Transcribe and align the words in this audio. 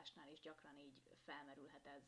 olvasásnál 0.00 0.32
is 0.32 0.40
gyakran 0.40 0.78
így 0.78 1.02
felmerülhet 1.24 1.86
ez 1.86 2.02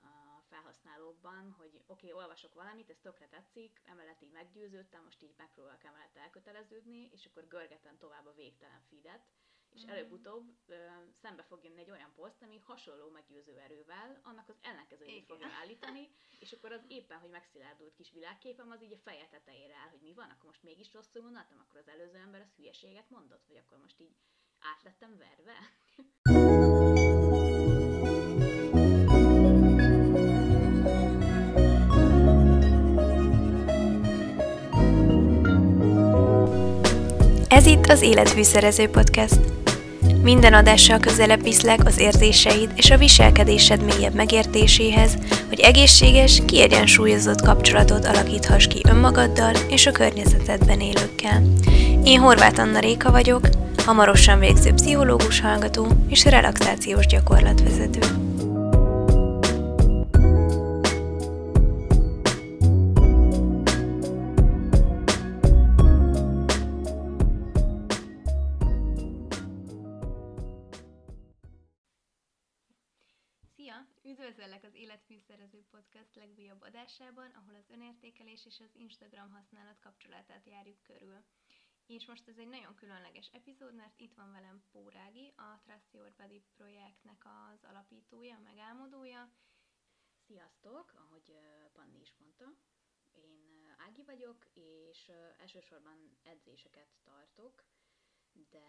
a 0.00 0.42
felhasználókban, 0.48 1.54
hogy 1.58 1.82
oké, 1.86 2.06
okay, 2.06 2.22
olvasok 2.22 2.54
valamit, 2.54 2.90
ez 2.90 2.98
tökre 3.02 3.28
tetszik, 3.28 3.80
emellett 3.84 4.22
így 4.22 4.30
meggyőződtem, 4.30 5.02
most 5.04 5.22
így 5.22 5.34
megpróbálok 5.36 5.84
emellett 5.84 6.16
elköteleződni, 6.16 7.08
és 7.12 7.26
akkor 7.26 7.48
görgetem 7.48 7.98
tovább 7.98 8.26
a 8.26 8.34
végtelen 8.34 8.82
feedet, 8.88 9.26
és 9.68 9.84
mm. 9.84 9.88
előbb-utóbb 9.88 10.56
ö, 10.66 10.86
szembe 11.22 11.42
fog 11.42 11.64
jönni 11.64 11.80
egy 11.80 11.90
olyan 11.90 12.12
poszt, 12.14 12.42
ami 12.42 12.58
hasonló 12.58 13.10
meggyőző 13.10 13.58
erővel, 13.58 14.20
annak 14.22 14.48
az 14.48 14.58
ellenkezőjét 14.62 15.26
fogja 15.26 15.48
állítani, 15.60 16.10
és 16.38 16.52
akkor 16.52 16.72
az 16.72 16.84
éppen, 16.88 17.18
hogy 17.18 17.30
megszilárdult 17.30 17.94
kis 17.94 18.10
világképem, 18.12 18.70
az 18.70 18.82
így 18.82 18.92
a 18.92 18.98
feje 18.98 19.28
tetejére 19.28 19.74
áll, 19.74 19.88
hogy 19.88 20.00
mi 20.00 20.14
van, 20.14 20.30
akkor 20.30 20.44
most 20.44 20.62
mégis 20.62 20.92
rosszul 20.92 21.22
gondoltam, 21.22 21.58
akkor 21.58 21.80
az 21.80 21.88
előző 21.88 22.16
ember 22.16 22.40
az 22.40 22.54
hülyeséget 22.56 23.10
mondott, 23.10 23.46
vagy 23.46 23.56
akkor 23.56 23.78
most 23.78 24.00
így 24.00 24.16
átlettem 24.60 25.16
verve. 25.16 25.56
Ez 37.60 37.66
itt 37.66 37.86
az 37.86 38.02
Életfűszerező 38.02 38.88
Podcast. 38.88 39.40
Minden 40.22 40.52
adással 40.52 40.98
közelebb 40.98 41.42
viszlek 41.42 41.84
az 41.84 41.98
érzéseid 41.98 42.72
és 42.76 42.90
a 42.90 42.96
viselkedésed 42.96 43.82
mélyebb 43.82 44.14
megértéséhez, 44.14 45.18
hogy 45.48 45.60
egészséges, 45.60 46.42
kiegyensúlyozott 46.46 47.40
kapcsolatot 47.40 48.04
alakíthass 48.04 48.66
ki 48.66 48.80
önmagaddal 48.88 49.52
és 49.68 49.86
a 49.86 49.92
környezetedben 49.92 50.80
élőkkel. 50.80 51.42
Én 52.04 52.20
Horváth 52.20 52.60
Anna 52.60 52.78
Réka 52.78 53.10
vagyok, 53.10 53.48
hamarosan 53.84 54.38
végző 54.38 54.72
pszichológus 54.72 55.40
hallgató 55.40 55.86
és 56.08 56.24
relaxációs 56.24 57.06
gyakorlatvezető. 57.06 58.29
Adásában, 76.90 77.30
ahol 77.30 77.54
az 77.54 77.70
önértékelés 77.70 78.46
és 78.46 78.60
az 78.60 78.74
Instagram 78.74 79.30
használat 79.30 79.78
kapcsolatát 79.80 80.46
járjuk 80.46 80.82
körül. 80.82 81.24
És 81.86 82.06
most 82.06 82.28
ez 82.28 82.38
egy 82.38 82.48
nagyon 82.48 82.74
különleges 82.74 83.28
epizód, 83.32 83.74
mert 83.74 84.00
itt 84.00 84.14
van 84.14 84.32
velem 84.32 84.62
Pórági, 84.70 85.32
a 85.36 85.60
Trust 85.62 85.92
Your 85.92 86.12
Body 86.16 86.42
projektnek 86.56 87.24
az 87.24 87.64
alapítója, 87.64 88.38
megálmodója. 88.38 89.30
Sziasztok, 90.26 90.92
ahogy 90.94 91.36
Panni 91.72 92.00
is 92.00 92.14
mondta, 92.18 92.54
én 93.12 93.74
Ági 93.78 94.02
vagyok, 94.02 94.46
és 94.54 95.10
elsősorban 95.36 96.18
edzéseket 96.22 96.88
tartok, 97.04 97.64
de 98.32 98.66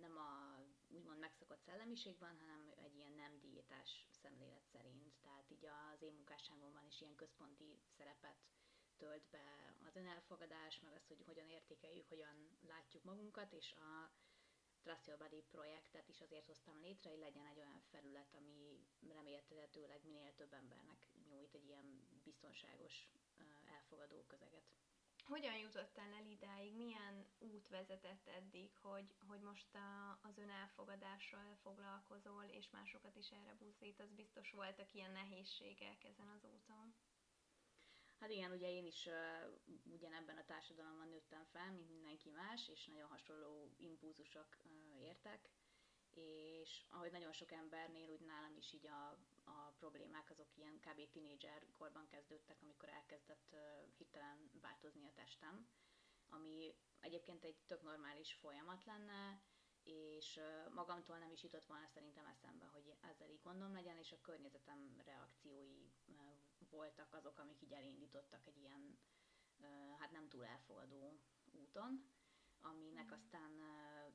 nem 0.00 0.16
a 0.16 0.58
úgymond 0.96 1.18
megszokott 1.18 1.60
szellemiségben, 1.60 2.36
hanem 2.38 2.72
egy 2.84 2.94
ilyen 2.96 3.12
nem 3.12 3.38
diétás 3.40 4.06
szemlélet 4.10 4.64
szerint. 4.72 5.12
Tehát 5.22 5.50
így 5.50 5.64
az 5.92 6.02
én 6.02 6.12
munkásságomban 6.12 6.86
is 6.86 7.00
ilyen 7.00 7.14
központi 7.14 7.80
szerepet 7.96 8.36
tölt 8.96 9.26
be 9.30 9.74
az 9.86 9.96
önelfogadás, 9.96 10.80
meg 10.80 10.92
az, 10.92 11.06
hogy 11.06 11.22
hogyan 11.24 11.48
értékeljük, 11.48 12.08
hogyan 12.08 12.58
látjuk 12.66 13.04
magunkat, 13.04 13.52
és 13.52 13.72
a 13.72 14.10
Trust 14.82 15.06
Your 15.06 15.18
Body 15.18 15.42
projektet 15.50 16.08
is 16.08 16.20
azért 16.20 16.46
hoztam 16.46 16.80
létre, 16.80 17.10
hogy 17.10 17.18
legyen 17.18 17.46
egy 17.46 17.58
olyan 17.58 17.80
felület, 17.90 18.34
ami 18.34 18.86
remélhetőleg 19.08 20.00
minél 20.04 20.34
több 20.34 20.52
embernek 20.52 21.06
nyújt 21.28 21.54
egy 21.54 21.64
ilyen 21.66 22.08
biztonságos, 22.24 23.08
elfogadó 23.64 24.24
közeget. 24.26 24.64
Hogyan 25.28 25.56
jutottál 25.56 26.12
el 26.12 26.26
idáig? 26.26 26.74
Milyen 26.74 27.26
út 27.38 27.68
vezetett 27.68 28.26
eddig, 28.26 28.70
hogy, 28.80 29.14
hogy 29.26 29.40
most 29.40 29.74
a, 29.74 30.18
az 30.22 30.38
önelfogadással 30.38 31.56
foglalkozol, 31.62 32.44
és 32.44 32.70
másokat 32.70 33.16
is 33.16 33.30
erre 33.30 33.54
buzdít? 33.58 34.00
Az 34.00 34.12
biztos 34.12 34.50
voltak 34.50 34.94
ilyen 34.94 35.10
nehézségek 35.10 36.04
ezen 36.04 36.28
az 36.28 36.44
úton. 36.44 36.94
Hát 38.20 38.30
igen, 38.30 38.52
ugye 38.52 38.70
én 38.70 38.86
is 38.86 39.06
uh, 39.06 39.82
ugyanebben 39.92 40.36
a 40.36 40.44
társadalomban 40.44 41.08
nőttem 41.08 41.44
fel, 41.44 41.72
mint 41.72 41.88
mindenki 41.88 42.30
más, 42.30 42.68
és 42.68 42.86
nagyon 42.86 43.08
hasonló 43.08 43.74
impulzusok 43.76 44.56
uh, 44.64 45.00
értek, 45.00 45.48
és 46.14 46.84
ahogy 46.88 47.10
nagyon 47.10 47.32
sok 47.32 47.52
embernél, 47.52 48.10
úgy 48.10 48.20
nálam 48.20 48.56
is 48.56 48.72
így 48.72 48.86
a, 48.86 49.18
a 49.46 49.72
problémák 49.78 50.30
azok 50.30 50.56
ilyen 50.56 50.80
kb. 50.80 51.10
tinédzser 51.10 51.66
korban 51.78 52.06
kezdődtek, 52.06 52.62
amikor 52.62 52.88
elkezdett 52.88 53.56
hirtelen 53.96 54.50
változni 54.60 55.04
a 55.06 55.12
testem, 55.14 55.68
ami 56.28 56.74
egyébként 57.00 57.44
egy 57.44 57.56
tök 57.66 57.82
normális 57.82 58.32
folyamat 58.32 58.84
lenne, 58.84 59.40
és 59.82 60.40
magamtól 60.70 61.18
nem 61.18 61.30
is 61.30 61.42
jutott 61.42 61.66
volna 61.66 61.86
szerintem 61.86 62.26
eszembe, 62.26 62.64
hogy 62.64 62.96
ezzel 63.00 63.30
így 63.30 63.42
gondom 63.42 63.72
legyen, 63.72 63.96
és 63.96 64.12
a 64.12 64.20
környezetem 64.20 65.00
reakciói 65.04 65.92
voltak 66.70 67.12
azok, 67.14 67.38
amik 67.38 67.62
így 67.62 67.72
elindítottak 67.72 68.46
egy 68.46 68.58
ilyen, 68.58 68.98
hát 69.98 70.10
nem 70.10 70.28
túl 70.28 70.44
elfogadó 70.44 71.20
úton 71.52 72.14
aminek 72.60 73.12
aztán 73.12 73.50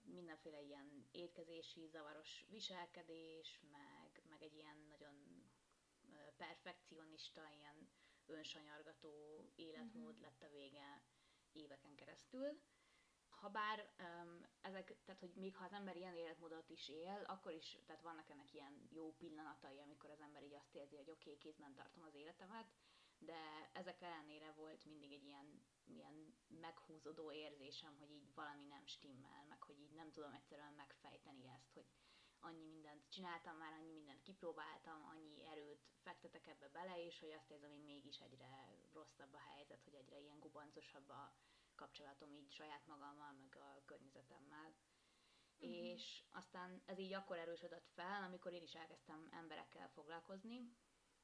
mindenféle 0.04 0.62
ilyen 0.62 1.08
étkezési 1.12 1.88
zavaros 1.88 2.46
viselkedés, 2.50 3.60
meg, 3.72 4.01
meg 4.42 4.50
egy 4.50 4.58
ilyen 4.58 4.86
nagyon 4.88 5.44
perfekcionista, 6.38 7.42
ilyen 7.58 7.90
önsanyargató 8.26 9.46
életmód 9.56 10.16
uh-huh. 10.16 10.22
lett 10.22 10.44
a 10.44 10.50
vége 10.50 11.04
éveken 11.52 11.96
keresztül. 11.96 12.62
Habár 13.30 13.94
um, 14.00 14.46
ezek, 14.62 14.96
tehát 15.06 15.20
hogy 15.20 15.34
még 15.36 15.56
ha 15.56 15.66
az 15.66 15.74
ember 15.74 15.96
ilyen 15.96 16.16
életmódot 16.16 16.70
is 16.70 16.90
él, 16.90 17.24
akkor 17.28 17.52
is, 17.52 17.78
tehát 17.86 18.02
vannak 18.02 18.30
ennek 18.30 18.54
ilyen 18.54 18.88
jó 18.92 19.14
pillanatai, 19.14 19.80
amikor 19.80 20.10
az 20.10 20.22
ember 20.22 20.44
így 20.44 20.54
azt 20.54 20.76
érzi, 20.76 20.96
hogy 20.96 21.10
oké, 21.10 21.30
okay, 21.30 21.38
kézben 21.38 21.74
tartom 21.74 22.04
az 22.04 22.16
életemet, 22.16 22.72
de 23.18 23.70
ezek 23.74 24.02
ellenére 24.02 24.52
volt 24.52 24.86
mindig 24.86 25.14
egy 25.14 25.24
ilyen, 25.24 25.66
ilyen 25.86 26.36
meghúzódó 26.48 27.32
érzésem, 27.32 27.98
hogy 27.98 28.12
így 28.12 28.34
valami 28.34 28.66
nem 28.66 28.86
stimmel, 28.86 29.46
meg 29.50 29.64
hogy 29.64 29.80
így 29.80 29.94
nem 29.94 30.12
tudom 30.12 30.32
egyszerűen 30.32 30.74
megfejteni 30.74 31.48
ezt, 31.48 31.74
hogy 31.74 31.86
annyi 32.42 32.64
mindent 32.64 33.10
csináltam 33.10 33.58
már, 33.58 33.74
annyi 33.74 33.92
mindent 33.92 34.22
kipróbáltam, 34.22 35.06
annyi 35.06 35.46
erőt 35.46 35.90
fektetek 36.02 36.48
ebbe 36.48 36.70
bele, 36.70 37.06
és 37.06 37.20
hogy 37.20 37.32
azt 37.32 37.52
érzem, 37.52 37.70
hogy 37.70 37.84
mégis 37.84 38.20
egyre 38.20 38.76
rosszabb 38.94 39.34
a 39.34 39.40
helyzet, 39.54 39.84
hogy 39.84 39.94
egyre 39.94 40.20
ilyen 40.20 40.40
gubancosabb 40.40 41.10
a 41.10 41.36
kapcsolatom 41.76 42.34
így 42.34 42.52
saját 42.52 42.86
magammal, 42.88 43.32
meg 43.32 43.56
a 43.56 43.82
környezetemmel. 43.86 44.76
Uh-huh. 45.58 45.76
És 45.76 46.24
aztán 46.30 46.82
ez 46.86 46.98
így 46.98 47.14
akkor 47.14 47.38
erősödött 47.38 47.88
fel, 47.88 48.24
amikor 48.24 48.54
én 48.54 48.62
is 48.62 48.74
elkezdtem 48.74 49.28
emberekkel 49.32 49.90
foglalkozni, 49.90 50.76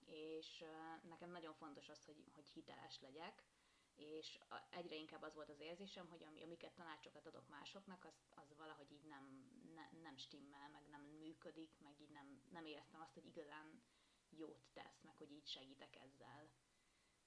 és 0.06 0.64
nekem 1.02 1.30
nagyon 1.30 1.54
fontos 1.54 1.90
az, 1.90 2.06
hogy, 2.06 2.24
hogy 2.32 2.50
hiteles 2.50 3.00
legyek, 3.00 3.44
és 3.98 4.40
egyre 4.70 4.96
inkább 4.96 5.22
az 5.22 5.34
volt 5.34 5.50
az 5.50 5.60
érzésem, 5.60 6.08
hogy 6.10 6.24
ami, 6.24 6.44
amiket 6.44 6.74
tanácsokat 6.74 7.26
adok 7.26 7.48
másoknak, 7.48 8.06
az, 8.06 8.14
az 8.30 8.54
valahogy 8.58 8.92
így 8.92 9.06
nem, 9.06 9.52
ne, 9.76 10.00
nem 10.02 10.18
stimmel, 10.18 10.70
meg 10.70 10.88
nem 10.90 11.02
működik, 11.02 11.80
meg 11.80 12.00
így 12.00 12.10
nem, 12.10 12.42
nem 12.52 12.66
éreztem 12.66 13.02
azt, 13.02 13.14
hogy 13.14 13.26
igazán 13.26 13.82
jót 14.30 14.62
tesz, 14.74 15.02
meg 15.02 15.18
hogy 15.18 15.32
így 15.32 15.48
segítek 15.48 15.96
ezzel. 15.96 16.50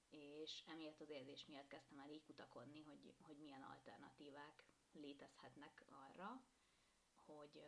És 0.09 0.63
emiatt 0.67 1.01
az 1.01 1.09
érzés 1.09 1.45
miatt 1.45 1.67
kezdtem 1.67 1.99
el 1.99 2.09
így 2.09 2.23
kutakodni, 2.23 2.81
hogy, 2.81 3.13
hogy 3.21 3.37
milyen 3.37 3.63
alternatívák 3.63 4.63
létezhetnek 4.91 5.83
arra, 5.89 6.43
hogy, 7.25 7.61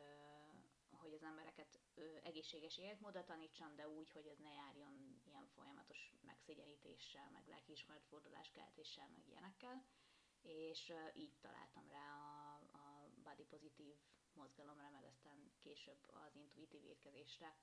hogy 0.92 1.14
az 1.14 1.24
embereket 1.24 1.80
egészséges 2.24 2.78
életmódra 2.78 3.24
tanítsam, 3.24 3.76
de 3.76 3.90
úgy, 3.90 4.12
hogy 4.12 4.28
ez 4.28 4.38
ne 4.38 4.52
járjon 4.52 5.13
folyamatos 5.56 6.12
megszégyenítéssel, 6.22 7.30
meg 7.32 7.48
lelkiismeretfordulás 7.48 8.52
keltéssel, 8.52 9.10
meg 9.10 9.28
ilyenekkel. 9.28 9.86
És 10.42 10.94
így 11.14 11.36
találtam 11.42 11.88
rá 11.90 12.08
a, 12.16 12.54
a 12.78 13.10
body 13.24 13.44
pozitív 13.44 13.96
mozgalomra, 14.34 14.90
meg 14.90 15.04
aztán 15.06 15.52
később 15.60 16.02
az 16.26 16.36
intuitív 16.36 16.84
étkezésre. 16.86 17.56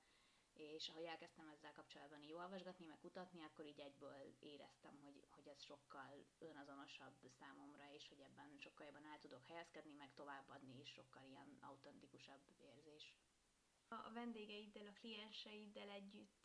És 0.53 0.89
ahogy 0.89 1.03
elkezdtem 1.03 1.47
ezzel 1.47 1.71
kapcsolatban 1.73 2.21
így 2.21 2.33
olvasgatni, 2.33 2.85
meg 2.85 2.99
kutatni, 2.99 3.43
akkor 3.43 3.65
így 3.65 3.79
egyből 3.79 4.35
éreztem, 4.39 4.99
hogy, 5.03 5.27
hogy 5.29 5.47
ez 5.47 5.61
sokkal 5.63 6.25
önazonosabb 6.39 7.15
számomra, 7.39 7.93
és 7.93 8.07
hogy 8.07 8.19
ebben 8.19 8.57
sokkal 8.59 8.85
jobban 8.85 9.05
el 9.05 9.19
tudok 9.19 9.45
helyezkedni, 9.45 9.93
meg 9.93 10.13
továbbadni 10.13 10.79
is 10.79 10.89
sokkal 10.91 11.23
ilyen 11.23 11.57
autentikusabb 11.61 12.41
érzés 12.57 13.13
a 13.91 14.11
vendégeiddel, 14.13 14.87
a 14.87 14.93
klienseiddel 14.99 15.89
együtt 15.89 16.40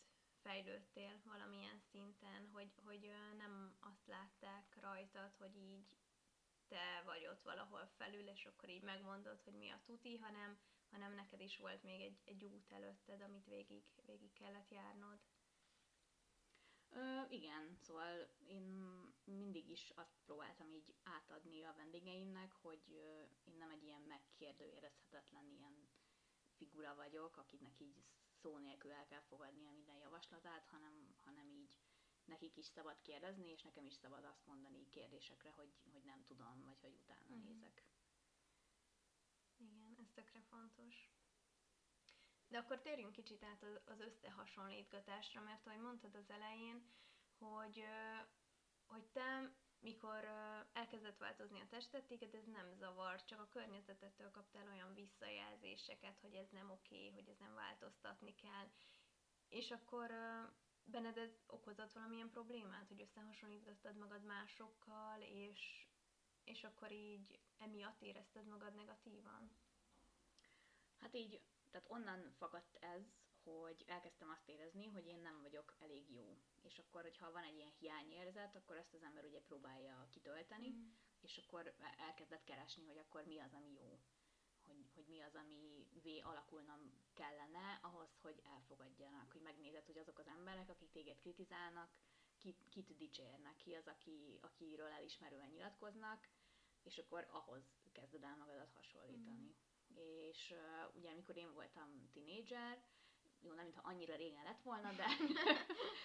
fejlődtél 0.46 1.20
valamilyen 1.24 1.78
szinten, 1.90 2.48
hogy, 2.52 2.72
hogy 2.84 3.10
nem 3.36 3.76
azt 3.80 4.06
látták 4.06 4.76
rajtad, 4.80 5.34
hogy 5.38 5.56
így 5.56 5.96
te 6.68 7.02
vagy 7.04 7.26
ott 7.26 7.42
valahol 7.42 7.86
felül, 7.86 8.28
és 8.28 8.44
akkor 8.44 8.68
így 8.68 8.82
megmondod, 8.82 9.40
hogy 9.40 9.54
mi 9.54 9.70
a 9.70 9.80
tuti, 9.84 10.16
hanem, 10.16 10.58
hanem 10.90 11.14
neked 11.14 11.40
is 11.40 11.56
volt 11.56 11.82
még 11.82 12.00
egy, 12.00 12.20
egy 12.24 12.44
út 12.44 12.72
előtted, 12.72 13.20
amit 13.20 13.46
végig, 13.46 13.84
végig 14.04 14.32
kellett 14.32 14.70
járnod. 14.70 15.18
Ö, 16.90 17.20
igen, 17.28 17.76
szóval 17.80 18.28
én 18.46 18.64
mindig 19.24 19.68
is 19.68 19.92
azt 19.94 20.18
próbáltam 20.24 20.72
így 20.72 20.94
átadni 21.02 21.62
a 21.62 21.74
vendégeimnek, 21.76 22.52
hogy 22.52 22.82
ö, 22.88 23.22
én 23.44 23.56
nem 23.58 23.70
egy 23.70 23.84
ilyen 23.84 24.02
megkérdőjelezhetetlen 24.02 25.48
ilyen 25.50 25.88
figura 26.56 26.94
vagyok, 26.94 27.36
akinek 27.36 27.80
így 27.80 28.04
szó 28.46 28.58
nélkül 28.58 28.92
el 28.92 29.06
kell 29.06 29.20
fogadnia 29.20 29.70
minden 29.70 29.96
javaslatát, 29.96 30.66
hanem, 30.66 31.14
hanem 31.24 31.48
így 31.50 31.76
nekik 32.24 32.56
is 32.56 32.66
szabad 32.66 33.00
kérdezni, 33.02 33.48
és 33.48 33.62
nekem 33.62 33.86
is 33.86 33.94
szabad 33.94 34.24
azt 34.24 34.46
mondani 34.46 34.90
kérdésekre, 34.90 35.50
hogy, 35.50 35.72
hogy 35.92 36.04
nem 36.04 36.24
tudom, 36.24 36.62
vagy 36.64 36.80
hogy 36.80 36.94
utána 36.94 37.20
uh-huh. 37.28 37.44
nézek. 37.44 37.84
Igen, 39.56 39.96
ez 40.00 40.10
tökre 40.14 40.40
fontos. 40.40 41.10
De 42.48 42.58
akkor 42.58 42.80
térjünk 42.80 43.12
kicsit 43.12 43.42
át 43.42 43.62
az 43.84 44.00
összehasonlítgatásra, 44.00 45.40
mert 45.40 45.66
ahogy 45.66 45.80
mondtad 45.80 46.14
az 46.14 46.30
elején, 46.30 46.90
hogy, 47.38 47.84
hogy 48.86 49.04
te 49.06 49.56
mikor 49.86 50.24
elkezdett 50.72 51.18
változni 51.18 51.60
a 51.60 51.66
tested, 51.68 52.04
téged 52.04 52.34
ez 52.34 52.44
nem 52.44 52.72
zavar, 52.74 53.24
csak 53.24 53.40
a 53.40 53.48
környezetettől 53.48 54.30
kaptál 54.30 54.68
olyan 54.68 54.94
visszajelzéseket, 54.94 56.18
hogy 56.20 56.34
ez 56.34 56.48
nem 56.50 56.70
oké, 56.70 57.10
hogy 57.10 57.28
ez 57.28 57.36
nem 57.38 57.54
változtatni 57.54 58.34
kell. 58.34 58.68
És 59.48 59.70
akkor 59.70 60.10
benned 60.84 61.18
ez 61.18 61.30
okozott 61.46 61.92
valamilyen 61.92 62.30
problémát, 62.30 62.88
hogy 62.88 63.00
összehasonlítottad 63.00 63.96
magad 63.96 64.24
másokkal, 64.24 65.20
és, 65.20 65.86
és 66.44 66.64
akkor 66.64 66.92
így 66.92 67.38
emiatt 67.58 68.02
érezted 68.02 68.46
magad 68.46 68.74
negatívan? 68.74 69.50
Hát 71.00 71.14
így, 71.14 71.40
tehát 71.70 71.90
onnan 71.90 72.32
fakadt 72.38 72.76
ez, 72.80 73.02
hogy 73.46 73.84
elkezdtem 73.86 74.30
azt 74.30 74.48
érezni, 74.48 74.86
hogy 74.86 75.06
én 75.06 75.20
nem 75.20 75.40
vagyok 75.42 75.74
elég 75.78 76.10
jó. 76.12 76.38
És 76.62 76.78
akkor, 76.78 77.02
hogyha 77.02 77.32
van 77.32 77.42
egy 77.42 77.56
ilyen 77.56 77.72
hiányérzet, 77.78 78.56
akkor 78.56 78.76
azt 78.76 78.94
az 78.94 79.02
ember 79.02 79.24
ugye 79.24 79.40
próbálja 79.40 80.08
kitölteni, 80.10 80.68
mm. 80.68 80.88
és 81.20 81.38
akkor 81.38 81.74
elkezdett 81.98 82.44
keresni, 82.44 82.86
hogy 82.86 82.98
akkor 82.98 83.24
mi 83.24 83.38
az, 83.38 83.52
ami 83.52 83.72
jó. 83.72 84.00
Hogy, 84.66 84.90
hogy 84.94 85.06
mi 85.08 85.20
az, 85.20 85.34
ami 85.34 85.86
V 86.02 86.26
alakulnom 86.26 86.92
kellene 87.14 87.78
ahhoz, 87.82 88.08
hogy 88.20 88.42
elfogadjanak, 88.44 89.32
hogy 89.32 89.40
megnézed, 89.42 89.86
hogy 89.86 89.98
azok 89.98 90.18
az 90.18 90.26
emberek, 90.26 90.68
akik 90.68 90.90
téged 90.90 91.18
kritizálnak, 91.18 91.90
kit, 92.38 92.68
kit 92.68 92.96
dicsérnek, 92.96 93.56
ki 93.56 93.74
az, 93.74 93.86
aki, 93.86 94.38
akiről 94.40 94.90
elismerően 94.90 95.48
nyilatkoznak, 95.48 96.28
és 96.82 96.98
akkor 96.98 97.26
ahhoz 97.30 97.62
kezded 97.92 98.22
el 98.22 98.36
magadat 98.36 98.72
hasonlítani. 98.72 99.42
Mm. 99.42 99.96
És 99.96 100.50
uh, 100.50 100.94
ugye, 100.96 101.10
amikor 101.10 101.36
én 101.36 101.52
voltam 101.52 102.10
tinédzser, 102.12 102.84
jó, 103.46 103.52
nem 103.52 103.64
mintha 103.64 103.88
annyira 103.88 104.16
régen 104.16 104.44
lett 104.44 104.62
volna, 104.62 104.92
de 104.92 105.06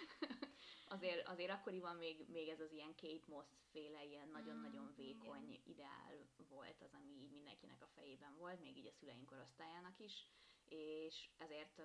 azért, 0.96 1.28
azért 1.28 1.52
akkoriban 1.52 1.96
még, 1.96 2.26
még 2.30 2.48
ez 2.48 2.60
az 2.60 2.72
ilyen 2.72 2.96
Kate 2.96 3.26
Moss 3.28 3.48
féle 3.72 4.04
ilyen 4.04 4.30
nagyon-nagyon 4.30 4.86
mm, 4.86 4.96
vékony 4.96 5.50
igen. 5.50 5.62
ideál 5.66 6.14
volt 6.50 6.82
az, 6.82 6.94
ami 6.94 7.12
így 7.22 7.32
mindenkinek 7.32 7.82
a 7.82 7.88
fejében 7.96 8.36
volt, 8.38 8.62
még 8.62 8.78
így 8.78 8.88
a 8.88 8.92
szüleink 8.92 9.26
korosztályának 9.26 10.00
is, 10.00 10.28
és 10.68 11.30
ezért 11.38 11.82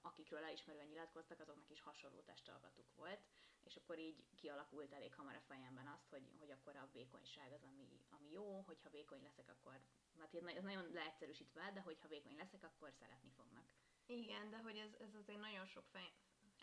akikről 0.00 0.44
elismerően 0.44 0.86
nyilatkoztak, 0.86 1.40
azoknak 1.40 1.70
is 1.70 1.80
hasonló 1.80 2.20
testalkatuk 2.20 2.94
volt, 2.94 3.20
és 3.64 3.76
akkor 3.76 3.98
így 3.98 4.24
kialakult 4.36 4.92
elég 4.92 5.14
hamar 5.14 5.34
a 5.34 5.40
fejemben 5.40 5.86
azt, 5.86 6.08
hogy, 6.08 6.30
hogy 6.38 6.50
akkor 6.50 6.76
a 6.76 6.88
vékonyság 6.92 7.52
az, 7.52 7.62
ami, 7.62 8.00
ami 8.10 8.30
jó, 8.30 8.60
hogyha 8.66 8.90
vékony 8.90 9.22
leszek, 9.22 9.48
akkor, 9.48 9.80
hát 10.18 10.34
ez 10.34 10.62
nagyon 10.62 10.92
leegyszerűsítve, 10.92 11.70
de 11.74 11.80
hogyha 11.80 12.08
vékony 12.08 12.36
leszek, 12.36 12.64
akkor 12.64 12.92
szeretni 12.92 13.30
fognak. 13.30 13.64
Igen, 14.10 14.50
de 14.50 14.58
hogy 14.58 14.76
ez, 14.76 14.92
ez 14.98 15.14
azért 15.14 15.40
nagyon 15.40 15.66
sok 15.66 15.84
fej, 15.86 16.12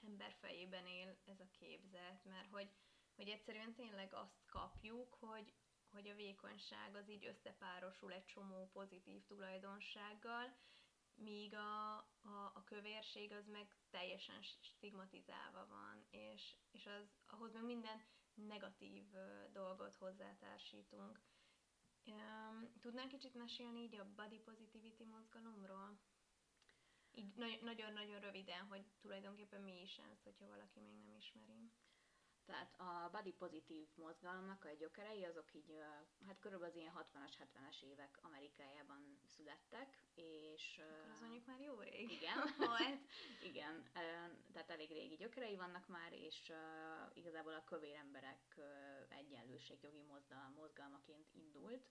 ember 0.05 0.35
fejében 0.39 0.85
él 0.85 1.17
ez 1.25 1.39
a 1.39 1.51
képzet, 1.51 2.23
mert 2.23 2.49
hogy, 2.51 2.69
hogy 3.15 3.29
egyszerűen 3.29 3.73
tényleg 3.73 4.13
azt 4.13 4.45
kapjuk, 4.45 5.13
hogy, 5.13 5.53
hogy 5.91 6.07
a 6.07 6.15
vékonyság 6.15 6.95
az 6.95 7.09
így 7.09 7.25
összepárosul 7.25 8.11
egy 8.11 8.25
csomó 8.25 8.69
pozitív 8.73 9.23
tulajdonsággal, 9.25 10.55
míg 11.15 11.53
a, 11.53 11.95
a, 12.21 12.51
a 12.53 12.63
kövérség 12.65 13.31
az 13.31 13.47
meg 13.47 13.75
teljesen 13.89 14.41
stigmatizálva 14.41 15.67
van, 15.67 16.05
és, 16.09 16.55
és 16.71 16.85
az, 16.85 17.15
ahhoz 17.27 17.53
meg 17.53 17.63
minden 17.63 18.05
negatív 18.33 19.03
dolgot 19.51 19.95
hozzátársítunk. 19.95 21.21
Tudnánk 22.79 23.09
kicsit 23.09 23.33
mesélni 23.33 23.81
így 23.81 23.95
a 23.95 24.13
body 24.15 24.39
positivity 24.39 25.03
mozgalomról? 25.03 25.99
Így 27.17 27.61
nagyon-nagyon 27.61 28.19
röviden, 28.19 28.65
hogy 28.65 28.85
tulajdonképpen 29.01 29.61
mi 29.61 29.81
is 29.81 29.97
ez, 29.97 30.23
hogyha 30.23 30.47
valaki 30.47 30.79
még 30.79 30.95
nem 30.97 31.15
ismeri. 31.17 31.71
Tehát 32.45 32.79
a 32.79 33.09
body 33.11 33.31
pozitív 33.31 33.87
mozgalomnak 33.95 34.65
a 34.65 34.73
gyökerei 34.79 35.23
azok 35.23 35.53
így, 35.53 35.73
hát 36.27 36.39
körülbelül 36.39 36.73
az 36.73 36.79
ilyen 36.79 36.93
60-as, 36.95 37.33
70-es 37.39 37.81
évek 37.81 38.19
Amerikájában 38.21 39.19
születtek, 39.23 40.03
és... 40.15 40.81
Akkor 40.83 41.11
az 41.11 41.19
mondjuk 41.19 41.45
már 41.45 41.59
jó 41.59 41.79
rég. 41.79 42.11
Igen, 42.11 42.37
volt. 42.57 42.99
igen, 43.43 43.83
tehát 44.53 44.69
elég 44.69 44.89
régi 44.89 45.15
gyökerei 45.15 45.55
vannak 45.55 45.87
már, 45.87 46.13
és 46.13 46.51
igazából 47.13 47.53
a 47.53 47.63
kövér 47.63 47.95
emberek 47.95 48.59
egyenlőségjogi 49.09 50.03
mozgalmaként 50.55 51.27
indult, 51.33 51.87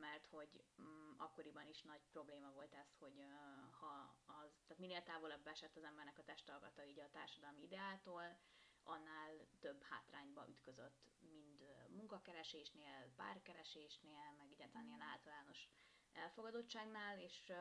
mert 0.00 0.26
hogy 0.26 0.64
um, 0.78 1.14
akkoriban 1.18 1.66
is 1.66 1.82
nagy 1.82 2.02
probléma 2.12 2.50
volt 2.50 2.74
ez, 2.74 2.94
hogy 2.98 3.18
uh, 3.18 3.72
ha 3.80 4.16
az, 4.26 4.50
tehát 4.66 4.78
minél 4.78 5.02
távolabb 5.02 5.46
esett 5.46 5.76
az 5.76 5.84
embernek 5.84 6.18
a 6.18 6.24
testalkata 6.24 6.84
így 6.84 7.00
a 7.00 7.10
társadalmi 7.10 7.62
ideától, 7.62 8.38
annál 8.82 9.30
több 9.60 9.82
hátrányba 9.82 10.48
ütközött, 10.48 11.10
mind 11.20 11.62
munkakeresésnél, 11.88 13.12
párkeresésnél, 13.16 14.34
meg 14.38 14.50
egyáltalán 14.52 14.86
ilyen 14.86 15.00
általános 15.00 15.68
elfogadottságnál, 16.12 17.18
és 17.18 17.52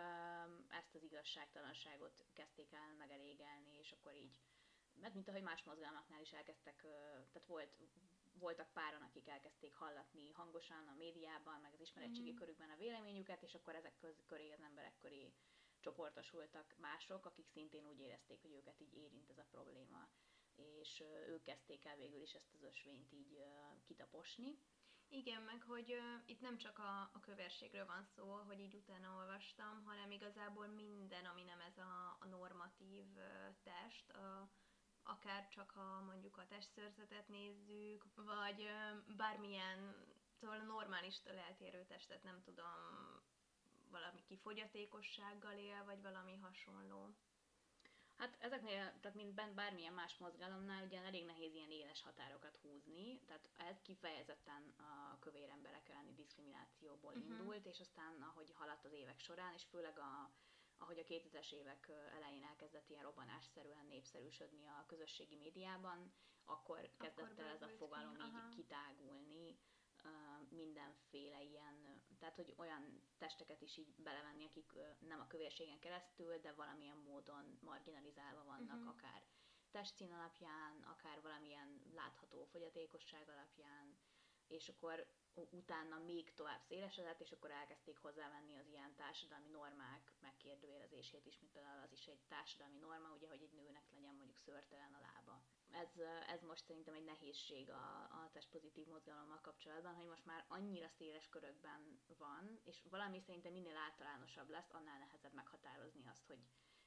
ezt 0.68 0.96
az 0.96 1.04
igazságtalanságot 1.04 2.26
kezdték 2.34 2.74
el 2.74 2.96
megelégelni, 2.98 3.78
és 3.80 3.92
akkor 3.92 4.16
így, 4.16 4.40
mert 4.94 5.14
mint 5.14 5.28
ahogy 5.28 5.42
más 5.42 5.64
mozgalmaknál 5.64 6.22
is 6.22 6.32
elkezdtek, 6.32 6.82
tehát 7.32 7.48
volt 7.48 7.78
voltak 8.40 8.74
páran, 8.74 9.02
akik 9.02 9.28
elkezdték 9.28 9.74
hallatni 9.74 10.32
hangosan 10.32 10.88
a 10.88 10.96
médiában, 10.98 11.60
meg 11.62 11.74
az 11.74 11.82
ismeretségi 11.82 12.30
mm-hmm. 12.30 12.38
körükben 12.38 12.70
a 12.70 12.78
véleményüket, 12.78 13.44
és 13.44 13.54
akkor 13.54 13.76
ezek 13.76 13.98
köz, 13.98 14.24
köré, 14.26 14.52
az 14.52 14.62
emberek 14.62 14.98
köré 14.98 15.34
csoportosultak 15.80 16.76
mások, 16.78 17.26
akik 17.26 17.48
szintén 17.48 17.88
úgy 17.88 18.00
érezték, 18.00 18.42
hogy 18.42 18.54
őket 18.54 18.80
így 18.80 18.94
érint 18.94 19.30
ez 19.30 19.38
a 19.38 19.48
probléma. 19.52 20.10
És 20.56 21.04
ők 21.28 21.44
kezdték 21.44 21.86
el 21.86 21.96
végül 21.96 22.22
is 22.22 22.34
ezt 22.34 22.54
az 22.54 22.64
ösvényt 22.64 23.12
így 23.12 23.44
kitaposni. 23.86 24.60
Igen, 25.10 25.42
meg 25.42 25.62
hogy 25.62 25.92
uh, 25.92 26.30
itt 26.30 26.40
nem 26.42 26.58
csak 26.58 26.80
a, 26.80 27.10
a 27.14 27.20
kövérségről 27.22 27.86
van 27.86 28.04
szó, 28.04 28.36
hogy 28.36 28.60
így 28.60 28.76
utána 28.76 29.16
olvastam, 29.16 29.84
hanem 29.84 30.12
igazából 30.12 30.68
minden, 30.68 31.26
ami 31.26 31.44
nem 31.44 31.60
ez 31.60 31.78
a, 31.78 32.18
a 32.20 32.26
normatív 32.26 33.06
uh, 33.16 33.56
test, 33.64 34.10
a, 34.10 34.50
akár 35.08 35.48
csak 35.48 35.72
ha 35.72 36.02
mondjuk 36.02 36.38
a 36.38 36.48
testszörzetet 36.48 37.28
nézzük, 37.28 38.06
vagy 38.16 38.70
bármilyen, 39.18 39.96
szóval 40.40 40.58
normálistől 40.58 41.38
eltérő 41.38 41.86
testet, 41.86 42.24
nem 42.24 42.42
tudom, 42.42 43.22
valami 43.92 44.24
kifogyatékossággal 44.24 45.58
él, 45.58 45.84
vagy 45.86 46.02
valami 46.02 46.36
hasonló. 46.36 47.16
Hát 48.18 48.38
ezeknél, 48.40 49.00
tehát 49.02 49.18
mint 49.18 49.34
bent 49.34 49.54
bármilyen 49.54 49.94
más 49.94 50.18
mozgalomnál, 50.18 50.84
ugye 50.84 51.02
elég 51.02 51.26
nehéz 51.26 51.54
ilyen 51.54 51.72
éles 51.72 52.02
határokat 52.02 52.58
húzni, 52.62 53.20
tehát 53.26 53.50
ez 53.58 53.82
kifejezetten 53.82 54.74
a 54.78 55.20
kövér 55.20 55.50
emberek 55.50 55.90
elleni 55.90 56.14
diszkriminációból 56.14 57.14
uh-huh. 57.14 57.30
indult, 57.30 57.66
és 57.66 57.80
aztán 57.80 58.22
ahogy 58.22 58.52
haladt 58.54 58.86
az 58.86 58.94
évek 58.94 59.20
során, 59.20 59.54
és 59.54 59.64
főleg 59.64 60.00
a 60.00 60.32
ahogy 60.78 61.00
a 61.00 61.04
2000-es 61.04 61.52
évek 61.52 61.92
elején 62.16 62.44
elkezdett 62.44 62.90
ilyen 62.90 63.04
robbanásszerűen 63.04 63.86
népszerűsödni 63.86 64.66
a 64.66 64.86
közösségi 64.88 65.36
médiában, 65.36 66.14
akkor 66.46 66.90
kezdett 66.98 67.40
el 67.40 67.50
ez 67.50 67.62
a 67.62 67.70
fogalom 67.70 68.14
ki. 68.14 68.24
így 68.24 68.34
Aha. 68.34 68.50
kitágulni, 68.50 69.60
mindenféle 70.50 71.42
ilyen, 71.42 72.02
tehát 72.20 72.36
hogy 72.36 72.54
olyan 72.58 73.02
testeket 73.18 73.62
is 73.62 73.78
így 73.78 73.94
belevenni, 73.98 74.46
akik 74.46 74.72
nem 75.00 75.20
a 75.20 75.28
kövérségen 75.28 75.80
keresztül, 75.80 76.38
de 76.38 76.54
valamilyen 76.54 76.98
módon 76.98 77.58
marginalizálva 77.62 78.44
vannak, 78.44 78.78
uh-huh. 78.78 78.90
akár 78.90 79.24
testszín 79.72 80.12
alapján, 80.12 80.82
akár 80.82 81.22
valamilyen 81.22 81.82
látható 81.94 82.44
fogyatékosság 82.44 83.30
alapján, 83.30 83.98
és 84.48 84.70
akkor 84.70 85.08
utána 85.50 85.98
még 86.00 86.34
tovább 86.34 86.62
szélesedett, 86.62 87.22
és 87.22 87.32
akkor 87.32 87.52
elkezdték 87.52 87.98
hozzávenni 87.98 88.58
az 88.58 88.68
ilyen 88.68 88.96
társadalmi 88.96 89.48
normák 89.48 90.14
megkérdőjelezését 90.20 91.26
is, 91.26 91.40
mint 91.40 91.52
például 91.52 91.82
az 91.82 91.92
is 91.92 92.06
egy 92.08 92.22
társadalmi 92.28 92.78
norma, 92.78 93.14
ugye, 93.16 93.28
hogy 93.28 93.42
egy 93.42 93.54
nőnek 93.54 93.90
legyen 93.92 94.16
mondjuk 94.16 94.38
szörtelen 94.38 94.94
a 94.94 95.00
lába. 95.00 95.44
Ez, 95.72 95.98
ez 96.28 96.42
most 96.42 96.66
szerintem 96.66 96.94
egy 96.94 97.04
nehézség 97.04 97.70
a, 97.70 98.08
a 98.20 98.30
testpozitív 98.32 98.88
mozgalommal 98.88 99.42
kapcsolatban, 99.42 99.96
hogy 99.96 100.08
most 100.08 100.26
már 100.26 100.46
annyira 100.48 100.88
széles 100.88 101.30
körökben 101.30 102.02
van, 102.18 102.60
és 102.64 102.84
valami 102.90 103.20
szerintem 103.20 103.52
minél 103.52 103.76
általánosabb 103.76 104.50
lesz, 104.50 104.70
annál 104.72 105.00
nehezebb 105.00 105.34
meghatározni 105.34 106.08
azt, 106.08 106.28
hogy 106.28 106.40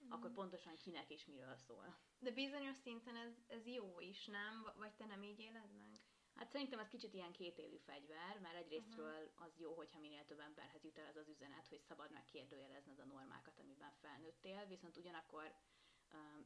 mm. 0.04 0.10
akkor 0.10 0.32
pontosan 0.32 0.76
kinek 0.76 1.10
és 1.10 1.26
miről 1.26 1.56
szól. 1.56 1.98
De 2.18 2.30
bizonyos 2.30 2.76
szinten 2.76 3.16
ez, 3.16 3.34
ez 3.46 3.66
jó 3.66 4.00
is, 4.00 4.26
nem? 4.26 4.72
Vagy 4.76 4.94
te 4.94 5.06
nem 5.06 5.22
így 5.22 5.38
éled 5.38 5.72
meg? 5.72 5.99
Hát 6.40 6.50
szerintem 6.50 6.78
ez 6.78 6.88
kicsit 6.88 7.14
ilyen 7.14 7.32
kétélű 7.32 7.76
fegyver, 7.76 8.38
mert 8.42 8.54
egyrésztről 8.56 9.22
uh-huh. 9.24 9.46
az 9.46 9.58
jó, 9.58 9.74
hogyha 9.74 10.00
minél 10.00 10.24
több 10.24 10.38
emberhez 10.38 10.84
jut 10.84 10.98
el 10.98 11.06
ez 11.06 11.16
az 11.16 11.28
üzenet, 11.28 11.68
hogy 11.68 11.80
szabad 11.80 12.10
megkérdőjelezned 12.12 12.98
a 12.98 13.04
normákat, 13.04 13.58
amiben 13.58 13.92
felnőttél, 14.00 14.66
viszont 14.66 14.96
ugyanakkor 14.96 15.54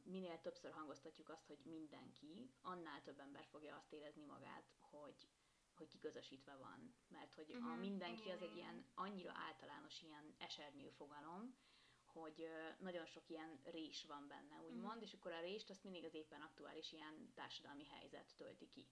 minél 0.03 0.39
többször 0.41 0.71
hangoztatjuk 0.71 1.29
azt, 1.29 1.45
hogy 1.45 1.59
mindenki, 1.63 2.51
annál 2.61 3.01
több 3.01 3.19
ember 3.19 3.45
fogja 3.45 3.75
azt 3.75 3.93
érezni 3.93 4.25
magát, 4.25 4.71
hogy, 4.79 5.27
hogy 5.75 5.87
kiközösítve 5.87 6.55
van. 6.55 6.95
Mert 7.07 7.33
hogy 7.33 7.49
uh-huh. 7.49 7.65
a 7.65 7.71
mhm, 7.71 7.79
mindenki 7.79 8.29
az 8.29 8.41
egy 8.41 8.55
ilyen 8.55 8.85
annyira 8.93 9.31
általános 9.35 10.01
ilyen 10.01 10.35
esernyő 10.37 10.89
fogalom, 10.89 11.57
hogy 12.05 12.47
nagyon 12.79 13.05
sok 13.05 13.29
ilyen 13.29 13.59
rés 13.63 14.05
van 14.05 14.27
benne, 14.27 14.61
úgymond, 14.61 14.85
uh-huh. 14.85 15.03
és 15.03 15.13
akkor 15.13 15.31
a 15.31 15.41
rést 15.41 15.69
azt 15.69 15.83
mindig 15.83 16.03
az 16.03 16.13
éppen 16.13 16.41
aktuális 16.41 16.91
ilyen 16.91 17.31
társadalmi 17.33 17.85
helyzet 17.85 18.33
tölti 18.35 18.69
ki. 18.69 18.87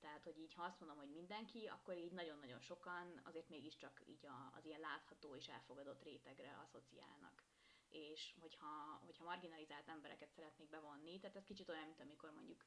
Tehát, 0.00 0.24
hogy 0.24 0.38
így 0.38 0.54
ha 0.54 0.62
azt 0.62 0.80
mondom, 0.80 0.98
hogy 0.98 1.10
mindenki, 1.10 1.66
akkor 1.66 1.96
így 1.96 2.12
nagyon-nagyon 2.12 2.60
sokan 2.60 3.20
azért 3.24 3.48
mégiscsak 3.48 4.02
így 4.06 4.26
a, 4.26 4.52
az 4.56 4.64
ilyen 4.64 4.80
látható 4.80 5.34
és 5.34 5.48
elfogadott 5.48 6.02
rétegre 6.02 6.58
asszociálnak. 6.62 7.42
És 7.88 8.34
hogyha, 8.40 9.00
hogyha 9.04 9.24
marginalizált 9.24 9.88
embereket 9.88 10.32
szeretnék 10.32 10.68
bevonni, 10.68 11.18
tehát 11.18 11.36
ez 11.36 11.44
kicsit 11.44 11.68
olyan, 11.68 11.86
mint 11.86 12.00
amikor 12.00 12.30
mondjuk 12.30 12.64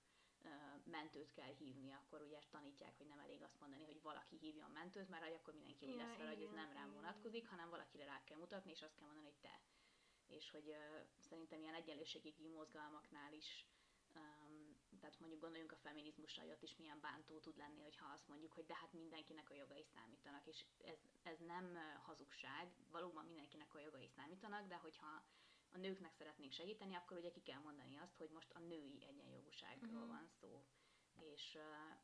mentőt 0.84 1.32
kell 1.32 1.54
hívni, 1.60 1.92
akkor 1.92 2.22
ugye 2.22 2.40
tanítják, 2.50 2.98
hogy 2.98 3.08
nem 3.08 3.20
elég 3.20 3.42
azt 3.42 3.60
mondani, 3.60 3.84
hogy 3.84 4.02
valaki 4.02 4.38
hívjon 4.38 4.72
mentőt, 4.72 5.10
mert 5.10 5.36
akkor 5.36 5.54
mindenki 5.54 5.86
úgy 5.86 5.96
lesz 5.96 6.18
vele, 6.18 6.30
hogy 6.30 6.44
ez 6.44 6.52
nem 6.52 6.74
rám 6.74 6.94
vonatkozik, 6.94 7.48
hanem 7.48 7.70
valakire 7.70 8.06
rá 8.06 8.24
kell 8.24 8.38
mutatni, 8.38 8.72
és 8.72 8.82
azt 8.82 8.96
kell 8.96 9.08
mondani, 9.08 9.28
hogy 9.28 9.40
te. 9.42 9.60
És 10.28 10.52
hogy 10.52 10.68
uh, 10.68 10.78
szerintem 11.18 11.62
ilyen 11.62 11.74
egyenlőségi 11.74 12.36
mozgalmaknál 12.56 13.34
is 13.34 13.66
um, 14.16 14.41
tehát 15.02 15.20
mondjuk 15.20 15.42
gondoljunk 15.42 15.72
a 15.72 15.84
feminizmusra, 15.86 16.42
hogy 16.42 16.52
ott 16.52 16.64
is 16.64 16.76
milyen 16.76 17.00
bántó 17.00 17.40
tud 17.40 17.58
lenni, 17.58 17.82
hogyha 17.82 18.12
azt 18.14 18.28
mondjuk, 18.28 18.52
hogy 18.54 18.66
de 18.66 18.76
hát 18.76 18.94
mindenkinek 18.94 19.50
a 19.50 19.54
jogai 19.54 19.84
számítanak, 19.94 20.48
és 20.48 20.66
ez, 20.78 21.00
ez 21.24 21.40
nem 21.40 21.78
hazugság, 22.02 22.72
valóban 22.92 23.26
mindenkinek 23.26 23.76
a 23.76 23.80
jogai 23.80 24.08
számítanak, 24.08 24.68
de 24.68 24.76
hogyha 24.76 25.24
a 25.74 25.78
nőknek 25.78 26.14
szeretnénk 26.14 26.52
segíteni, 26.52 26.96
akkor 26.96 27.18
ugye 27.18 27.32
ki 27.32 27.42
kell 27.42 27.60
mondani 27.60 27.98
azt, 27.98 28.18
hogy 28.18 28.30
most 28.30 28.52
a 28.52 28.60
női 28.60 29.06
egyenjogúságról 29.10 29.94
uh-huh. 29.94 30.08
van 30.08 30.28
szó. 30.28 30.66
És, 31.34 31.58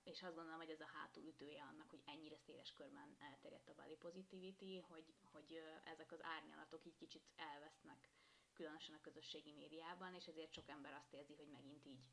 és 0.04 0.24
azt 0.24 0.36
gondolom, 0.36 0.60
hogy 0.60 0.70
ez 0.70 0.82
a 0.82 0.94
hátulütője 0.94 1.64
annak, 1.64 1.90
hogy 1.90 2.02
ennyire 2.06 2.38
széles 2.38 2.74
körben 2.74 3.16
elterjedt 3.20 3.70
a 3.70 3.74
body 3.74 3.96
positivity, 3.96 4.78
hogy, 4.78 5.14
hogy 5.32 5.62
ezek 5.84 6.12
az 6.12 6.24
árnyalatok 6.24 6.86
így 6.86 6.96
kicsit 6.96 7.30
elvesznek, 7.36 8.10
különösen 8.54 8.96
a 8.96 9.02
közösségi 9.02 9.52
médiában, 9.52 10.14
és 10.14 10.26
ezért 10.26 10.54
sok 10.54 10.70
ember 10.70 10.94
azt 10.94 11.14
érzi, 11.14 11.34
hogy 11.36 11.48
megint 11.48 11.86
így 11.86 12.04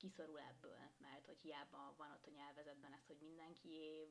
kiszorul 0.00 0.40
ebből, 0.40 0.82
mert 0.98 1.26
hogy 1.26 1.38
hiába 1.40 1.94
van 1.96 2.10
ott 2.10 2.26
a 2.26 2.30
nyelvezetben 2.30 2.92
ez, 2.92 3.06
hogy 3.06 3.20
mindenki 3.20 4.06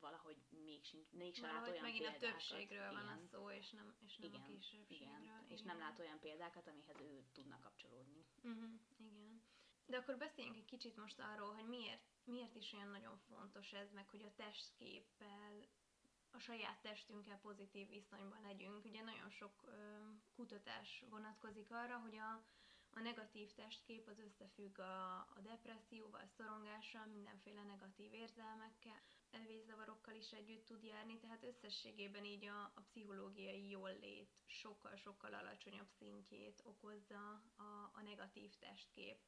valahogy 0.00 0.36
még, 0.50 0.80
még 1.10 1.34
sem 1.34 1.50
lát 1.50 1.68
olyan 1.68 1.82
megint 1.82 2.02
példákat. 2.02 2.22
a 2.22 2.30
többségről 2.30 2.90
igen. 2.90 2.94
van 2.94 3.08
a 3.08 3.18
szó, 3.30 3.50
és 3.50 3.70
nem, 3.70 3.94
és 4.06 4.16
nem 4.16 4.28
igen, 4.28 4.40
a 4.40 4.46
kisebbségről. 4.46 5.08
Igen. 5.08 5.22
igen. 5.22 5.44
És 5.48 5.62
nem 5.62 5.78
lát 5.78 5.98
olyan 5.98 6.18
példákat, 6.18 6.68
amihez 6.68 7.00
ő 7.00 7.24
tudna 7.32 7.58
kapcsolódni. 7.58 8.26
Uh-huh, 8.42 8.70
igen. 8.98 9.42
De 9.86 9.96
akkor 9.96 10.16
beszéljünk 10.16 10.56
egy 10.56 10.64
kicsit 10.74 10.96
most 10.96 11.18
arról, 11.20 11.52
hogy 11.54 11.68
miért, 11.68 12.06
miért 12.24 12.54
is 12.54 12.72
olyan 12.72 12.88
nagyon 12.88 13.18
fontos 13.18 13.72
ez, 13.72 13.92
meg 13.92 14.08
hogy 14.08 14.22
a 14.22 14.34
testképpel 14.34 15.68
a 16.30 16.38
saját 16.38 16.80
testünkkel 16.80 17.38
pozitív 17.38 17.88
viszonyban 17.88 18.40
legyünk. 18.42 18.84
Ugye 18.84 19.02
nagyon 19.02 19.30
sok 19.30 19.62
ö, 19.64 19.72
kutatás 20.34 21.04
vonatkozik 21.10 21.70
arra, 21.70 21.98
hogy 21.98 22.16
a, 22.16 22.44
a 22.94 23.00
negatív 23.00 23.52
testkép 23.52 24.08
az 24.08 24.18
összefügg 24.18 24.78
a, 24.78 25.16
a 25.16 25.40
depresszióval, 25.42 26.26
szorongással, 26.36 27.06
mindenféle 27.06 27.62
negatív 27.62 28.12
érzelmekkel, 28.12 29.00
elvészavarokkal 29.30 30.14
is 30.14 30.32
együtt 30.32 30.66
tud 30.66 30.82
járni, 30.82 31.18
tehát 31.18 31.44
összességében 31.44 32.24
így 32.24 32.46
a, 32.46 32.72
a 32.74 32.80
pszichológiai 32.80 33.68
jólét 33.68 34.30
sokkal-sokkal 34.46 35.34
alacsonyabb 35.34 35.88
szintjét 35.98 36.62
okozza 36.64 37.42
a, 37.56 37.90
a 37.92 38.02
negatív 38.02 38.50
testkép. 38.58 39.18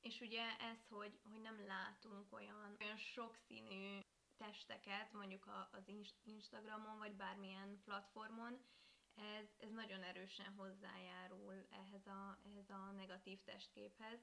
És 0.00 0.20
ugye 0.20 0.56
ez, 0.58 0.86
hogy, 0.88 1.18
hogy 1.22 1.40
nem 1.40 1.66
látunk 1.66 2.32
olyan, 2.32 2.76
olyan 2.80 2.96
sokszínű 2.96 3.98
testeket, 4.36 5.12
mondjuk 5.12 5.46
a, 5.46 5.68
az 5.72 5.88
Instagramon, 6.24 6.98
vagy 6.98 7.14
bármilyen 7.14 7.80
platformon, 7.84 8.64
ez, 9.14 9.46
ez 9.58 9.70
nagyon 9.70 10.02
erősen 10.02 10.54
hozzájárul 10.56 11.66
ehhez 11.70 12.06
a, 12.06 12.38
ehhez 12.44 12.70
a 12.70 12.92
negatív 12.96 13.42
testképhez. 13.42 14.20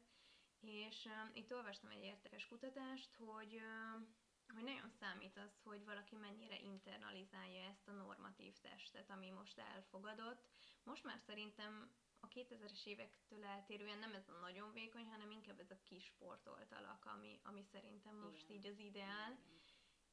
És 0.62 1.06
um, 1.06 1.30
itt 1.34 1.54
olvastam 1.54 1.90
egy 1.90 2.04
értékes 2.04 2.46
kutatást, 2.46 3.14
hogy, 3.16 3.54
um, 3.54 4.16
hogy 4.54 4.64
nagyon 4.64 4.90
számít 4.90 5.38
az, 5.38 5.60
hogy 5.64 5.86
valaki 5.86 6.16
mennyire 6.16 6.60
internalizálja 6.60 7.64
ezt 7.64 7.88
a 7.88 7.92
normatív 7.92 8.54
testet, 8.60 9.10
ami 9.10 9.30
most 9.30 9.60
elfogadott. 9.60 10.48
Most 10.84 11.04
már 11.04 11.20
szerintem 11.20 11.92
a 12.20 12.28
2000-es 12.28 12.86
évektől 12.86 13.44
eltérően 13.44 14.00
nem 14.00 14.14
ez 14.14 14.30
a 14.30 14.40
nagyon 14.40 14.74
vékony, 14.74 15.06
hanem 15.06 15.32
inkább 15.32 15.60
ez 15.60 15.72
a 15.72 15.82
kis 15.84 16.04
sportolt 16.04 16.72
alak, 16.72 17.06
ami, 17.06 17.40
ami 17.44 17.64
szerintem 17.64 18.16
most 18.16 18.50
Igen. 18.50 18.58
így 18.58 18.66
az 18.66 18.80
ideál. 18.80 19.40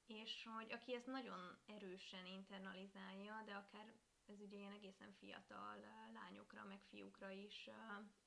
Igen. 0.06 0.20
És 0.20 0.48
hogy 0.56 0.72
aki 0.72 0.94
ezt 0.94 1.06
nagyon 1.06 1.58
erősen 1.66 2.26
internalizálja, 2.26 3.42
de 3.46 3.52
akár 3.52 3.94
ez 4.26 4.40
ugye 4.40 4.56
ilyen 4.56 4.72
egészen 4.72 5.12
fiatal 5.12 5.76
lányokra, 6.12 6.64
meg 6.64 6.80
fiúkra 6.82 7.30
is, 7.30 7.70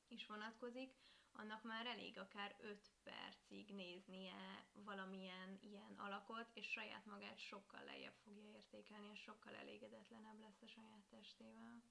is 0.07 0.25
vonatkozik, 0.25 0.93
annak 1.31 1.63
már 1.63 1.85
elég 1.85 2.17
akár 2.17 2.55
5 2.59 2.91
percig 3.03 3.73
néznie 3.73 4.67
valamilyen 4.73 5.57
ilyen 5.61 5.93
alakot, 5.97 6.49
és 6.53 6.71
saját 6.71 7.05
magát 7.05 7.37
sokkal 7.37 7.83
lejjebb 7.83 8.15
fogja 8.23 8.43
értékelni, 8.43 9.09
és 9.11 9.19
sokkal 9.19 9.55
elégedetlenebb 9.55 10.39
lesz 10.39 10.61
a 10.61 10.67
saját 10.67 11.05
testével. 11.09 11.81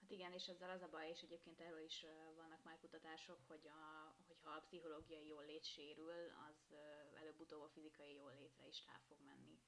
Hát 0.00 0.10
igen, 0.10 0.32
és 0.32 0.46
ezzel 0.46 0.70
az 0.70 0.82
a 0.82 0.88
baj, 0.88 1.08
és 1.08 1.20
egyébként 1.22 1.60
erről 1.60 1.84
is 1.84 2.04
vannak 2.36 2.62
már 2.62 2.78
kutatások, 2.78 3.38
hogy 3.46 3.66
a, 3.68 4.14
hogyha 4.26 4.50
a 4.50 4.60
pszichológiai 4.60 5.26
jól 5.26 5.44
lét 5.44 5.64
sérül, 5.64 6.30
az 6.48 6.76
előbb-utóbb 7.14 7.62
a 7.62 7.68
fizikai 7.68 8.12
jól 8.12 8.34
létre 8.34 8.66
is 8.66 8.84
rá 8.86 9.00
fog 9.08 9.18
menni. 9.24 9.58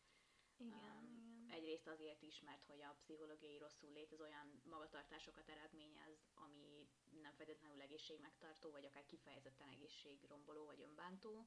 Igen, 0.57 0.73
um, 0.73 1.27
igen. 1.27 1.36
Egyrészt 1.51 1.87
azért 1.87 2.23
is, 2.23 2.41
mert 2.41 2.65
hogy 2.67 2.81
a 2.83 2.97
pszichológiai 2.99 3.59
rosszul 3.59 3.93
lét 3.93 4.13
az 4.13 4.21
olyan 4.21 4.63
magatartásokat 4.65 5.49
eredményez, 5.49 6.19
ami 6.35 6.89
nem 7.21 7.33
feltétlenül 7.33 7.81
egészségmegtartó, 7.81 8.71
vagy 8.71 8.85
akár 8.85 9.05
kifejezetten 9.07 9.69
egészségromboló, 9.69 10.65
vagy 10.65 10.81
önbántó. 10.81 11.47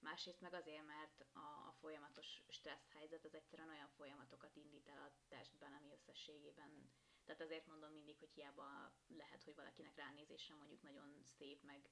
Másrészt 0.00 0.40
meg 0.40 0.54
azért, 0.54 0.86
mert 0.86 1.26
a, 1.32 1.38
a 1.68 1.72
folyamatos 1.80 2.42
stressz 2.48 2.88
helyzet 2.92 3.24
az 3.24 3.34
egyszerűen 3.34 3.68
olyan 3.68 3.88
folyamatokat 3.88 4.56
indít 4.56 4.88
el 4.88 4.98
a 5.02 5.12
testben, 5.28 5.72
ami 5.72 5.92
összességében 5.92 6.90
tehát 7.28 7.42
azért 7.42 7.66
mondom 7.66 7.90
mindig, 7.92 8.18
hogy 8.18 8.30
hiába 8.34 8.92
lehet, 9.06 9.42
hogy 9.44 9.54
valakinek 9.54 9.96
ránézésre 9.96 10.54
mondjuk 10.54 10.82
nagyon 10.82 11.22
szép, 11.38 11.62
meg 11.62 11.90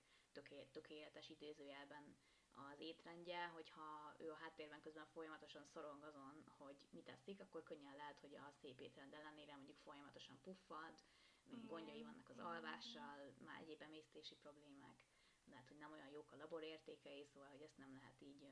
tökéletes 0.72 1.28
idézőjelben 1.28 2.16
az 2.56 2.80
étrendje, 2.80 3.46
hogyha 3.46 4.14
ő 4.18 4.30
a 4.30 4.40
háttérben 4.42 4.80
közben 4.80 5.06
folyamatosan 5.06 5.64
szorong 5.64 6.02
azon, 6.02 6.44
hogy 6.58 6.76
mit 6.90 7.04
teszik, 7.04 7.40
akkor 7.40 7.62
könnyen 7.62 7.96
lehet, 7.96 8.20
hogy 8.20 8.34
a 8.34 8.52
szép 8.60 8.80
étrend 8.80 9.12
ellenére 9.12 9.54
mondjuk 9.56 9.78
folyamatosan 9.78 10.38
puffad, 10.42 10.94
még 11.50 11.66
gondjai 11.66 12.02
vannak 12.02 12.28
az 12.28 12.38
alvással, 12.38 13.34
már 13.44 13.60
egyéb 13.60 13.82
emésztési 13.82 14.34
problémák, 14.34 15.04
lehet, 15.50 15.68
hogy 15.68 15.78
nem 15.78 15.92
olyan 15.92 16.08
jók 16.08 16.32
a 16.32 16.36
laborértékei, 16.36 17.24
szóval, 17.24 17.48
hogy 17.48 17.62
ezt 17.62 17.76
nem 17.76 17.92
lehet 17.92 18.20
így 18.20 18.46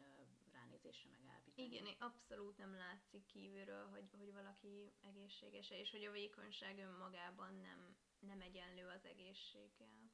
ránézésre 0.53 1.11
megállapítani. 1.11 1.67
Igen, 1.67 1.87
abszolút 1.99 2.57
nem 2.57 2.75
látszik 2.75 3.27
kívülről, 3.27 3.87
hogy, 3.89 4.09
hogy 4.19 4.33
valaki 4.33 4.93
egészséges 5.01 5.71
és 5.71 5.91
hogy 5.91 6.05
a 6.05 6.11
vékonyság 6.11 6.79
önmagában 6.79 7.55
nem, 7.55 7.97
nem 8.19 8.41
egyenlő 8.41 8.87
az 8.87 9.05
egészséggel. 9.05 10.11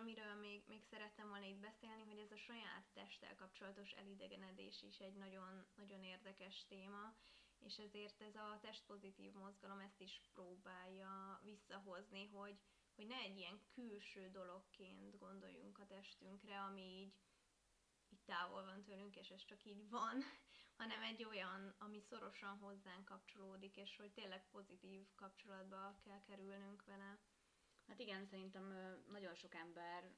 Amiről 0.00 0.34
még, 0.34 0.62
még 0.66 0.82
szerettem 0.90 1.28
volna 1.28 1.44
itt 1.44 1.60
beszélni, 1.60 2.02
hogy 2.04 2.18
ez 2.18 2.30
a 2.30 2.36
saját 2.36 2.84
testtel 2.92 3.34
kapcsolatos 3.34 3.90
elidegenedés 3.90 4.82
is 4.82 4.98
egy 4.98 5.14
nagyon, 5.14 5.66
nagyon 5.74 6.02
érdekes 6.02 6.64
téma, 6.68 7.14
és 7.58 7.78
ezért 7.78 8.22
ez 8.22 8.34
a 8.34 8.58
testpozitív 8.60 9.32
mozgalom 9.32 9.78
ezt 9.78 10.00
is 10.00 10.20
próbálja 10.32 11.40
visszahozni, 11.44 12.26
hogy, 12.26 12.58
hogy 12.94 13.06
ne 13.06 13.16
egy 13.16 13.36
ilyen 13.36 13.60
külső 13.74 14.30
dologként 14.30 15.18
gondoljunk 15.18 15.78
a 15.78 15.86
testünkre, 15.86 16.60
ami 16.60 16.82
így 16.82 17.14
így 18.12 18.22
távol 18.24 18.64
van 18.64 18.82
tőlünk, 18.82 19.16
és 19.16 19.28
ez 19.28 19.44
csak 19.44 19.64
így 19.64 19.88
van, 19.88 20.22
hanem 20.80 21.02
egy 21.02 21.24
olyan, 21.24 21.74
ami 21.78 22.00
szorosan 22.00 22.58
hozzánk 22.58 23.04
kapcsolódik, 23.04 23.76
és 23.76 23.96
hogy 23.96 24.12
tényleg 24.12 24.48
pozitív 24.50 25.06
kapcsolatba 25.14 25.98
kell 26.04 26.20
kerülnünk 26.22 26.84
vele. 26.84 27.18
Hát 27.88 27.98
igen, 27.98 28.26
szerintem 28.26 28.74
nagyon 29.10 29.34
sok 29.34 29.54
ember 29.54 30.10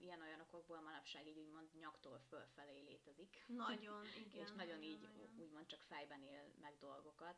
ilyen-olyan 0.00 0.40
okokból 0.40 0.80
manapság 0.80 1.26
így 1.26 1.38
úgymond 1.38 1.68
nyaktól 1.78 2.18
fölfelé 2.28 2.80
létezik. 2.80 3.44
Nagyon, 3.46 4.04
igen. 4.26 4.42
és 4.42 4.50
nagyon, 4.50 4.56
nagyon 4.56 4.82
így 4.82 5.00
nagyon. 5.00 5.38
úgymond 5.38 5.66
csak 5.66 5.82
fejben 5.82 6.22
él 6.22 6.52
meg 6.60 6.78
dolgokat, 6.78 7.36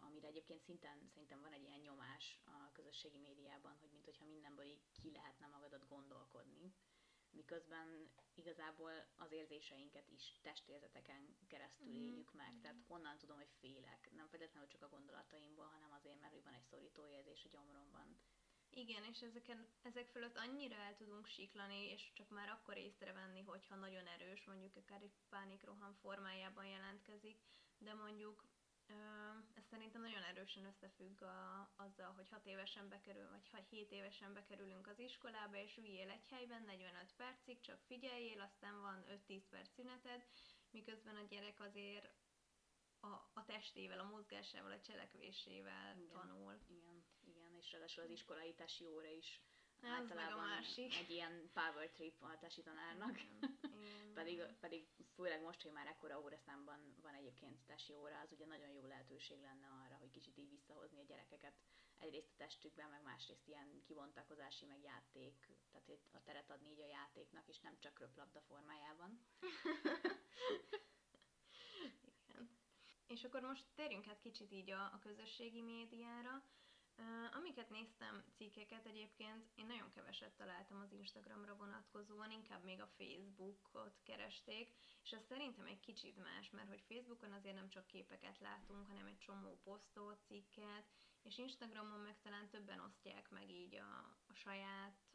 amire 0.00 0.26
egyébként 0.26 0.62
szinten 0.62 1.08
szerintem 1.12 1.40
van 1.40 1.52
egy 1.52 1.64
ilyen 1.64 1.80
nyomás 1.80 2.40
a 2.44 2.72
közösségi 2.72 3.18
médiában, 3.18 3.76
hogy 3.80 3.90
mintha 3.92 4.24
mindenből 4.24 4.64
így 4.64 4.82
ki 4.92 5.10
lehetne 5.12 5.46
magadat 5.46 5.86
gondolkodni 5.88 6.74
miközben 7.36 8.10
igazából 8.34 8.92
az 9.16 9.32
érzéseinket 9.32 10.08
is 10.08 10.38
testérzeteken 10.42 11.36
keresztül 11.46 11.86
mm-hmm. 11.86 12.02
éljük 12.02 12.32
meg. 12.32 12.60
Tehát 12.60 12.82
honnan 12.86 13.18
tudom, 13.18 13.36
hogy 13.36 13.52
félek? 13.60 14.10
Nem 14.12 14.28
feltétlenül 14.28 14.68
csak 14.68 14.82
a 14.82 14.88
gondolataimból, 14.88 15.66
hanem 15.66 15.92
azért, 15.92 16.20
mert 16.20 16.42
van 16.44 16.54
egy 16.54 16.64
szorító 16.70 17.06
érzés 17.06 17.44
a 17.44 17.48
gyomromban. 17.48 18.18
Igen, 18.70 19.04
és 19.04 19.20
ezeken, 19.22 19.66
ezek 19.82 20.08
fölött 20.08 20.36
annyira 20.36 20.74
el 20.74 20.94
tudunk 20.94 21.26
siklani, 21.26 21.90
és 21.90 22.12
csak 22.12 22.28
már 22.28 22.48
akkor 22.48 22.76
észrevenni, 22.76 23.40
hogyha 23.42 23.74
nagyon 23.74 24.06
erős, 24.06 24.44
mondjuk 24.44 24.76
akár 24.76 25.02
egy 25.02 25.16
pánikroham 25.28 25.94
formájában 25.94 26.66
jelentkezik, 26.66 27.38
de 27.78 27.94
mondjuk 27.94 28.44
ez 29.54 29.64
szerintem 29.70 30.00
nagyon 30.00 30.22
erősen 30.22 30.64
összefügg 30.64 31.22
a, 31.22 31.70
azzal, 31.76 32.12
hogy 32.12 32.28
6 32.28 32.46
évesen 32.46 32.88
bekerül, 32.88 33.28
vagy 33.30 33.66
7 33.68 33.90
évesen 33.90 34.32
bekerülünk 34.32 34.86
az 34.86 34.98
iskolába, 34.98 35.56
és 35.56 35.76
üljél 35.76 36.10
egy 36.10 36.26
helyben 36.28 36.62
45 36.62 37.12
percig, 37.16 37.60
csak 37.60 37.80
figyeljél, 37.86 38.40
aztán 38.40 38.80
van 38.80 39.04
5-10 39.28 39.42
perc 39.50 39.74
szüneted, 39.74 40.26
miközben 40.70 41.16
a 41.16 41.26
gyerek 41.28 41.60
azért 41.60 42.14
a, 43.00 43.30
a 43.32 43.44
testével, 43.44 43.98
a 43.98 44.08
mozgásával, 44.10 44.72
a 44.72 44.80
cselekvésével 44.80 45.96
igen, 45.96 46.08
tanul. 46.08 46.60
Igen, 46.68 47.04
és 47.58 47.72
ráadásul 47.72 48.04
az 48.04 48.10
iskolai 48.10 48.54
tesi 48.54 48.86
óra 48.86 49.08
is 49.08 49.40
ez 49.82 49.90
általában 49.90 50.38
meg 50.38 50.48
a 50.48 50.56
másik. 50.56 50.94
egy 50.96 51.10
ilyen 51.10 51.50
power 51.52 51.90
trip 51.90 52.22
a 52.22 52.38
tesi 52.38 52.62
tanárnak. 52.62 53.20
Igen, 53.20 53.58
igen, 53.72 54.12
pedig, 54.18 54.42
pedig 54.60 54.86
főleg 55.14 55.42
most, 55.42 55.62
hogy 55.62 55.72
már 55.72 55.86
ekkora 55.86 56.20
óraszámban 56.20 56.94
van 57.02 57.14
egyébként 57.14 57.66
tesi 57.66 57.94
óra, 57.94 58.20
az 58.20 58.32
ugye 58.32 58.46
nagyon 58.46 58.70
jó 58.70 58.86
lehetőség 58.86 59.40
lenne 59.40 59.66
arra, 59.84 59.96
hogy 59.96 60.10
kicsit 60.10 60.36
így 60.36 60.50
visszahozni 60.50 60.98
a 61.00 61.04
gyerekeket 61.04 61.54
egyrészt 61.98 62.30
a 62.32 62.36
testükben, 62.36 62.90
meg 62.90 63.02
másrészt 63.02 63.48
ilyen 63.48 63.82
kivontakozási, 63.86 64.66
meg 64.66 64.82
játék, 64.82 65.34
tehát 65.70 65.88
a 66.12 66.22
teret 66.22 66.50
adni 66.50 66.70
így 66.70 66.80
a 66.80 66.86
játéknak, 66.86 67.48
és 67.48 67.60
nem 67.60 67.78
csak 67.78 67.98
röplabda 67.98 68.40
formájában. 68.40 69.20
Igen. 72.28 72.50
És 73.06 73.24
akkor 73.24 73.40
most 73.40 73.64
térjünk 73.74 74.06
át 74.06 74.20
kicsit 74.20 74.52
így 74.52 74.70
a, 74.70 74.82
a 74.82 74.98
közösségi 74.98 75.62
médiára. 75.62 76.44
Amiket 77.32 77.70
néztem 77.70 78.24
cikkeket 78.34 78.86
egyébként, 78.86 79.50
én 79.54 79.66
nagyon 79.66 79.90
keveset 79.90 80.36
találtam 80.36 80.80
az 80.80 80.92
Instagramra 80.92 81.56
vonatkozóan, 81.56 82.30
inkább 82.30 82.64
még 82.64 82.80
a 82.80 82.92
Facebookot 82.96 84.00
keresték, 84.02 84.74
és 85.02 85.12
ez 85.12 85.24
szerintem 85.24 85.66
egy 85.66 85.80
kicsit 85.80 86.16
más, 86.16 86.50
mert 86.50 86.68
hogy 86.68 86.84
Facebookon 86.88 87.32
azért 87.32 87.54
nem 87.54 87.68
csak 87.68 87.86
képeket 87.86 88.38
látunk, 88.38 88.86
hanem 88.86 89.06
egy 89.06 89.18
csomó 89.18 89.60
posztot, 89.62 90.24
cikket, 90.26 90.86
és 91.22 91.38
Instagramon 91.38 92.00
meg 92.00 92.20
talán 92.20 92.48
többen 92.48 92.80
osztják 92.80 93.30
meg 93.30 93.50
így 93.50 93.74
a, 93.74 94.16
a 94.26 94.34
saját 94.34 95.05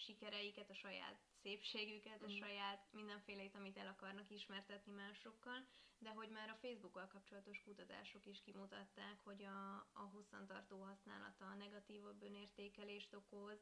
sikereiket, 0.00 0.70
a 0.70 0.74
saját 0.74 1.18
szépségüket, 1.42 2.22
mm. 2.22 2.26
a 2.26 2.30
saját 2.30 2.86
mindenfélét, 2.90 3.54
amit 3.54 3.76
el 3.76 3.86
akarnak 3.86 4.30
ismertetni 4.30 4.92
másokkal, 4.92 5.66
de 5.98 6.10
hogy 6.10 6.28
már 6.28 6.48
a 6.48 6.58
Facebookkal 6.60 7.06
kapcsolatos 7.06 7.62
kutatások 7.62 8.26
is 8.26 8.40
kimutatták, 8.40 9.20
hogy 9.24 9.42
a, 9.44 9.74
a 9.92 10.02
hosszantartó 10.12 10.82
használata 10.82 11.44
a 11.44 11.54
negatívabb 11.54 12.22
önértékelést 12.22 13.14
okoz, 13.14 13.58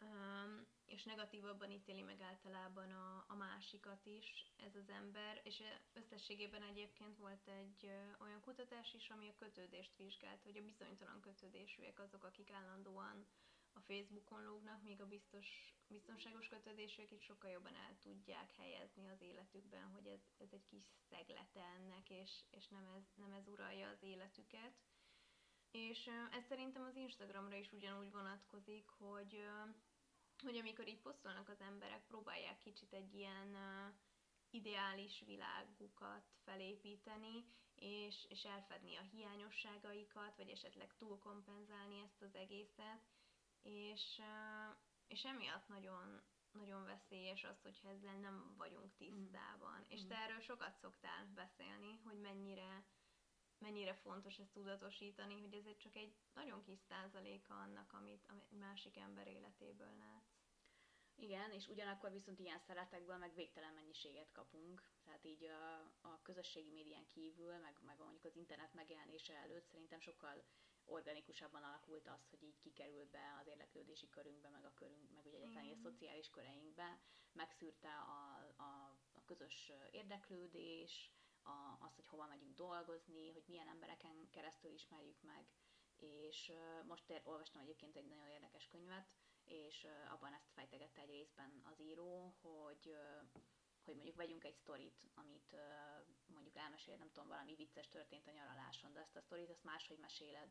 um, 0.00 0.66
és 0.86 1.02
negatívabban 1.04 1.70
ítéli 1.70 2.02
meg 2.02 2.20
általában 2.20 2.90
a, 2.90 3.24
a 3.28 3.34
másikat 3.34 4.06
is 4.06 4.52
ez 4.56 4.74
az 4.74 4.88
ember, 4.88 5.40
és 5.44 5.62
összességében 5.92 6.62
egyébként 6.62 7.16
volt 7.16 7.48
egy 7.48 7.84
ö, 7.86 8.22
olyan 8.24 8.40
kutatás 8.40 8.94
is, 8.94 9.10
ami 9.10 9.28
a 9.28 9.34
kötődést 9.38 9.96
vizsgált, 9.96 10.42
hogy 10.42 10.56
a 10.56 10.62
bizonytalan 10.62 11.20
kötődésűek 11.20 11.98
azok, 11.98 12.24
akik 12.24 12.50
állandóan 12.50 13.26
a 13.74 13.80
Facebookon 13.80 14.44
lógnak, 14.44 14.82
míg 14.82 15.00
a 15.00 15.06
biztos, 15.06 15.76
biztonságos 15.86 16.48
kötődések 16.48 17.10
itt 17.10 17.22
sokkal 17.22 17.50
jobban 17.50 17.74
el 17.74 17.98
tudják 17.98 18.52
helyezni 18.56 19.08
az 19.08 19.20
életükben, 19.20 19.90
hogy 19.92 20.06
ez, 20.06 20.20
ez 20.38 20.48
egy 20.52 20.64
kis 20.64 20.84
szeglete 21.08 21.60
ennek, 21.60 22.10
és, 22.10 22.30
és 22.50 22.68
nem, 22.68 22.86
ez, 22.96 23.02
nem 23.14 23.32
ez 23.32 23.48
uralja 23.48 23.88
az 23.88 24.02
életüket. 24.02 24.72
És 25.70 26.10
ez 26.30 26.44
szerintem 26.44 26.82
az 26.82 26.96
Instagramra 26.96 27.56
is 27.56 27.72
ugyanúgy 27.72 28.10
vonatkozik, 28.10 28.88
hogy, 28.88 29.44
hogy 30.42 30.56
amikor 30.56 30.88
így 30.88 31.00
posztolnak 31.00 31.48
az 31.48 31.60
emberek, 31.60 32.06
próbálják 32.06 32.58
kicsit 32.58 32.92
egy 32.92 33.14
ilyen 33.14 33.56
ideális 34.50 35.22
világukat 35.26 36.30
felépíteni, 36.44 37.44
és, 37.74 38.26
és 38.28 38.44
elfedni 38.44 38.96
a 38.96 39.08
hiányosságaikat, 39.12 40.36
vagy 40.36 40.48
esetleg 40.48 40.94
túlkompenzálni 40.96 42.00
ezt 42.00 42.22
az 42.22 42.34
egészet, 42.34 43.02
és, 43.62 44.20
és 45.06 45.24
emiatt 45.24 45.68
nagyon, 45.68 46.22
nagyon 46.52 46.84
veszélyes 46.84 47.44
az, 47.44 47.62
hogyha 47.62 47.88
ezzel 47.88 48.16
nem 48.16 48.54
vagyunk 48.56 48.94
tisztában. 48.96 49.78
Mm. 49.78 49.88
És 49.88 50.06
te 50.06 50.16
erről 50.16 50.40
sokat 50.40 50.76
szoktál 50.76 51.26
beszélni, 51.34 52.00
hogy 52.04 52.20
mennyire, 52.20 52.84
mennyire 53.58 53.94
fontos 53.94 54.38
ezt 54.38 54.52
tudatosítani, 54.52 55.40
hogy 55.40 55.54
ez 55.54 55.76
csak 55.76 55.96
egy 55.96 56.16
nagyon 56.34 56.62
kis 56.62 56.78
százaléka 56.78 57.54
annak, 57.54 57.92
amit, 57.92 58.26
amit 58.28 58.48
egy 58.50 58.58
másik 58.58 58.96
ember 58.96 59.26
életéből 59.26 59.96
látsz. 59.98 60.40
Igen, 61.16 61.50
és 61.50 61.68
ugyanakkor 61.68 62.10
viszont 62.10 62.38
ilyen 62.38 62.58
szeretekből 62.58 63.16
meg 63.16 63.34
végtelen 63.34 63.74
mennyiséget 63.74 64.32
kapunk. 64.32 64.82
Tehát 65.04 65.24
így 65.24 65.44
a, 65.44 65.78
a 66.00 66.22
közösségi 66.22 66.70
médián 66.70 67.06
kívül, 67.06 67.58
meg, 67.58 67.78
meg 67.86 67.98
mondjuk 67.98 68.24
az 68.24 68.36
internet 68.36 68.74
megjelenése 68.74 69.34
előtt 69.34 69.66
szerintem 69.66 70.00
sokkal 70.00 70.44
organikusabban 70.84 71.62
alakult 71.62 72.06
az, 72.06 72.28
hogy 72.30 72.42
így 72.42 72.58
kikerült 72.58 73.10
be 73.10 73.36
az 73.40 73.46
érdeklődési 73.46 74.08
körünkbe, 74.08 74.48
meg 74.48 74.64
a 74.64 74.74
körünk, 74.74 75.10
meg 75.14 75.26
ugye 75.26 75.36
egyáltalán 75.36 75.72
a 75.72 75.76
szociális 75.76 76.30
köreinkbe, 76.30 77.00
megszűrte 77.32 77.88
a, 77.88 78.46
a, 78.56 78.96
a 79.12 79.24
közös 79.24 79.72
érdeklődés, 79.90 81.12
a, 81.42 81.76
azt, 81.78 81.94
hogy 81.94 82.06
hova 82.06 82.26
megyünk 82.26 82.54
dolgozni, 82.54 83.30
hogy 83.30 83.44
milyen 83.46 83.68
embereken 83.68 84.30
keresztül 84.30 84.72
ismerjük 84.72 85.22
meg, 85.22 85.46
és 85.96 86.52
most 86.86 87.10
ér, 87.10 87.20
olvastam 87.24 87.60
egyébként 87.60 87.96
egy 87.96 88.06
nagyon 88.06 88.28
érdekes 88.28 88.66
könyvet, 88.66 89.10
és 89.44 89.86
abban 90.10 90.32
ezt 90.32 90.50
fejtegette 90.52 91.00
egy 91.00 91.10
részben 91.10 91.60
az 91.64 91.80
író, 91.80 92.34
hogy 92.40 92.96
hogy 93.84 93.94
mondjuk 93.94 94.16
vegyünk 94.16 94.44
egy 94.44 94.54
sztorit, 94.54 95.10
amit 95.14 95.56
mondjuk 96.26 96.56
elmesél, 96.56 96.96
nem 96.96 97.10
tudom, 97.12 97.28
valami 97.28 97.54
vicces 97.54 97.88
történt 97.88 98.28
a 98.28 98.30
nyaraláson, 98.30 98.92
de 98.92 99.00
ezt 99.00 99.16
a 99.16 99.20
sztorit 99.20 99.50
azt 99.50 99.64
máshogy 99.64 99.98
meséled 99.98 100.48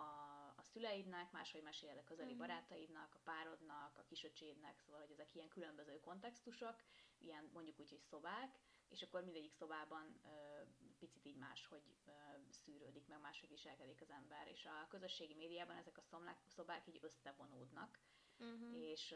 a, 0.00 0.54
a 0.56 0.62
szüleidnek, 0.62 1.30
máshogy 1.30 1.62
meséled 1.62 1.96
a 1.96 2.04
közeli 2.04 2.34
mm. 2.34 2.38
barátaidnak, 2.38 3.14
a 3.14 3.20
párodnak, 3.24 3.98
a 3.98 4.04
kisöcsédnek, 4.04 4.78
szóval, 4.78 5.00
hogy 5.00 5.10
ezek 5.10 5.34
ilyen 5.34 5.48
különböző 5.48 6.00
kontextusok, 6.00 6.76
ilyen 7.18 7.50
mondjuk 7.52 7.80
úgy, 7.80 7.90
hogy 7.90 8.02
szobák, 8.02 8.58
és 8.88 9.02
akkor 9.02 9.24
mindegyik 9.24 9.52
szobában 9.52 10.20
ö, 10.24 10.62
picit 10.98 11.24
így 11.24 11.36
máshogy 11.36 11.96
ö, 12.06 12.10
szűrődik, 12.50 13.06
meg 13.06 13.20
máshogy 13.20 13.48
viselkedik 13.48 14.00
az 14.00 14.10
ember, 14.10 14.48
és 14.48 14.66
a 14.66 14.86
közösségi 14.88 15.34
médiában 15.34 15.76
ezek 15.76 15.98
a 15.98 16.02
szomlák, 16.02 16.38
szobák 16.46 16.86
így 16.86 16.98
összevonódnak, 17.02 17.98
uh-huh. 18.40 18.82
és, 18.90 19.14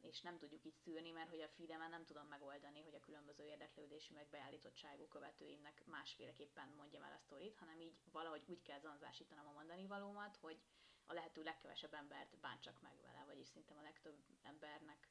és 0.00 0.20
nem 0.20 0.38
tudjuk 0.38 0.64
így 0.64 0.74
szűrni, 0.74 1.10
mert 1.10 1.30
hogy 1.30 1.40
a 1.40 1.48
feedemen 1.48 1.90
nem 1.90 2.04
tudom 2.04 2.26
megoldani, 2.26 2.80
hogy 2.80 2.94
a 2.94 3.00
különböző 3.00 3.44
érdeklődésű 3.44 4.14
meg 4.14 4.28
beállítottságú 4.30 5.06
követőimnek 5.08 5.86
másféleképpen 5.86 6.68
mondjam 6.76 7.02
el 7.02 7.12
a 7.12 7.18
sztorit, 7.18 7.56
hanem 7.58 7.80
így 7.80 7.96
valahogy 8.12 8.42
úgy 8.46 8.62
kell 8.62 8.78
zanzásítanom 8.80 9.46
a 9.46 9.52
mondani 9.52 9.86
valómat, 9.86 10.36
hogy 10.36 10.60
a 11.06 11.12
lehető 11.12 11.42
legkevesebb 11.42 11.94
embert 11.94 12.38
bántsak 12.38 12.80
meg 12.80 13.00
vele, 13.00 13.24
vagyis 13.26 13.48
szinte 13.48 13.74
a 13.74 13.82
legtöbb 13.82 14.24
embernek 14.42 15.08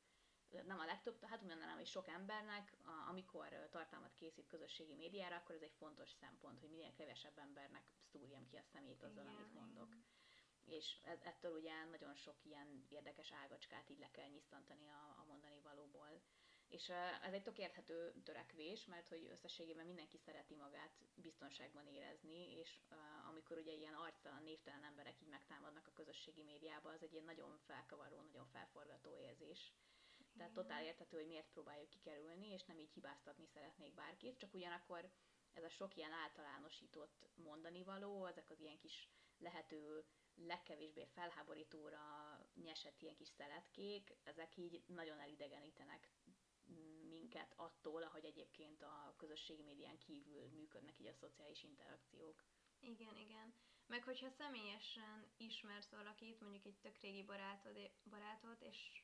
nem 0.66 0.80
a 0.80 0.86
legtöbb, 0.86 1.24
hát 1.26 1.42
mondanám, 1.42 1.76
hogy 1.76 1.88
sok 1.88 2.08
embernek, 2.08 2.78
amikor 3.10 3.68
tartalmat 3.70 4.16
készít 4.16 4.48
közösségi 4.48 4.96
médiára, 4.96 5.36
akkor 5.36 5.56
ez 5.56 5.62
egy 5.62 5.76
fontos 5.78 6.10
szempont, 6.10 6.60
hogy 6.60 6.70
minél 6.70 6.94
kevesebb 6.94 7.38
embernek 7.38 7.84
szúrjam 8.12 8.46
ki 8.46 8.58
a 8.58 8.64
szemét 8.64 9.04
azzal, 9.04 9.24
Igen. 9.24 9.36
amit 9.36 9.54
mondok 9.54 9.96
és 10.66 10.98
ettől 11.04 11.52
ugye 11.52 11.84
nagyon 11.84 12.16
sok 12.16 12.36
ilyen 12.44 12.86
érdekes 12.90 13.32
ágacskát 13.32 13.90
így 13.90 14.00
le 14.00 14.12
kell 14.12 14.30
nyisztantani 14.30 14.88
a, 14.90 15.16
a 15.22 15.26
mondani 15.28 15.60
valóból. 15.64 16.22
És 16.68 16.90
ez 17.22 17.34
egy 17.34 17.42
tök 17.42 17.58
érthető 17.58 18.14
törekvés, 18.24 18.86
mert 18.86 19.08
hogy 19.08 19.28
összességében 19.32 19.86
mindenki 19.86 20.18
szereti 20.18 20.56
magát 20.56 20.92
biztonságban 21.16 21.88
érezni, 21.88 22.58
és 22.60 22.80
uh, 22.90 23.30
amikor 23.30 23.58
ugye 23.58 23.72
ilyen 23.72 23.94
arctalan, 23.94 24.44
névtelen 24.44 24.84
emberek 24.84 25.22
így 25.22 25.28
megtámadnak 25.28 25.88
a 25.88 25.94
közösségi 25.94 26.44
médiába, 26.44 26.90
az 26.90 27.04
egy 27.04 27.14
ilyen 27.14 27.26
nagyon 27.26 27.58
felkavaró, 27.58 28.22
nagyon 28.22 28.48
felforgató 28.48 29.16
érzés. 29.16 29.74
Tehát 30.38 30.54
totál 30.54 30.84
értető, 30.84 31.18
hogy 31.18 31.28
miért 31.28 31.52
próbáljuk 31.52 31.90
kikerülni, 31.90 32.48
és 32.48 32.64
nem 32.64 32.80
így 32.80 32.94
hibáztatni 32.94 33.46
szeretnék 33.46 33.94
bárkit, 33.94 34.38
csak 34.38 34.54
ugyanakkor 34.54 35.12
ez 35.54 35.64
a 35.64 35.70
sok 35.70 35.96
ilyen 35.96 36.12
általánosított 36.12 37.30
mondani 37.36 37.84
való, 37.84 38.26
ezek 38.26 38.50
az 38.50 38.60
ilyen 38.60 38.78
kis 38.78 39.10
lehető 39.38 40.06
legkevésbé 40.46 41.06
felháborítóra 41.06 42.00
nyesett 42.64 43.02
ilyen 43.02 43.16
kis 43.16 43.28
szeletkék, 43.28 44.14
ezek 44.24 44.58
így 44.58 44.84
nagyon 44.88 45.20
elidegenítenek 45.20 46.10
minket 47.10 47.54
attól, 47.56 48.04
ahogy 48.04 48.26
egyébként 48.26 48.82
a 48.82 49.14
közösségi 49.18 49.64
médián 49.64 49.98
kívül 49.98 50.50
működnek 50.54 51.00
így 51.00 51.08
a 51.08 51.14
szociális 51.14 51.64
interakciók. 51.64 52.44
Igen, 52.80 53.18
igen. 53.18 53.54
Meg 53.88 54.04
hogyha 54.04 54.30
személyesen 54.30 55.32
ismersz 55.38 55.90
valakit, 55.90 56.42
mondjuk 56.42 56.66
egy 56.66 56.78
tök 56.80 56.98
régi 56.98 57.24
barátod, 57.24 57.92
barátot, 58.10 58.62
és 58.62 59.04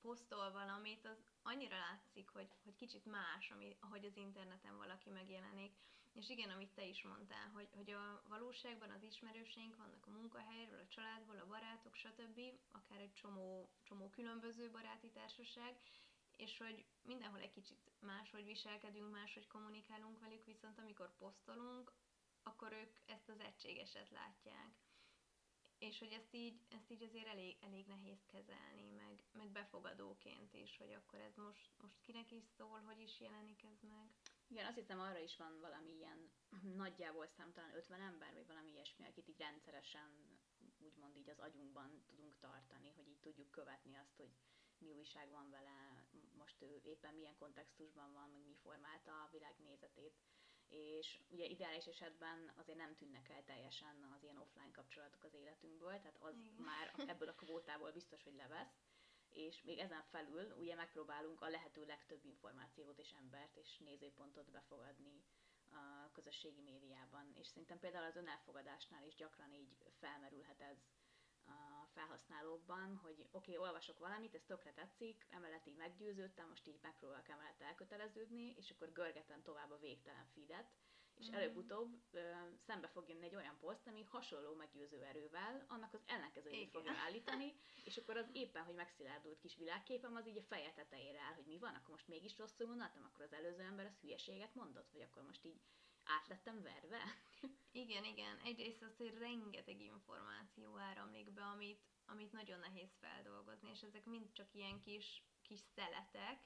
posztol 0.00 0.52
valamit, 0.52 1.04
az 1.04 1.24
annyira 1.42 1.76
látszik, 1.78 2.28
hogy, 2.28 2.48
hogy 2.64 2.74
kicsit 2.74 3.04
más, 3.04 3.50
ami, 3.50 3.76
ahogy 3.80 4.04
az 4.04 4.16
interneten 4.16 4.76
valaki 4.76 5.10
megjelenik. 5.10 5.76
És 6.18 6.28
igen, 6.28 6.50
amit 6.50 6.74
te 6.74 6.84
is 6.84 7.02
mondtál, 7.02 7.48
hogy, 7.48 7.68
hogy 7.74 7.90
a 7.90 8.22
valóságban 8.28 8.90
az 8.90 9.02
ismerőseink 9.02 9.76
vannak 9.76 10.06
a 10.06 10.10
munkahelyről, 10.10 10.78
a 10.78 10.88
családból, 10.88 11.38
a 11.38 11.46
barátok, 11.46 11.94
stb., 11.94 12.40
akár 12.70 13.00
egy 13.00 13.12
csomó, 13.12 13.68
csomó 13.82 14.08
különböző 14.08 14.70
baráti 14.70 15.10
társaság, 15.10 15.80
és 16.36 16.58
hogy 16.58 16.84
mindenhol 17.02 17.40
egy 17.40 17.50
kicsit 17.50 17.92
máshogy 18.00 18.44
viselkedünk, 18.44 19.10
máshogy 19.10 19.46
kommunikálunk 19.46 20.18
velük, 20.18 20.44
viszont 20.44 20.78
amikor 20.78 21.16
posztolunk, 21.16 21.92
akkor 22.42 22.72
ők 22.72 22.96
ezt 23.06 23.28
az 23.28 23.40
egységeset 23.40 24.10
látják. 24.10 24.70
És 25.78 25.98
hogy 25.98 26.12
ezt 26.12 26.34
így, 26.34 26.60
ezt 26.68 26.90
így 26.90 27.02
azért 27.02 27.26
elég, 27.26 27.56
elég 27.60 27.86
nehéz 27.86 28.24
kezelni, 28.26 28.90
meg, 28.90 29.24
meg 29.32 29.50
befogadóként 29.50 30.54
is, 30.54 30.76
hogy 30.76 30.92
akkor 30.92 31.20
ez 31.20 31.36
most, 31.36 31.70
most 31.76 32.00
kinek 32.00 32.30
is 32.30 32.44
szól, 32.56 32.80
hogy 32.80 33.00
is 33.00 33.20
jelenik 33.20 33.62
ez 33.62 33.80
meg. 33.88 34.10
Igen, 34.48 34.66
azt 34.66 34.76
hiszem 34.76 35.00
arra 35.00 35.18
is 35.18 35.36
van 35.36 35.60
valami 35.60 35.92
ilyen 35.92 36.30
nagyjából 36.84 37.26
számtalan 37.26 37.74
50 37.74 38.00
ember, 38.00 38.32
vagy 38.34 38.46
valami 38.46 38.70
ilyesmi, 38.70 39.06
akit 39.06 39.28
így 39.28 39.38
rendszeresen 39.38 40.38
úgymond 40.78 41.16
így 41.16 41.28
az 41.28 41.38
agyunkban 41.38 42.02
tudunk 42.06 42.38
tartani, 42.38 42.92
hogy 42.96 43.08
így 43.08 43.20
tudjuk 43.20 43.50
követni 43.50 43.96
azt, 43.96 44.16
hogy 44.16 44.30
mi 44.78 44.92
újság 44.92 45.30
van 45.30 45.50
vele, 45.50 46.04
most 46.32 46.62
ő 46.62 46.80
éppen 46.82 47.14
milyen 47.14 47.36
kontextusban 47.36 48.12
van, 48.12 48.30
meg 48.30 48.46
mi 48.46 48.54
formálta 48.54 49.12
a 49.22 49.28
világnézetét. 49.30 50.14
És 50.68 51.20
ugye 51.28 51.44
ideális 51.44 51.86
esetben 51.86 52.52
azért 52.56 52.78
nem 52.78 52.94
tűnnek 52.94 53.28
el 53.28 53.44
teljesen 53.44 54.12
az 54.14 54.22
ilyen 54.22 54.36
offline 54.38 54.70
kapcsolatok 54.70 55.24
az 55.24 55.34
életünkből, 55.34 55.98
tehát 55.98 56.16
az 56.20 56.36
Igen. 56.36 56.54
már 56.62 56.94
ebből 57.06 57.28
a 57.28 57.34
kvótából 57.34 57.92
biztos, 57.92 58.22
hogy 58.22 58.34
levesz 58.34 58.87
és 59.32 59.62
még 59.62 59.78
ezen 59.78 60.02
felül 60.02 60.54
ugye 60.58 60.74
megpróbálunk 60.74 61.40
a 61.40 61.48
lehető 61.48 61.84
legtöbb 61.86 62.24
információt 62.24 62.98
és 62.98 63.10
embert 63.12 63.56
és 63.56 63.78
nézőpontot 63.78 64.50
befogadni 64.50 65.22
a 65.70 66.10
közösségi 66.12 66.60
médiában. 66.60 67.32
És 67.34 67.46
szerintem 67.46 67.78
például 67.78 68.04
az 68.04 68.16
önelfogadásnál 68.16 69.04
is 69.04 69.14
gyakran 69.14 69.52
így 69.52 69.76
felmerülhet 69.98 70.60
ez 70.60 70.78
a 71.46 71.86
felhasználókban, 71.94 72.96
hogy 73.02 73.26
oké, 73.30 73.52
okay, 73.52 73.66
olvasok 73.66 73.98
valamit, 73.98 74.34
ez 74.34 74.44
tökre 74.46 74.72
tetszik, 74.72 75.26
emellett 75.30 75.66
így 75.66 75.76
meggyőződtem, 75.76 76.48
most 76.48 76.66
így 76.66 76.78
megpróbálok 76.82 77.28
emellett 77.28 77.60
elköteleződni, 77.60 78.54
és 78.56 78.70
akkor 78.70 78.92
görgetem 78.92 79.42
tovább 79.42 79.70
a 79.70 79.78
végtelen 79.78 80.26
feedet, 80.34 80.70
és 81.18 81.30
mm. 81.30 81.34
előbb-utóbb 81.34 82.00
ö, 82.10 82.30
szembe 82.66 82.88
fog 82.88 83.08
jönni 83.08 83.24
egy 83.24 83.34
olyan 83.34 83.58
poszt, 83.58 83.86
ami 83.86 84.02
hasonló 84.02 84.54
meggyőző 84.54 85.02
erővel, 85.02 85.64
annak 85.68 85.94
az 85.94 86.02
ellenkezőjét 86.06 86.70
fogja 86.70 86.92
állítani, 87.06 87.54
és 87.84 87.96
akkor 87.96 88.16
az 88.16 88.28
éppen, 88.32 88.64
hogy 88.64 88.74
megszilárdult 88.74 89.38
kis 89.38 89.56
világképem, 89.56 90.16
az 90.16 90.26
így 90.26 90.38
a 90.38 90.42
feje 90.42 90.72
tetejére 90.72 91.20
áll, 91.20 91.34
hogy 91.34 91.46
mi 91.46 91.58
van, 91.58 91.74
akkor 91.74 91.90
most 91.90 92.08
mégis 92.08 92.38
rosszul 92.38 92.66
mondtam, 92.66 93.04
akkor 93.04 93.24
az 93.24 93.32
előző 93.32 93.62
ember 93.62 93.86
az 93.86 93.98
hülyeséget 94.00 94.54
mondott, 94.54 94.90
vagy 94.92 95.02
akkor 95.02 95.22
most 95.22 95.44
így 95.44 95.60
át 96.04 96.28
lettem 96.28 96.62
verve? 96.62 97.02
Igen, 97.82 98.04
igen. 98.04 98.38
Egyrészt 98.44 98.82
az, 98.82 98.96
hogy 98.96 99.18
rengeteg 99.18 99.80
információ 99.80 100.76
áramlik 100.76 101.32
be, 101.32 101.42
amit, 101.42 101.80
amit 102.06 102.32
nagyon 102.32 102.58
nehéz 102.58 102.96
feldolgozni, 103.00 103.70
és 103.70 103.82
ezek 103.82 104.04
mind 104.04 104.32
csak 104.32 104.54
ilyen 104.54 104.80
kis, 104.80 105.22
kis 105.42 105.60
szeletek, 105.74 106.40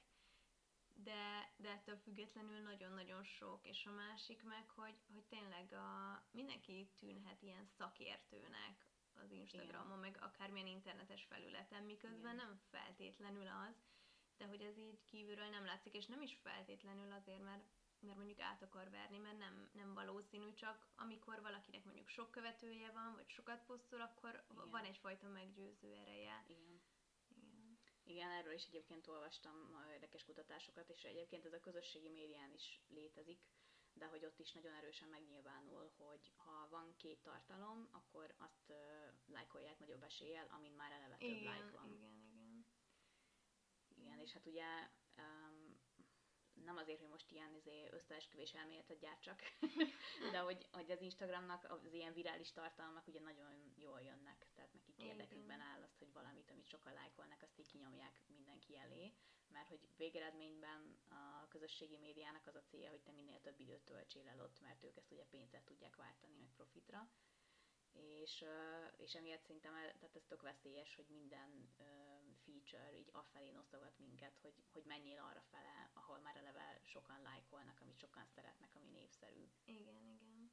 de, 0.94 1.52
de 1.56 1.68
ettől 1.68 1.96
függetlenül 1.96 2.58
nagyon-nagyon 2.58 3.24
sok, 3.24 3.66
és 3.66 3.86
a 3.86 3.90
másik 3.90 4.42
meg, 4.42 4.68
hogy, 4.68 4.96
hogy 5.12 5.24
tényleg 5.24 5.72
a, 5.72 6.22
mindenki 6.30 6.90
tűnhet 6.96 7.42
ilyen 7.42 7.66
szakértőnek 7.66 8.86
az 9.14 9.30
Instagramon, 9.30 9.98
Igen. 9.98 10.10
meg 10.10 10.18
akármilyen 10.20 10.66
internetes 10.66 11.24
felületen, 11.24 11.82
miközben 11.82 12.34
Igen. 12.34 12.46
nem 12.46 12.60
feltétlenül 12.70 13.46
az, 13.46 13.74
de 14.36 14.46
hogy 14.46 14.60
ez 14.60 14.78
így 14.78 15.04
kívülről 15.04 15.48
nem 15.48 15.64
látszik, 15.64 15.94
és 15.94 16.06
nem 16.06 16.22
is 16.22 16.34
feltétlenül 16.42 17.12
azért, 17.12 17.42
mert 17.42 17.64
mert 18.02 18.16
mondjuk 18.16 18.40
át 18.40 18.62
akar 18.62 18.90
verni, 18.90 19.18
mert 19.18 19.38
nem, 19.38 19.68
nem 19.72 19.94
valószínű, 19.94 20.52
csak 20.52 20.86
amikor 20.96 21.42
valakinek 21.42 21.84
mondjuk 21.84 22.08
sok 22.08 22.30
követője 22.30 22.90
van, 22.90 23.14
vagy 23.14 23.28
sokat 23.28 23.64
posztol, 23.66 24.00
akkor 24.00 24.44
Igen. 24.50 24.70
van 24.70 24.84
egyfajta 24.84 25.28
meggyőző 25.28 25.94
ereje. 25.94 26.44
Igen. 26.46 26.80
Igen. 28.04 28.30
Erről 28.30 28.52
is 28.52 28.66
egyébként 28.66 29.06
olvastam 29.06 29.86
érdekes 29.92 30.24
kutatásokat, 30.24 30.88
és 30.88 31.02
egyébként 31.02 31.44
ez 31.44 31.52
a 31.52 31.60
közösségi 31.60 32.08
médián 32.08 32.52
is 32.52 32.80
létezik, 32.88 33.40
de 33.94 34.06
hogy 34.06 34.24
ott 34.24 34.38
is 34.38 34.52
nagyon 34.52 34.72
erősen 34.72 35.08
megnyilvánul, 35.08 35.92
hogy 35.96 36.32
ha 36.36 36.68
van 36.70 36.94
két 36.96 37.22
tartalom, 37.22 37.88
akkor 37.90 38.34
azt 38.38 38.68
uh, 38.68 38.76
lájkolják 39.26 39.78
nagyobb 39.78 40.02
eséllyel, 40.02 40.46
amin 40.50 40.72
már 40.72 40.92
eleve 40.92 41.16
több 41.16 41.28
igen, 41.28 41.52
like 41.54 41.76
van. 41.76 41.92
Igen, 41.92 42.14
igen. 42.14 42.66
Igen, 43.96 44.18
és 44.18 44.32
hát 44.32 44.46
ugye 44.46 44.90
nem 46.64 46.76
azért, 46.76 47.00
hogy 47.00 47.08
most 47.08 47.30
ilyen 47.30 47.54
izé, 47.54 47.88
összeesküvés 47.90 48.52
elméletet 48.54 48.98
gyártsak, 48.98 49.40
de 50.32 50.38
hogy, 50.38 50.66
hogy 50.72 50.90
az 50.90 51.00
Instagramnak 51.00 51.70
az 51.70 51.92
ilyen 51.92 52.12
virális 52.12 52.52
tartalmak 52.52 53.06
ugye 53.06 53.20
nagyon 53.20 53.72
jól 53.76 54.00
jönnek, 54.00 54.46
tehát 54.54 54.72
nekik 54.72 55.02
érdekükben 55.02 55.60
áll 55.60 55.82
azt, 55.82 55.98
hogy 55.98 56.12
valamit, 56.12 56.50
amit 56.50 56.68
sokan 56.68 56.92
lájkolnak, 56.92 57.42
azt 57.42 57.58
így 57.58 57.68
kinyomják 57.68 58.20
mindenki 58.26 58.76
elé, 58.76 59.12
mert 59.48 59.68
hogy 59.68 59.80
végeredményben 59.96 60.98
a 61.08 61.48
közösségi 61.48 61.96
médiának 61.96 62.46
az 62.46 62.54
a 62.54 62.62
célja, 62.62 62.90
hogy 62.90 63.02
te 63.02 63.12
minél 63.12 63.40
több 63.40 63.60
időt 63.60 63.84
töltsél 63.84 64.28
el 64.28 64.40
ott, 64.40 64.60
mert 64.60 64.84
ők 64.84 64.96
ezt 64.96 65.12
ugye 65.12 65.24
pénzre 65.24 65.62
tudják 65.64 65.96
váltani, 65.96 66.36
meg 66.36 66.50
profitra, 66.56 67.10
és, 67.92 68.44
és 68.96 69.14
emiatt 69.14 69.42
szerintem 69.42 69.72
tehát 69.72 70.16
ez 70.16 70.24
tök 70.28 70.42
veszélyes, 70.42 70.94
hogy 70.94 71.06
minden 71.08 71.74
feature 72.44 72.98
így 72.98 73.10
afelé 73.12 73.50
nosztogat 73.50 73.98
minket, 73.98 74.38
hogy, 74.42 74.54
hogy 74.72 74.84
menjél 74.84 75.18
arra 75.18 75.42
fele, 75.50 75.90
ahol 75.92 76.18
már 76.18 76.36
eleve 76.36 76.80
sokan 76.84 77.22
lájkolnak, 77.22 77.80
amit 77.80 77.98
sokan 77.98 78.26
szeretnek, 78.34 78.74
ami 78.74 78.88
népszerű. 78.90 79.48
Igen, 79.64 80.06
igen. 80.06 80.50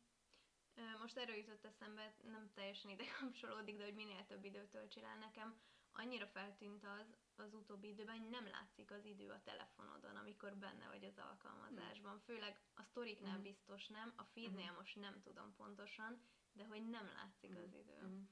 Most 1.00 1.18
erről 1.18 1.36
jutott 1.36 1.66
eszembe, 1.66 2.16
nem 2.24 2.52
teljesen 2.54 2.92
ide 2.92 3.04
kapcsolódik, 3.20 3.78
de 3.78 3.84
hogy 3.84 3.96
minél 3.96 4.26
több 4.26 4.44
időt 4.44 4.70
töltsél 4.70 5.06
el 5.06 5.18
nekem, 5.18 5.62
annyira 5.92 6.28
feltűnt 6.28 6.84
az 6.84 7.18
az 7.40 7.54
utóbbi 7.54 7.88
időben, 7.88 8.20
hogy 8.20 8.30
nem 8.30 8.48
látszik 8.48 8.92
az 8.92 9.06
idő 9.06 9.30
a 9.30 9.42
telefonodon, 9.44 10.16
amikor 10.16 10.56
benne 10.56 10.88
vagy 10.88 11.04
az 11.04 11.18
alkalmazásban. 11.18 12.16
Mm. 12.16 12.26
Főleg 12.26 12.60
a 12.74 12.84
sztoriknál 12.84 13.38
mm. 13.38 13.42
biztos 13.42 13.88
nem, 13.88 14.14
a 14.16 14.24
feednél 14.24 14.72
mm. 14.72 14.76
most 14.76 14.96
nem 14.96 15.22
tudom 15.22 15.54
pontosan, 15.56 16.22
de 16.54 16.66
hogy 16.66 16.90
nem 16.90 17.10
látszik 17.16 17.52
mm. 17.52 17.62
az 17.64 17.74
idő. 17.74 18.02
Mm. 18.04 18.24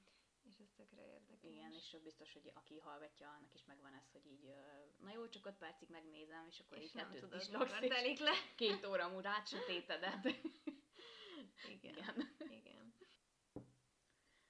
És 0.47 0.57
ez 0.59 0.71
tökre 0.75 1.05
érdekes. 1.05 1.51
Igen, 1.51 1.71
és 1.71 1.97
biztos, 2.03 2.33
hogy 2.33 2.51
aki 2.53 2.79
hallgatja, 2.79 3.29
annak 3.29 3.53
is 3.53 3.65
megvan 3.65 3.93
ez, 3.93 4.11
hogy 4.11 4.25
így, 4.25 4.53
na 4.97 5.11
jó, 5.11 5.29
csak 5.29 5.45
öt 5.45 5.57
percig 5.57 5.89
megnézem, 5.89 6.47
és 6.47 6.59
akkor 6.59 6.77
és 6.77 6.83
így 6.83 6.93
nem 6.93 7.11
tudod, 7.11 7.41
is 7.41 7.49
laksz, 7.49 7.79
telik 7.79 8.19
le. 8.19 8.33
két 8.55 8.85
óra 8.85 9.09
múlva 9.09 9.29
átsötétedett. 9.29 10.25
igen. 11.75 11.95
igen. 11.95 12.35
igen. 12.49 12.93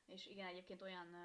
És 0.05 0.25
igen, 0.25 0.47
egyébként 0.47 0.81
olyan 0.81 1.15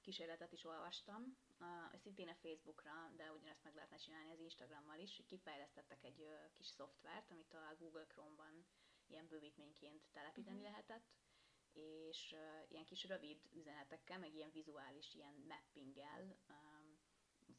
kísérletet 0.00 0.52
is 0.52 0.64
olvastam, 0.64 1.38
uh, 1.58 1.96
szintén 1.96 2.28
a 2.28 2.34
Facebookra, 2.34 3.10
de 3.16 3.32
ugyanezt 3.32 3.64
meg 3.64 3.74
lehetne 3.74 3.96
csinálni 3.96 4.30
az 4.30 4.38
Instagrammal 4.38 4.98
is, 4.98 5.16
hogy 5.16 5.26
kifejlesztettek 5.26 6.04
egy 6.04 6.20
uh, 6.20 6.52
kis 6.52 6.66
szoftvert, 6.66 7.30
amit 7.30 7.54
a 7.54 7.76
Google 7.78 8.06
Chrome-ban 8.06 8.66
ilyen 9.06 9.26
bővítményként 9.28 10.02
telepíteni 10.12 10.56
uh-huh. 10.56 10.70
lehetett, 10.70 11.12
és 11.74 12.32
uh, 12.32 12.70
ilyen 12.70 12.84
kis 12.84 13.04
rövid 13.04 13.38
üzenetekkel, 13.52 14.18
meg 14.18 14.34
ilyen 14.34 14.50
vizuális 14.50 15.14
ilyen 15.14 15.34
mappinggel 15.48 16.36
um, 16.48 16.98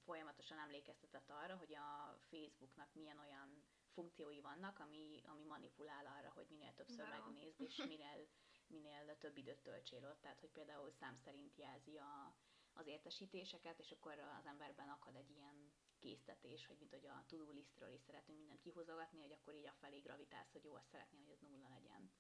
folyamatosan 0.06 0.60
emlékeztetett 0.60 1.30
arra, 1.30 1.56
hogy 1.56 1.74
a 1.74 2.20
Facebooknak 2.30 2.94
milyen 2.94 3.18
olyan 3.18 3.64
funkciói 3.94 4.42
vannak, 4.42 4.80
ami, 4.80 5.22
ami 5.26 5.44
manipulál 5.44 6.06
arra, 6.06 6.32
hogy 6.32 6.46
minél 6.50 6.74
többször 6.74 7.08
wow. 7.08 7.20
megnézd, 7.20 7.62
és 7.62 7.76
minél, 7.94 8.28
minél 8.68 9.18
több 9.18 9.38
időt 9.38 9.62
töltsél 9.62 10.06
ott. 10.06 10.22
Tehát, 10.22 10.40
hogy 10.40 10.52
például 10.52 10.92
szám 10.92 11.16
szerint 11.16 11.58
jelzi 11.58 11.98
a, 11.98 12.36
az 12.74 12.88
értesítéseket, 12.88 13.80
és 13.80 13.92
akkor 13.92 14.20
az 14.40 14.46
emberben 14.46 14.90
akad 14.90 15.16
egy 15.16 15.30
ilyen 15.30 15.74
késztetés, 16.00 16.66
hogy 16.66 16.78
mint 16.78 16.92
hogy 16.92 17.06
a 17.06 17.24
to-do 17.28 17.52
listről 17.52 17.94
is 17.94 18.02
szeretünk 18.02 18.38
mindent 18.38 18.60
kihozogatni, 18.60 19.22
hogy 19.22 19.32
akkor 19.32 19.56
így 19.56 19.68
a 19.68 19.78
felé 19.80 20.00
gravitálsz, 20.00 20.52
hogy 20.52 20.64
jó, 20.64 20.74
azt 20.76 20.90
szeretném, 20.90 21.22
hogy 21.22 21.32
az 21.32 21.40
nulla 21.40 21.70
legyen 21.70 22.12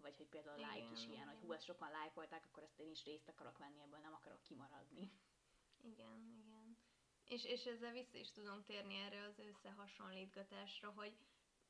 vagy 0.00 0.16
hogy 0.16 0.28
például 0.28 0.62
a 0.62 0.72
like 0.72 0.92
is 0.92 1.06
ilyen, 1.06 1.28
hogy 1.28 1.40
hú, 1.40 1.52
ezt 1.52 1.64
sokan 1.64 1.90
lájkolták, 1.90 2.44
akkor 2.46 2.62
ezt 2.62 2.78
én 2.78 2.90
is 2.90 3.04
részt 3.04 3.28
akarok 3.28 3.58
venni 3.58 3.80
ebből, 3.80 3.98
nem 3.98 4.14
akarok 4.14 4.42
kimaradni. 4.42 5.12
Igen, 5.82 6.34
igen. 6.44 6.76
És, 7.24 7.44
és 7.44 7.64
ezzel 7.64 7.92
vissza 7.92 8.18
is 8.18 8.30
tudunk 8.30 8.64
térni 8.64 8.94
erre 8.94 9.22
az 9.22 9.38
összehasonlítgatásra, 9.38 10.90
hogy 10.90 11.16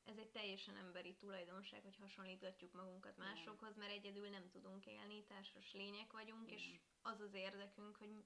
ez 0.03 0.17
egy 0.17 0.29
teljesen 0.29 0.75
emberi 0.75 1.15
tulajdonság, 1.15 1.81
hogy 1.81 1.97
hasonlítgatjuk 1.97 2.73
magunkat 2.73 3.17
másokhoz, 3.17 3.75
mert 3.75 3.91
egyedül 3.91 4.29
nem 4.29 4.49
tudunk 4.49 4.85
élni, 4.85 5.23
társas 5.23 5.73
lények 5.73 6.11
vagyunk, 6.11 6.51
Igen. 6.51 6.57
és 6.57 6.79
az 7.01 7.19
az 7.19 7.33
érdekünk, 7.33 7.95
hogy 7.95 8.23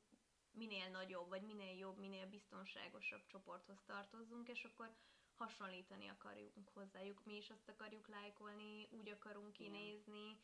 minél 0.51 0.89
nagyobb, 0.89 1.29
vagy 1.29 1.41
minél 1.41 1.77
jobb, 1.77 1.97
minél 1.97 2.27
biztonságosabb 2.27 3.25
csoporthoz 3.25 3.83
tartozzunk, 3.85 4.47
és 4.47 4.63
akkor 4.63 4.95
hasonlítani 5.37 6.07
akarjunk 6.07 6.69
hozzájuk, 6.73 7.25
mi 7.25 7.35
is 7.35 7.49
azt 7.49 7.69
akarjuk 7.69 8.07
lájkolni, 8.07 8.87
úgy 8.91 9.09
akarunk 9.09 9.53
kinézni, 9.53 10.37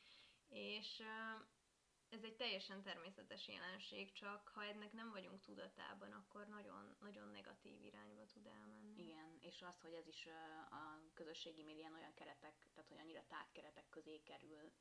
és 0.50 1.04
ez 2.10 2.24
egy 2.24 2.36
teljesen 2.36 2.82
természetes 2.82 3.48
jelenség, 3.48 4.12
csak 4.12 4.48
ha 4.48 4.64
ennek 4.64 4.92
nem 4.94 5.12
vagyunk 5.12 5.42
tudatában, 5.42 6.12
akkor 6.12 6.48
nagyon, 6.48 6.96
nagyon 7.00 7.28
negatív 7.28 7.84
irányba 7.84 8.26
tud 8.26 8.46
elmenni. 8.46 9.02
Igen, 9.04 9.38
és 9.40 9.62
az, 9.62 9.82
hogy 9.82 9.94
ez 9.94 10.08
is 10.08 10.28
a 10.70 11.00
közösségi 11.14 11.64
médián 11.64 11.94
olyan 11.94 12.14
keretek, 12.14 12.54
tehát 12.74 12.90
hogy 12.90 13.00
annyira 13.00 13.24
tág 13.28 13.52
keretek 13.52 13.90
közé 13.90 14.22
kerül, 14.24 14.72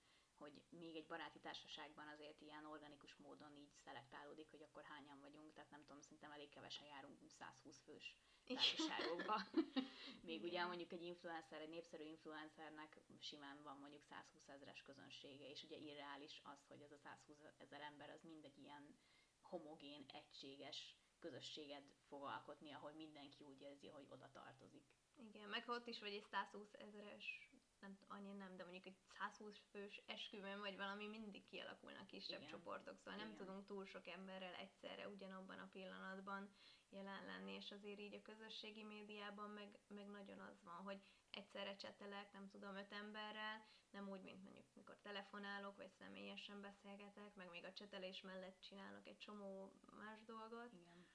hogy 0.41 0.63
még 0.69 0.97
egy 0.97 1.07
baráti 1.07 1.41
társaságban 1.41 2.09
azért 2.09 2.41
ilyen 2.41 2.65
organikus 2.65 3.15
módon 3.17 3.53
így 3.55 3.73
szelektálódik, 3.85 4.51
hogy 4.51 4.63
akkor 4.63 4.83
hányan 4.83 5.21
vagyunk, 5.21 5.53
tehát 5.53 5.71
nem 5.71 5.85
tudom, 5.85 6.01
szerintem 6.01 6.33
elég 6.33 6.49
kevesen 6.49 6.87
járunk 6.87 7.19
120 7.29 7.81
fős 7.85 8.17
társaságokba. 8.45 9.43
még 10.29 10.43
ugye 10.43 10.65
mondjuk 10.65 10.93
egy 10.93 11.03
influencer, 11.03 11.61
egy 11.61 11.69
népszerű 11.69 12.05
influencernek 12.05 13.01
simán 13.19 13.63
van 13.63 13.79
mondjuk 13.79 14.03
120 14.03 14.49
ezeres 14.49 14.83
közönsége, 14.83 15.51
és 15.51 15.63
ugye 15.63 15.77
irreális 15.77 16.41
az, 16.45 16.67
hogy 16.69 16.81
ez 16.81 16.93
a 16.93 16.97
120 16.97 17.39
ezer 17.59 17.81
ember 17.81 18.11
az 18.11 18.23
mindegy 18.23 18.59
ilyen 18.59 18.99
homogén, 19.41 20.05
egységes 20.13 20.97
közösséget 21.19 21.85
fog 22.09 22.23
alkotni, 22.23 22.73
ahol 22.73 22.93
mindenki 22.93 23.45
úgy 23.45 23.61
érzi, 23.61 23.89
hogy 23.89 24.07
oda 24.09 24.31
tartozik. 24.33 24.85
Igen, 25.15 25.49
meg 25.49 25.69
ott 25.69 25.87
is 25.87 26.01
vagy 26.01 26.13
egy 26.13 26.25
120 26.25 26.73
ezeres 26.73 27.50
nem 27.81 27.99
annyi 28.09 28.33
nem, 28.33 28.57
de 28.57 28.63
mondjuk 28.63 28.87
egy 28.87 28.97
120 29.19 29.57
fős 29.71 30.03
esküvőn 30.07 30.61
vagy 30.61 30.77
valami 30.77 31.07
mindig 31.07 31.45
kialakulnak 31.45 32.07
kisebb 32.07 32.41
Igen. 32.41 32.51
csoportok, 32.51 32.99
szóval 32.99 33.19
nem 33.19 33.33
Igen. 33.33 33.39
tudunk 33.39 33.67
túl 33.67 33.87
sok 33.87 34.07
emberrel 34.07 34.55
egyszerre 34.55 35.09
ugyanabban 35.09 35.59
a 35.59 35.69
pillanatban 35.73 36.51
jelen 36.91 37.25
lenni, 37.25 37.53
és 37.53 37.71
azért 37.71 37.99
így 37.99 38.15
a 38.15 38.23
közösségi 38.23 38.83
médiában 38.83 39.51
meg, 39.51 39.79
meg 39.87 40.07
nagyon 40.07 40.41
az 40.41 40.63
van, 40.63 40.83
hogy 40.83 41.01
egyszerre 41.31 41.77
csetelek, 41.77 42.33
nem 42.33 42.49
tudom, 42.49 42.77
öt 42.77 42.93
emberrel, 42.93 43.67
nem 43.91 44.09
úgy, 44.09 44.23
mint 44.23 44.43
mondjuk 44.43 44.67
mikor 44.75 44.99
telefonálok, 44.99 45.77
vagy 45.77 45.91
személyesen 45.91 46.61
beszélgetek, 46.61 47.35
meg 47.35 47.51
még 47.51 47.65
a 47.65 47.73
csetelés 47.73 48.21
mellett 48.21 48.61
csinálok 48.61 49.07
egy 49.07 49.19
csomó 49.19 49.73
más 49.99 50.23
dolgot. 50.23 50.73
Igen. 50.73 51.07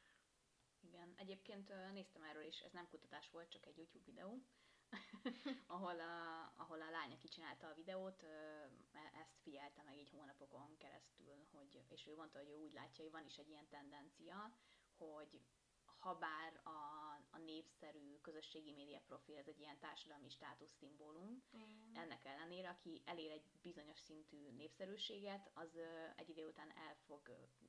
Igen, 0.79 1.13
egyébként 1.17 1.91
néztem 1.91 2.23
erről 2.23 2.45
is, 2.45 2.59
ez 2.59 2.71
nem 2.71 2.87
kutatás 2.87 3.29
volt, 3.29 3.49
csak 3.49 3.65
egy 3.65 3.77
YouTube 3.77 4.05
videó, 4.05 4.45
ahol, 5.75 5.99
a, 5.99 6.51
ahol 6.55 6.81
a 6.81 6.89
lány, 6.89 7.11
aki 7.13 7.27
a 7.63 7.73
videót, 7.73 8.23
e, 8.23 9.11
ezt 9.21 9.41
figyelte 9.41 9.83
meg 9.83 9.97
így 9.97 10.09
hónapokon 10.09 10.77
keresztül, 10.77 11.45
hogy, 11.51 11.83
és 11.89 12.07
ő 12.07 12.15
mondta, 12.15 12.39
hogy 12.39 12.49
ő 12.49 12.55
úgy 12.55 12.73
látja, 12.73 13.03
hogy 13.03 13.13
van 13.13 13.25
is 13.25 13.37
egy 13.37 13.49
ilyen 13.49 13.67
tendencia, 13.69 14.57
hogy 14.97 15.41
ha 16.05 16.13
bár 16.13 16.59
a, 16.63 16.79
a 17.29 17.37
népszerű 17.37 18.17
közösségi 18.21 18.71
média 18.71 19.01
profil, 19.05 19.37
ez 19.37 19.47
egy 19.47 19.59
ilyen 19.59 19.79
társadalmi 19.79 20.29
státuszszimbólum, 20.29 21.43
mm. 21.57 21.95
ennek 21.95 22.25
ellenére, 22.25 22.69
aki 22.69 23.01
elér 23.05 23.31
egy 23.31 23.45
bizonyos 23.61 23.99
szintű 23.99 24.51
népszerűséget, 24.51 25.51
az 25.53 25.77
egy 26.15 26.29
idő 26.29 26.45
után 26.47 26.71
el 26.77 26.95
fog 27.05 27.21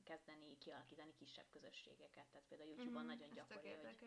kezdeni 0.03 0.57
kialakítani 0.57 1.13
kisebb 1.13 1.49
közösségeket. 1.49 2.27
Tehát 2.31 2.47
például 2.47 2.69
YouTube-on 2.69 3.03
mm, 3.03 3.07
nagyon 3.07 3.33
gyakori, 3.33 3.73
hogy 3.73 3.97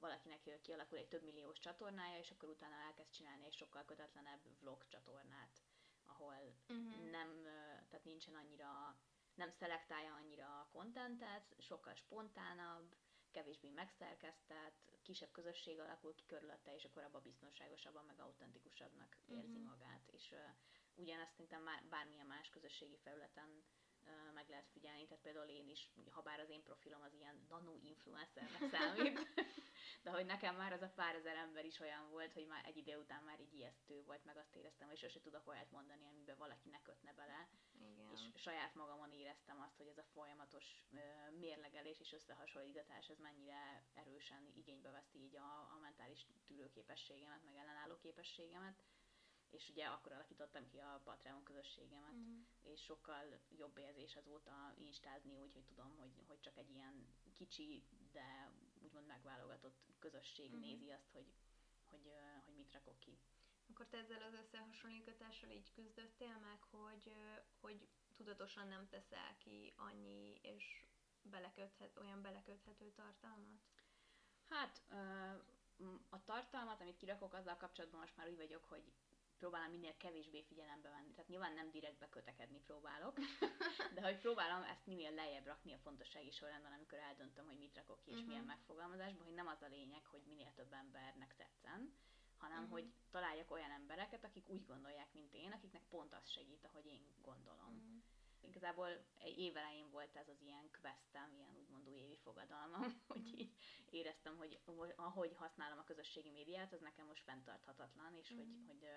valakinek 0.00 0.60
kialakul 0.60 0.98
egy 0.98 1.08
több 1.08 1.22
milliós 1.22 1.58
csatornája, 1.58 2.18
és 2.18 2.30
akkor 2.30 2.48
utána 2.48 2.76
elkezd 2.86 3.10
csinálni 3.10 3.44
egy 3.44 3.56
sokkal 3.56 3.84
kötetlenebb 3.84 4.40
vlog 4.60 4.86
csatornát, 4.86 5.62
ahol 6.06 6.54
mm-hmm. 6.72 7.10
nem, 7.10 7.42
tehát 7.88 8.04
nincsen 8.04 8.34
annyira, 8.34 8.96
nem 9.34 9.50
szelektálja 9.50 10.14
annyira 10.14 10.46
a 10.46 10.68
kontentet, 10.72 11.54
sokkal 11.58 11.94
spontánabb, 11.94 12.94
kevésbé 13.32 13.68
megszerkesztett, 13.70 14.98
kisebb 15.02 15.30
közösség 15.32 15.78
alakul 15.78 16.14
ki 16.14 16.24
körülötte, 16.26 16.74
és 16.74 16.84
akkor 16.84 17.02
abban 17.02 17.22
biztonságosabban, 17.22 18.04
meg 18.04 18.20
autentikusabbnak 18.20 19.16
érzi 19.26 19.58
uh-huh. 19.58 19.66
magát. 19.70 20.08
És 20.12 20.30
uh, 20.30 20.38
ugyanezt 20.94 21.32
szerintem 21.32 21.62
már 21.62 21.82
bármilyen 21.90 22.26
más 22.26 22.48
közösségi 22.50 22.96
felületen 22.96 23.64
meg 24.34 24.48
lehet 24.48 24.68
figyelni, 24.72 25.06
tehát 25.06 25.22
például 25.22 25.48
én 25.48 25.68
is, 25.68 25.90
ha 26.10 26.20
bár 26.20 26.40
az 26.40 26.50
én 26.50 26.62
profilom 26.62 27.02
az 27.02 27.14
ilyen 27.14 27.46
nano 27.48 27.76
influencernek 27.82 28.68
számít, 28.70 29.18
de 30.02 30.10
hogy 30.10 30.26
nekem 30.26 30.56
már 30.56 30.72
az 30.72 30.82
a 30.82 30.92
pár 30.94 31.14
ezer 31.14 31.36
ember 31.36 31.64
is 31.64 31.80
olyan 31.80 32.10
volt, 32.10 32.32
hogy 32.32 32.46
már 32.46 32.64
egy 32.66 32.76
idő 32.76 32.96
után 32.96 33.22
már 33.22 33.40
így 33.40 33.54
ijesztő 33.54 34.02
volt, 34.02 34.24
meg 34.24 34.36
azt 34.36 34.56
éreztem, 34.56 34.88
hogy 34.88 34.98
sose 34.98 35.20
tudok 35.20 35.48
olyat 35.48 35.70
mondani, 35.70 36.06
amiben 36.06 36.36
valaki 36.38 36.68
ne 36.68 36.82
kötne 36.82 37.12
bele. 37.12 37.48
Igen. 37.74 38.10
És 38.12 38.20
saját 38.34 38.74
magamon 38.74 39.12
éreztem 39.12 39.60
azt, 39.60 39.76
hogy 39.76 39.86
ez 39.86 39.98
a 39.98 40.10
folyamatos 40.12 40.84
mérlegelés 41.38 42.00
és 42.00 42.12
összehasonlítgatás, 42.12 43.08
ez 43.08 43.18
mennyire 43.18 43.84
erősen 43.94 44.52
igénybe 44.54 44.90
veszi 44.90 45.18
így 45.18 45.36
a, 45.36 45.70
a 45.74 45.78
mentális 45.80 46.26
tűrőképességemet, 46.46 47.42
meg 47.44 47.56
ellenálló 47.56 47.96
képességemet 47.96 48.82
és 49.52 49.68
ugye 49.68 49.86
akkor 49.86 50.12
alakítottam 50.12 50.66
ki 50.66 50.78
a 50.78 51.00
Patreon 51.04 51.42
közösségemet, 51.42 52.12
uh-huh. 52.12 52.72
és 52.72 52.82
sokkal 52.82 53.40
jobb 53.56 53.78
érzés 53.78 54.16
azóta 54.16 54.74
instázni 54.78 55.36
úgy, 55.36 55.52
hogy 55.52 55.64
tudom, 55.64 55.96
hogy, 55.96 56.22
hogy 56.26 56.40
csak 56.40 56.56
egy 56.56 56.70
ilyen 56.70 57.06
kicsi, 57.32 57.82
de 58.12 58.52
úgymond 58.82 59.06
megválogatott 59.06 59.92
közösség 59.98 60.46
uh-huh. 60.46 60.60
nézi 60.60 60.90
azt, 60.90 61.10
hogy, 61.12 61.32
hogy, 61.86 62.10
hogy 62.44 62.54
mit 62.54 62.72
rakok 62.72 62.98
ki. 62.98 63.18
Akkor 63.70 63.86
te 63.86 63.98
ezzel 63.98 64.22
az 64.22 64.34
összehasonlítatással 64.34 65.50
így 65.50 65.72
küzdöttél 65.72 66.38
meg, 66.38 66.62
hogy, 66.62 67.14
hogy 67.60 67.88
tudatosan 68.14 68.68
nem 68.68 68.88
teszel 68.88 69.36
ki 69.38 69.72
annyi 69.76 70.38
és 70.42 70.86
beleköthet, 71.22 71.98
olyan 71.98 72.22
beleköthető 72.22 72.90
tartalmat? 72.90 73.60
Hát 74.48 74.82
a 76.08 76.24
tartalmat, 76.24 76.80
amit 76.80 76.96
kirakok, 76.96 77.34
azzal 77.34 77.56
kapcsolatban 77.56 78.00
most 78.00 78.16
már 78.16 78.28
úgy 78.28 78.36
vagyok, 78.36 78.64
hogy 78.64 78.92
próbálom 79.42 79.70
minél 79.70 79.96
kevésbé 79.96 80.42
figyelembe 80.42 80.88
venni. 80.88 81.12
Tehát 81.12 81.28
nyilván 81.28 81.52
nem 81.52 81.70
direktbe 81.70 82.08
kötekedni 82.08 82.60
próbálok, 82.60 83.14
de 83.96 84.00
hogy 84.02 84.18
próbálom 84.18 84.62
ezt 84.62 84.86
minél 84.86 85.12
lejjebb 85.14 85.46
rakni 85.46 85.72
a 85.72 85.78
fontossági 85.78 86.30
sorrendben, 86.30 86.72
amikor 86.72 86.98
eldöntöm, 86.98 87.46
hogy 87.46 87.58
mit 87.58 87.76
rakok 87.76 88.00
ki 88.02 88.10
és 88.10 88.14
uh-huh. 88.14 88.28
milyen 88.28 88.44
megfogalmazásban, 88.44 89.24
hogy 89.24 89.34
nem 89.34 89.46
az 89.46 89.62
a 89.62 89.66
lényeg, 89.76 90.04
hogy 90.06 90.22
minél 90.26 90.52
több 90.54 90.72
embernek 90.72 91.36
tetszen, 91.36 91.94
hanem 92.36 92.62
uh-huh. 92.62 92.72
hogy 92.72 92.92
találjak 93.10 93.50
olyan 93.50 93.70
embereket, 93.70 94.24
akik 94.24 94.48
úgy 94.48 94.64
gondolják, 94.66 95.12
mint 95.12 95.34
én, 95.34 95.52
akiknek 95.52 95.82
pont 95.88 96.14
az 96.14 96.28
segít, 96.28 96.64
ahogy 96.64 96.86
én 96.86 97.04
gondolom. 97.22 97.72
Uh-huh. 97.74 98.02
Igazából 98.40 98.90
évelején 99.36 99.90
volt 99.90 100.16
ez 100.16 100.28
az 100.28 100.40
ilyen 100.40 100.70
questem, 100.80 101.32
ilyen 101.32 101.56
úgymond 101.56 101.86
évi 101.86 102.16
fogadalmam, 102.16 102.82
hogy 103.12 103.40
így 103.40 103.54
éreztem, 103.90 104.36
hogy 104.36 104.60
ahogy 104.96 105.34
használom 105.36 105.78
a 105.78 105.84
közösségi 105.84 106.30
médiát, 106.30 106.72
az 106.72 106.80
nekem 106.80 107.06
most 107.06 107.22
fenntarthatatlan, 107.22 108.14
és 108.14 108.30
uh-huh. 108.30 108.46
hogy, 108.46 108.64
hogy 108.66 108.88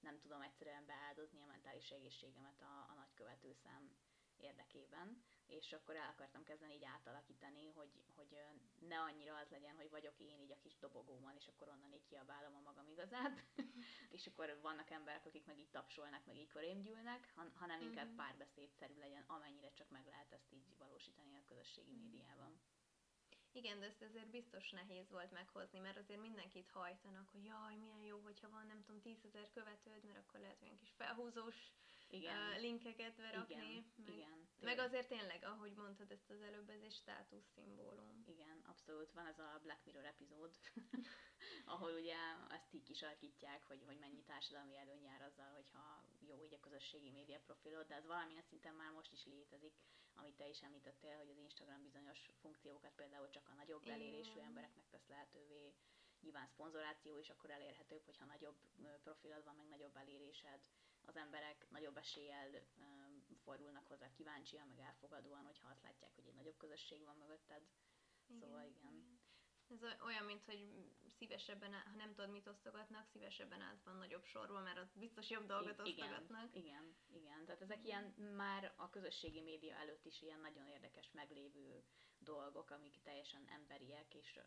nem 0.00 0.18
tudom 0.18 0.40
egyszerűen 0.40 0.86
beáldozni 0.86 1.40
a 1.40 1.46
mentális 1.46 1.90
egészségemet 1.90 2.60
a, 2.60 2.86
a 2.90 2.94
nagykövető 2.94 3.52
szám 3.52 3.96
érdekében, 4.36 5.22
és 5.46 5.72
akkor 5.72 5.96
el 5.96 6.08
akartam 6.08 6.42
kezdeni 6.42 6.74
így 6.74 6.84
átalakítani, 6.84 7.68
hogy, 7.68 7.90
hogy 8.14 8.36
ne 8.78 9.00
annyira 9.00 9.36
az 9.36 9.48
legyen, 9.50 9.76
hogy 9.76 9.90
vagyok 9.90 10.18
én 10.18 10.38
így 10.38 10.52
a 10.52 10.58
kis 10.58 10.78
dobogóban, 10.78 11.34
és 11.36 11.48
akkor 11.48 11.68
onnan 11.68 11.92
így 11.92 12.04
kiabálom 12.04 12.54
a 12.54 12.60
magam 12.60 12.88
igazát, 12.88 13.44
és 14.16 14.26
akkor 14.26 14.58
vannak 14.62 14.90
emberek, 14.90 15.26
akik 15.26 15.46
meg 15.46 15.58
így 15.58 15.70
tapsolnak, 15.70 16.26
meg 16.26 16.36
így 16.36 16.52
korém 16.52 16.80
gyűlnek, 16.80 17.32
hanem 17.54 17.80
inkább 17.80 18.08
mhm. 18.08 18.16
párbeszédszerű 18.16 18.98
legyen, 18.98 19.24
amennyire 19.26 19.72
csak 19.72 19.90
meg 19.90 20.06
lehet 20.06 20.32
ezt 20.32 20.52
így 20.52 20.76
valósítani 20.78 21.36
a 21.36 21.44
közösségi 21.44 21.92
mhm. 21.92 22.00
médiában. 22.00 22.60
Igen, 23.56 23.80
de 23.80 23.86
ezt 23.86 24.02
azért 24.02 24.30
biztos 24.30 24.70
nehéz 24.70 25.10
volt 25.10 25.32
meghozni, 25.32 25.78
mert 25.78 25.96
azért 25.96 26.20
mindenkit 26.20 26.70
hajtanak, 26.72 27.28
hogy 27.32 27.44
jaj, 27.44 27.76
milyen 27.76 28.02
jó, 28.02 28.18
hogyha 28.24 28.50
van, 28.50 28.66
nem 28.66 28.82
tudom, 28.84 29.00
tízezer 29.00 29.48
követőd, 29.50 30.04
mert 30.04 30.18
akkor 30.18 30.40
lehet 30.40 30.62
olyan 30.62 30.76
kis 30.76 30.92
felhúzós 30.96 31.56
igen. 32.10 32.60
Linkeket 32.60 33.16
berakni. 33.16 33.54
Igen, 33.54 33.92
meg, 33.96 34.14
igen. 34.14 34.48
Meg 34.60 34.78
azért 34.78 35.08
tényleg, 35.08 35.44
ahogy 35.44 35.72
mondtad 35.72 36.10
ezt 36.10 36.30
az 36.30 36.40
előbb, 36.40 36.70
ez 36.70 36.80
egy 36.82 36.92
státuszszimbólum. 36.92 38.24
Igen, 38.26 38.62
abszolút. 38.66 39.12
Van 39.12 39.26
ez 39.26 39.38
a 39.38 39.60
Black 39.62 39.84
Mirror 39.84 40.04
epizód, 40.04 40.50
ahol 41.74 41.92
ugye 41.92 42.16
ezt 42.48 42.74
így 42.74 42.82
kisalakítják, 42.82 43.64
hogy, 43.64 43.82
hogy 43.86 43.98
mennyi 43.98 44.22
társadalmi 44.22 44.76
előny 44.76 45.02
jár 45.02 45.22
azzal, 45.22 45.52
hogyha 45.52 46.04
jó 46.20 46.42
így 46.42 46.54
a 46.54 46.60
közösségi 46.60 47.10
média 47.10 47.40
profilod, 47.40 47.86
de 47.86 47.94
ez 47.94 48.06
valamilyen 48.06 48.42
szinten 48.42 48.74
már 48.74 48.90
most 48.90 49.12
is 49.12 49.24
létezik, 49.24 49.74
amit 50.14 50.36
te 50.36 50.48
is 50.48 50.62
említettél, 50.62 51.16
hogy 51.16 51.28
az 51.28 51.38
Instagram 51.38 51.82
bizonyos 51.82 52.30
funkciókat 52.40 52.92
például 52.94 53.28
csak 53.28 53.48
a 53.48 53.54
nagyobb 53.54 53.88
elérésű 53.88 54.38
embereknek 54.38 54.88
tesz 54.90 55.08
lehetővé, 55.08 55.74
nyilván 56.20 56.46
szponzoráció 56.46 57.18
is 57.18 57.30
akkor 57.30 57.50
elérhetőbb, 57.50 58.04
hogyha 58.04 58.24
nagyobb 58.24 58.56
profilod 59.02 59.44
van, 59.44 59.56
meg 59.56 59.68
nagyobb 59.68 59.96
elérésed, 59.96 60.60
az 61.06 61.16
emberek 61.16 61.66
nagyobb 61.70 61.96
eséllyel 61.96 62.50
fordulnak 63.44 63.86
hozzá 63.86 64.12
kíváncsian, 64.12 64.66
meg 64.68 64.78
elfogadóan, 64.78 65.44
hogyha 65.44 65.68
azt 65.68 65.82
látják, 65.82 66.14
hogy 66.14 66.26
egy 66.26 66.34
nagyobb 66.34 66.56
közösség 66.56 67.04
van 67.04 67.16
mögötted. 67.16 67.62
Igen, 68.26 68.40
szóval 68.40 68.64
igen. 68.64 69.20
Ez 69.68 69.82
olyan, 70.04 70.24
mint 70.24 70.44
hogy 70.44 70.74
szívesebben, 71.18 71.72
ha 71.72 71.94
nem 71.96 72.14
tudod, 72.14 72.30
mit 72.30 72.46
osztogatnak, 72.46 73.06
szívesebben 73.06 73.60
állsz 73.60 73.82
van 73.84 73.96
nagyobb 73.96 74.24
sorban, 74.24 74.62
mert 74.62 74.78
ott 74.78 74.98
biztos 74.98 75.30
jobb 75.30 75.46
dolgot 75.46 75.86
igen, 75.86 76.08
osztogatnak. 76.08 76.56
Igen, 76.56 76.96
igen. 77.12 77.44
Tehát 77.44 77.60
ezek 77.60 77.84
ilyen 77.84 78.04
már 78.36 78.72
a 78.76 78.90
közösségi 78.90 79.40
média 79.40 79.74
előtt 79.74 80.04
is 80.04 80.22
ilyen 80.22 80.40
nagyon 80.40 80.66
érdekes 80.66 81.10
meglévő 81.12 81.84
dolgok, 82.18 82.70
amik 82.70 83.00
teljesen 83.02 83.44
emberiek, 83.48 84.14
és 84.14 84.38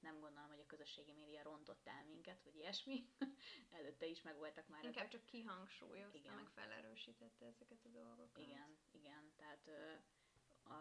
nem 0.00 0.20
gondolom, 0.20 0.48
hogy 0.48 0.60
a 0.60 0.66
közösségi 0.66 1.12
média 1.12 1.42
rontott 1.42 1.86
el 1.86 2.04
minket, 2.04 2.42
vagy 2.42 2.56
ilyesmi. 2.56 3.08
Előtte 3.78 4.06
is 4.06 4.22
megvoltak 4.22 4.68
már 4.68 4.84
Inkább 4.84 5.04
ezek. 5.06 5.20
csak 5.20 5.26
kihangsúlyozta, 5.26 6.18
Igen. 6.18 6.34
meg 6.34 6.48
felerősítette 6.48 7.46
ezeket 7.46 7.84
a 7.84 7.88
dolgokat. 7.88 8.42
Igen, 8.42 8.76
igen. 8.90 9.32
Tehát 9.36 9.68
a, 10.64 10.74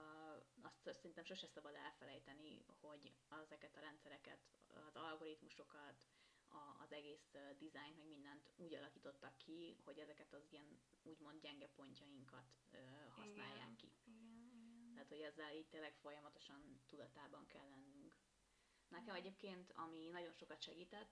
azt 0.62 0.96
szerintem 0.98 1.24
sose 1.24 1.48
szabad 1.48 1.76
elfelejteni, 1.76 2.66
hogy 2.82 3.14
ezeket 3.44 3.76
a 3.76 3.80
rendszereket, 3.80 4.40
az 4.88 4.96
algoritmusokat, 4.96 6.06
a, 6.48 6.82
az 6.84 6.92
egész 6.92 7.30
ö, 7.34 7.40
dizájnt, 7.58 7.98
meg 7.98 8.08
mindent 8.08 8.50
úgy 8.56 8.74
alakítottak 8.74 9.38
ki, 9.38 9.76
hogy 9.84 9.98
ezeket 10.00 10.34
az 10.34 10.44
ilyen 10.50 10.80
úgymond 11.04 11.42
gyenge 11.42 11.68
pontjainkat 11.68 12.46
ö, 12.72 12.78
használják 13.10 13.56
Igen. 13.56 13.76
ki. 13.76 13.92
Igen. 14.06 14.23
Tehát, 14.94 15.10
hogy 15.10 15.20
ezzel 15.22 15.56
így 15.56 15.68
tényleg 15.68 15.94
folyamatosan 15.96 16.82
tudatában 16.88 17.48
kell 17.48 17.70
lennünk. 17.70 18.16
Nekem 18.88 19.16
egyébként, 19.16 19.72
ami 19.76 20.10
nagyon 20.10 20.34
sokat 20.34 20.62
segített, 20.62 21.12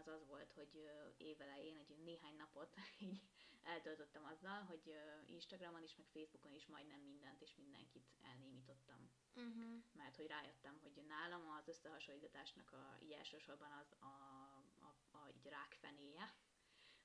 az 0.00 0.06
az 0.06 0.26
volt, 0.26 0.52
hogy 0.52 0.90
évelején 1.16 1.76
egy 1.76 1.98
néhány 1.98 2.36
napot 2.36 2.76
így 2.98 3.20
eltöltöttem 3.62 4.24
azzal, 4.24 4.62
hogy 4.62 4.94
Instagramon 5.26 5.82
is, 5.82 5.96
meg 5.96 6.06
Facebookon 6.06 6.54
is 6.54 6.66
majdnem 6.66 7.00
mindent 7.00 7.40
és 7.40 7.54
mindenkit 7.56 8.08
elnémítottam. 8.22 9.10
Uh-huh. 9.34 9.82
Mert 9.92 10.16
hogy 10.16 10.26
rájöttem, 10.26 10.78
hogy 10.82 11.04
nálam 11.06 11.48
az 11.48 11.68
összehasonlításnak 11.68 12.72
a, 12.72 12.98
így 13.02 13.12
elsősorban 13.12 13.72
az 13.72 13.92
a, 13.98 14.14
a, 14.78 15.18
a 15.18 15.28
így 15.28 15.46
rákfenéje, 15.46 16.34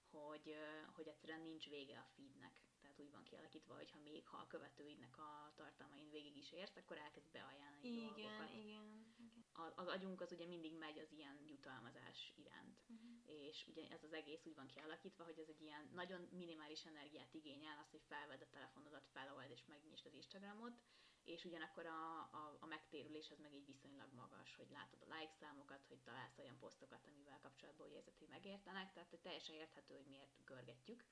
hogy, 0.10 0.56
hogy 0.94 1.08
egyszerűen 1.08 1.42
nincs 1.42 1.70
vége 1.70 1.98
a 2.00 2.08
feednek. 2.16 2.65
Tehát 2.96 3.10
úgy 3.10 3.12
van 3.18 3.24
kialakítva, 3.24 3.76
hogy 3.76 3.92
ha 3.92 4.00
még 4.00 4.28
ha 4.28 4.38
a 4.38 4.48
követőidnek 4.48 5.18
a 5.18 5.52
tartalmain 5.56 6.10
végig 6.10 6.38
is 6.38 6.52
érsz, 6.52 6.76
akkor 6.76 6.98
elkezd 6.98 7.32
beajánlani 7.32 7.88
Igen, 7.88 8.06
dolgokat. 8.06 8.50
igen, 8.50 8.62
igen. 8.66 9.46
A- 9.54 9.74
Az 9.82 9.88
agyunk 9.88 10.22
az 10.22 10.32
ugye 10.32 10.46
mindig 10.46 10.74
megy 10.78 11.00
az 11.00 11.12
ilyen 11.12 11.40
jutalmazás 11.48 12.34
iránt. 12.36 12.78
Uh-huh. 12.88 13.10
És 13.26 13.68
ugye 13.68 13.90
ez 13.90 14.04
az 14.04 14.14
egész 14.14 14.46
úgy 14.46 14.56
van 14.56 14.68
kialakítva, 14.68 15.24
hogy 15.24 15.40
ez 15.40 15.48
egy 15.48 15.62
ilyen 15.62 15.90
nagyon 15.94 16.22
minimális 16.32 16.86
energiát 16.86 17.34
igényel, 17.34 17.78
az, 17.78 17.92
hogy 17.92 18.04
felvedd 18.08 18.42
a 18.42 18.50
telefonodat, 18.50 19.08
felold 19.12 19.50
és 19.50 19.66
megnyisd 19.66 20.06
az 20.06 20.14
Instagramot, 20.14 20.74
és 21.24 21.46
ugyanakkor 21.46 21.86
a, 21.86 22.20
a, 22.20 22.58
a 22.60 22.66
megtérülés 22.66 23.30
az 23.32 23.40
meg 23.40 23.54
így 23.54 23.66
viszonylag 23.66 24.14
magas, 24.14 24.56
hogy 24.56 24.70
látod 24.72 25.02
a 25.02 25.14
like 25.16 25.34
számokat, 25.40 25.86
hogy 25.88 26.00
találsz 26.00 26.38
olyan 26.38 26.58
posztokat, 26.60 27.08
amivel 27.08 27.40
kapcsolatban 27.42 27.88
úgy 27.88 27.94
érzed, 27.94 28.18
hogy 28.18 28.28
megértenek, 28.28 28.94
tehát 28.94 29.20
teljesen 29.22 29.56
érthető, 29.56 29.96
hogy 29.96 30.06
miért 30.06 30.44
görgetjük. 30.46 31.06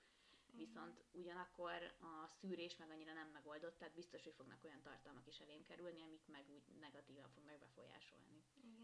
Viszont 0.58 1.04
ugyanakkor 1.12 1.96
a 2.00 2.28
szűrés 2.28 2.76
meg 2.76 2.89
annyira 2.89 3.13
nem 3.13 3.30
megoldott, 3.30 3.78
tehát 3.78 3.94
biztos, 3.94 4.24
hogy 4.24 4.34
fognak 4.34 4.63
olyan 4.63 4.82
tartalmak 4.82 5.28
is 5.28 5.39
elém 5.39 5.63
kerülni, 5.63 6.02
amik 6.02 6.26
meg 6.26 6.46
úgy 6.50 6.63
negatívan 6.80 7.30
fognak 7.30 7.60
befolyásolni. 7.60 8.44
Igen. 8.54 8.84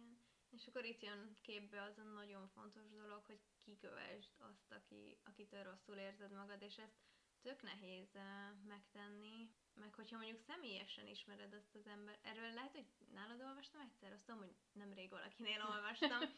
És 0.50 0.68
akkor 0.68 0.86
itt 0.86 1.02
jön 1.02 1.38
képbe 1.42 1.82
az 1.82 1.98
a 1.98 2.04
nagyon 2.04 2.48
fontos 2.48 2.90
dolog, 2.90 3.26
hogy 3.26 3.40
kikövesd 3.58 4.32
azt, 4.38 4.72
aki, 4.72 5.18
akitől 5.24 5.64
rosszul 5.64 5.96
érzed 5.96 6.32
magad, 6.32 6.62
és 6.62 6.78
ezt 6.78 6.98
tök 7.42 7.62
nehéz 7.62 8.16
eh, 8.16 8.24
megtenni, 8.68 9.52
meg 9.74 9.94
hogyha 9.94 10.18
mondjuk 10.18 10.40
személyesen 10.40 11.08
ismered 11.08 11.54
azt 11.54 11.76
az 11.76 11.88
ember, 11.88 12.20
erről 12.22 12.54
lehet, 12.54 12.72
hogy 12.72 12.86
nálad 13.14 13.42
olvastam 13.42 13.82
egyszer, 13.82 14.12
azt 14.12 14.26
tudom, 14.26 14.40
hogy 14.40 14.56
nemrég 14.72 15.10
valakinél 15.10 15.62
olvastam, 15.70 16.20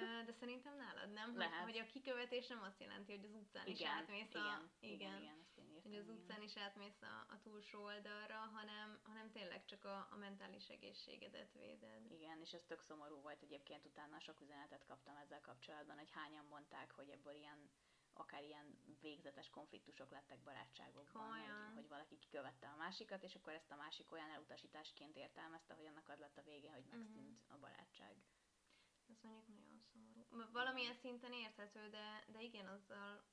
de 0.00 0.32
szerintem 0.32 0.76
nálad 0.76 1.12
nem, 1.12 1.30
hogy, 1.30 1.38
Lehet. 1.38 1.62
hogy 1.62 1.78
a 1.78 1.86
kikövetés 1.86 2.46
nem 2.46 2.62
azt 2.62 2.80
jelenti, 2.80 3.16
hogy 3.16 3.24
az 3.24 3.34
utcán 3.34 3.66
is 3.66 3.82
átmész 3.82 4.34
a... 4.34 4.38
igen, 4.38 4.70
igen, 4.80 5.20
igen, 5.22 5.38
ezt 5.40 5.58
én 5.58 5.68
írtam, 5.68 5.90
hogy 5.90 6.00
az 6.00 6.08
igen. 6.08 6.16
utcán 6.16 6.42
is 6.42 6.56
átmész 6.56 7.02
a, 7.02 7.26
a 7.34 7.40
túlsó 7.40 7.82
oldalra, 7.82 8.36
hanem, 8.36 9.00
hanem 9.02 9.30
tényleg 9.30 9.64
csak 9.64 9.84
a, 9.84 10.08
a 10.10 10.16
mentális 10.16 10.68
egészségedet 10.68 11.52
véded. 11.52 12.10
Igen, 12.10 12.40
és 12.40 12.52
ez 12.52 12.64
tök 12.66 12.80
szomorú 12.80 13.20
volt 13.20 13.42
egyébként, 13.42 13.86
utána 13.86 14.20
sok 14.20 14.40
üzenetet 14.40 14.84
kaptam 14.84 15.16
ezzel 15.16 15.40
kapcsolatban, 15.40 15.98
hogy 15.98 16.10
hányan 16.10 16.44
mondták, 16.44 16.90
hogy 16.90 17.08
ebből 17.08 17.34
ilyen 17.34 17.70
akár 18.14 18.42
ilyen 18.42 18.78
végzetes 19.00 19.50
konfliktusok 19.50 20.10
lettek 20.10 20.42
barátságokban, 20.42 21.28
hogy, 21.28 21.74
hogy 21.74 21.88
valaki 21.88 22.18
kikövette 22.18 22.66
a 22.66 22.76
másikat, 22.76 23.22
és 23.22 23.34
akkor 23.34 23.52
ezt 23.52 23.70
a 23.70 23.76
másik 23.76 24.12
olyan 24.12 24.30
elutasításként 24.30 25.16
értelmezte, 25.16 25.74
hogy 25.74 25.86
annak 25.86 26.08
az 26.08 26.18
lett 26.18 26.38
a 26.38 26.42
vége, 26.42 26.70
hogy 26.70 26.84
megszűnt 26.90 27.40
a 27.48 27.58
barátság. 27.58 28.16
Ez 29.12 29.22
mondjuk 29.22 29.48
nagyon 29.48 29.80
szomorú. 29.92 30.50
Valamilyen 30.52 30.94
szinten 30.94 31.32
érthető, 31.32 31.88
de, 31.88 32.24
de 32.32 32.42
igen, 32.42 32.66
azzal 32.66 33.24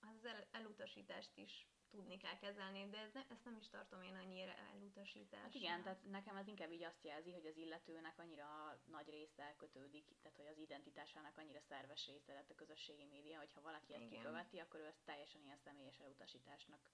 az 0.00 0.24
el, 0.24 0.46
elutasítást 0.52 1.36
is 1.36 1.66
tudni 1.90 2.16
kell 2.16 2.38
kezelni, 2.38 2.88
de 2.90 2.98
ez 2.98 3.12
ne, 3.12 3.22
ezt 3.28 3.44
nem 3.44 3.56
is 3.56 3.68
tartom 3.68 4.02
én 4.02 4.14
annyira 4.14 4.54
elutasításnak. 4.74 5.52
Hát 5.52 5.54
igen, 5.54 5.82
tehát 5.82 6.04
nekem 6.10 6.36
ez 6.36 6.46
inkább 6.46 6.72
így 6.72 6.82
azt 6.82 7.04
jelzi, 7.04 7.32
hogy 7.32 7.46
az 7.46 7.56
illetőnek 7.56 8.18
annyira 8.18 8.80
nagy 8.84 9.08
része 9.08 9.54
kötődik, 9.56 10.06
tehát 10.22 10.36
hogy 10.36 10.46
az 10.46 10.58
identitásának 10.58 11.38
annyira 11.38 11.60
szerves 11.60 12.06
része 12.06 12.32
lett 12.32 12.50
a 12.50 12.54
közösségi 12.54 13.04
média, 13.04 13.38
hogy 13.38 13.52
ha 13.52 13.60
valaki 13.60 13.94
ezt 13.94 14.04
Igen. 14.04 14.18
kiköveti, 14.18 14.58
akkor 14.58 14.80
ő 14.80 14.86
ezt 14.86 15.04
teljesen 15.04 15.42
ilyen 15.42 15.56
személyes 15.64 15.98
elutasításnak 16.00 16.90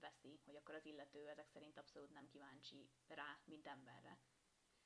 veszi, 0.00 0.40
hogy 0.44 0.56
akkor 0.56 0.74
az 0.74 0.86
illető 0.86 1.28
ezek 1.28 1.48
szerint 1.48 1.78
abszolút 1.78 2.10
nem 2.12 2.26
kíváncsi 2.28 2.90
rá, 3.06 3.38
mint 3.44 3.66
emberre. 3.66 4.18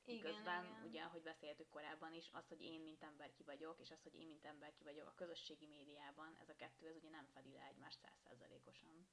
Igen, 0.05 0.25
Miközben, 0.25 0.65
igen. 0.65 0.83
ugye, 0.83 1.01
ahogy 1.01 1.21
beszéltük 1.21 1.69
korábban 1.69 2.13
is, 2.13 2.29
az, 2.31 2.47
hogy 2.47 2.61
én 2.61 2.81
mint 2.81 3.03
ember 3.03 3.31
ki 3.33 3.43
vagyok, 3.43 3.79
és 3.79 3.91
az, 3.91 4.01
hogy 4.03 4.15
én 4.15 4.27
mint 4.27 4.45
ember 4.45 4.73
ki 4.73 4.83
vagyok 4.83 5.07
a 5.07 5.13
közösségi 5.13 5.67
médiában, 5.67 6.37
ez 6.41 6.49
a 6.49 6.55
kettő, 6.55 6.87
ez 6.87 6.95
ugye 6.95 7.09
nem 7.09 7.27
fedi 7.33 7.51
le 7.51 7.65
egymást 7.67 7.99
százszerzalékosan. 7.99 9.07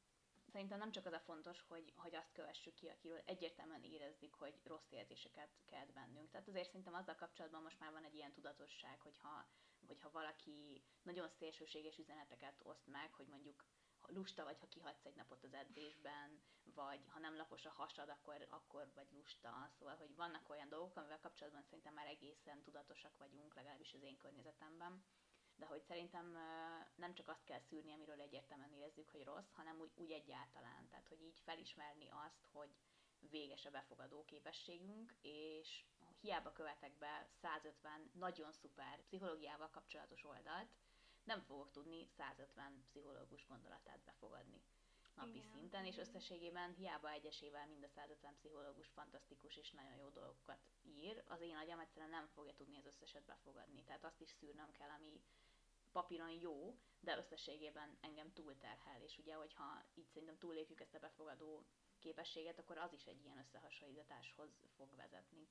Szerintem 0.53 0.79
nem 0.79 0.93
csak 0.93 1.07
az 1.07 1.13
a 1.13 1.21
fontos, 1.21 1.61
hogy, 1.69 1.93
hogy 1.97 2.15
azt 2.15 2.33
kövessük 2.33 2.75
ki, 2.75 2.89
akiről 2.89 3.23
egyértelműen 3.25 3.83
érezzük, 3.83 4.35
hogy 4.35 4.55
rossz 4.65 4.91
érzéseket 4.91 5.51
kelt 5.65 5.93
bennünk. 5.93 6.31
Tehát 6.31 6.49
azért 6.49 6.67
szerintem 6.67 6.95
azzal 6.95 7.15
kapcsolatban 7.15 7.63
most 7.63 7.79
már 7.81 7.93
van 7.93 8.05
egy 8.05 8.15
ilyen 8.15 8.33
tudatosság, 8.33 9.01
hogyha, 9.01 9.49
hogyha 9.87 10.11
valaki 10.11 10.83
nagyon 11.03 11.29
szélsőséges 11.29 11.99
üzeneteket 11.99 12.61
oszt 12.63 12.87
meg, 12.87 13.13
hogy 13.13 13.27
mondjuk 13.27 13.65
lusta 14.07 14.45
vagy, 14.45 14.59
ha 14.61 14.69
kihagysz 14.69 15.05
egy 15.05 15.15
napot 15.15 15.45
az 15.45 15.55
edzésben, 15.55 16.43
vagy 16.75 17.01
ha 17.09 17.19
nem 17.19 17.37
lapos 17.37 17.67
a 17.67 17.71
hasad, 17.71 18.09
akkor, 18.09 18.47
akkor 18.49 18.91
vagy 18.95 19.09
lusta. 19.13 19.71
Szóval, 19.79 19.97
hogy 19.97 20.15
vannak 20.17 20.49
olyan 20.49 20.69
dolgok, 20.69 20.97
amivel 20.97 21.21
kapcsolatban 21.21 21.63
szerintem 21.63 21.95
már 21.95 22.07
egészen 22.07 22.63
tudatosak 22.63 23.17
vagyunk, 23.19 23.55
legalábbis 23.55 23.95
az 23.95 24.03
én 24.03 24.17
környezetemben. 24.17 25.05
De 25.57 25.67
hogy 25.67 25.83
szerintem 25.83 26.37
nem 26.95 27.15
csak 27.15 27.29
azt 27.29 27.45
kell 27.45 27.61
szűrni, 27.61 27.93
amiről 27.93 28.21
egyértelműen 28.21 28.73
érezzük, 28.73 29.11
hogy 29.11 29.25
rossz, 29.25 29.53
hanem 29.53 29.81
úgy, 29.81 29.93
úgy 29.95 30.11
egyáltalán. 30.11 30.89
Tehát, 30.89 31.09
hogy 31.09 31.23
így 31.23 31.41
felismerni 31.45 32.09
azt, 32.11 32.47
hogy 32.53 32.71
véges 33.31 33.65
a 33.65 33.71
befogadó 33.71 34.25
képességünk, 34.25 35.15
és 35.21 35.85
hiába 36.21 36.53
követek 36.53 36.99
be 36.99 37.29
150 37.43 38.11
nagyon 38.15 38.53
szuper 38.53 39.03
pszichológiával 39.03 39.71
kapcsolatos 39.71 40.25
oldalt, 40.25 40.69
nem 41.25 41.41
fogok 41.41 41.71
tudni 41.71 42.07
150 42.07 42.83
pszichológus 42.85 43.47
gondolatát 43.47 44.01
befogadni 44.05 44.63
napi 45.21 45.39
Igen, 45.39 45.51
szinten, 45.53 45.85
és 45.85 45.99
összességében 45.99 46.75
hiába 46.75 47.11
egyesével 47.11 47.67
mind 47.67 47.83
a 47.85 47.89
150 47.89 48.35
pszichológus 48.35 48.89
fantasztikus 48.89 49.57
és 49.57 49.71
nagyon 49.71 49.97
jó 49.97 50.09
dolgokat 50.09 50.59
ír, 50.83 51.23
az 51.27 51.41
én 51.41 51.57
agyam 51.57 51.79
egyszerűen 51.79 52.11
nem 52.11 52.27
fogja 52.27 52.55
tudni 52.55 52.77
az 52.77 52.87
összeset 52.87 53.25
befogadni. 53.25 53.85
Tehát 53.85 54.05
azt 54.05 54.21
is 54.21 54.31
szűrnöm 54.31 54.73
kell, 54.73 54.89
ami 54.89 55.23
papíron 55.93 56.31
jó, 56.31 56.79
de 57.01 57.17
összességében 57.17 57.99
engem 58.01 58.33
túlterhel, 58.33 59.03
és 59.03 59.19
ugye, 59.19 59.35
hogyha 59.35 59.85
így 59.95 60.09
szerintem 60.09 60.39
túllépjük 60.39 60.81
ezt 60.81 60.95
a 60.95 60.99
befogadó 60.99 61.67
képességet, 61.99 62.59
akkor 62.59 62.79
az 62.79 62.93
is 62.93 63.05
egy 63.05 63.23
ilyen 63.25 63.39
összehasonlításhoz 63.39 64.51
fog 64.77 64.97
vezetni. 64.97 65.49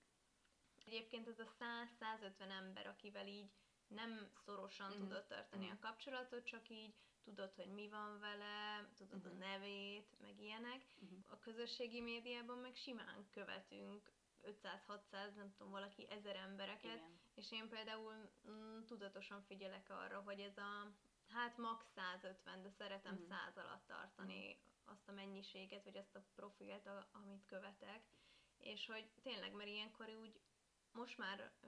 Egyébként 0.86 1.27
ez 1.27 1.39
a 1.39 1.51
100-150 1.99 2.49
ember, 2.49 2.88
akivel 2.88 3.27
így 3.27 3.51
nem 3.89 4.30
szorosan 4.45 4.89
Mhm. 4.91 4.97
tudod 4.99 5.25
tartani 5.25 5.65
Mhm. 5.65 5.75
a 5.75 5.80
kapcsolatot, 5.80 6.45
csak 6.45 6.69
így 6.69 6.93
tudod, 7.23 7.54
hogy 7.54 7.67
mi 7.73 7.89
van 7.89 8.19
vele, 8.19 8.88
tudod 8.95 9.25
a 9.25 9.30
Mhm. 9.30 9.38
nevét, 9.38 10.15
meg 10.21 10.39
ilyenek. 10.41 10.86
Mhm. 10.99 11.13
A 11.28 11.39
közösségi 11.39 12.02
médiában 12.02 12.58
meg 12.58 12.75
simán 12.75 13.28
követünk 13.32 14.12
500-600, 14.41 15.36
nem 15.36 15.52
tudom, 15.52 15.71
valaki 15.71 16.08
ezer 16.10 16.36
embereket, 16.36 16.95
Igen. 16.95 17.19
és 17.34 17.52
én 17.52 17.69
például 17.69 18.13
mm, 18.49 18.84
tudatosan 18.86 19.41
figyelek 19.43 19.89
arra, 19.89 20.21
hogy 20.21 20.39
ez 20.39 20.58
a, 20.58 20.91
hát 21.28 21.58
max 21.58 21.86
150, 21.95 22.62
de 22.62 22.69
szeretem 22.69 23.13
Mhm. 23.15 23.23
100 23.30 23.58
alatt 23.58 23.86
tartani 23.88 24.60
azt 24.85 25.08
a 25.08 25.12
mennyiséget, 25.12 25.83
vagy 25.83 25.98
azt 25.98 26.15
a 26.15 26.23
profilt, 26.35 26.85
a, 26.87 27.08
amit 27.12 27.46
követek, 27.46 28.04
és 28.58 28.85
hogy 28.85 29.10
tényleg, 29.21 29.54
mert 29.54 29.69
ilyenkor 29.69 30.10
úgy 30.10 30.40
most 30.92 31.17
már 31.17 31.52
ö, 31.62 31.67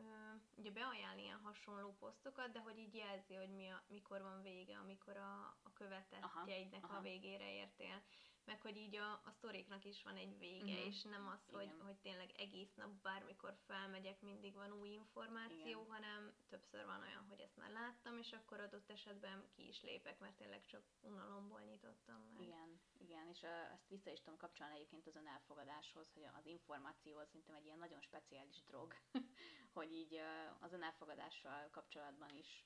ugye 0.55 0.71
beajánl 0.71 1.19
ilyen 1.19 1.39
hasonló 1.39 1.95
posztokat, 1.99 2.51
de 2.51 2.59
hogy 2.59 2.77
így 2.77 2.95
jelzi, 2.95 3.33
hogy 3.33 3.49
mi 3.49 3.69
a, 3.69 3.83
mikor 3.87 4.21
van 4.21 4.41
vége, 4.41 4.77
amikor 4.77 5.17
a, 5.17 5.57
a 5.63 5.69
Aha, 5.69 5.73
követettjeidnek 5.73 6.83
a 6.83 6.87
aha. 6.93 7.01
végére 7.01 7.53
értél. 7.53 8.01
Meg 8.45 8.61
hogy 8.61 8.77
így 8.77 8.95
a, 8.95 9.11
a 9.11 9.31
sztoriknak 9.31 9.85
is 9.85 10.03
van 10.03 10.15
egy 10.15 10.37
vége, 10.37 10.77
Mhm. 10.77 10.87
és 10.87 11.01
nem 11.03 11.27
az, 11.27 11.45
hogy, 11.51 11.63
Igen. 11.63 11.81
hogy 11.81 11.95
tényleg 11.97 12.31
egész 12.37 12.73
nap 12.73 12.89
bármikor 13.01 13.55
felmegyek, 13.65 14.21
mindig 14.21 14.53
van 14.53 14.71
új 14.71 14.89
információ, 14.89 15.65
Igen. 15.81 15.85
hanem 15.87 16.33
többször 16.49 16.85
van 16.85 17.01
olyan, 17.01 17.25
hogy 17.29 17.39
ezt 17.39 17.57
már 17.57 17.71
láttam, 17.71 18.17
és 18.17 18.31
akkor 18.31 18.59
adott 18.59 18.89
esetben 18.89 19.45
ki 19.55 19.67
is 19.67 19.81
lépek, 19.81 20.19
mert 20.19 20.35
tényleg 20.35 20.65
csak 20.65 20.83
unalomból 21.01 21.61
nyitottam 21.61 22.21
meg. 22.33 22.41
Igen, 22.41 22.81
igen, 22.97 23.27
és 23.27 23.41
ezt 23.43 23.87
vissza 23.87 24.11
is 24.11 24.19
tudom 24.21 24.37
kapcsolni 24.37 24.75
egyébként 24.75 25.07
az 25.07 25.15
önelfogadáshoz, 25.15 26.11
hogy 26.13 26.23
az 26.33 26.45
információ 26.45 27.17
az 27.17 27.27
szerintem 27.27 27.55
egy 27.55 27.65
ilyen 27.65 27.77
nagyon 27.77 28.01
speciális 28.01 28.63
drog, 28.63 28.95
hogy 29.73 29.91
így 29.93 30.19
az 30.59 30.73
önelfogadással 30.73 31.69
kapcsolatban 31.71 32.35
is 32.35 32.65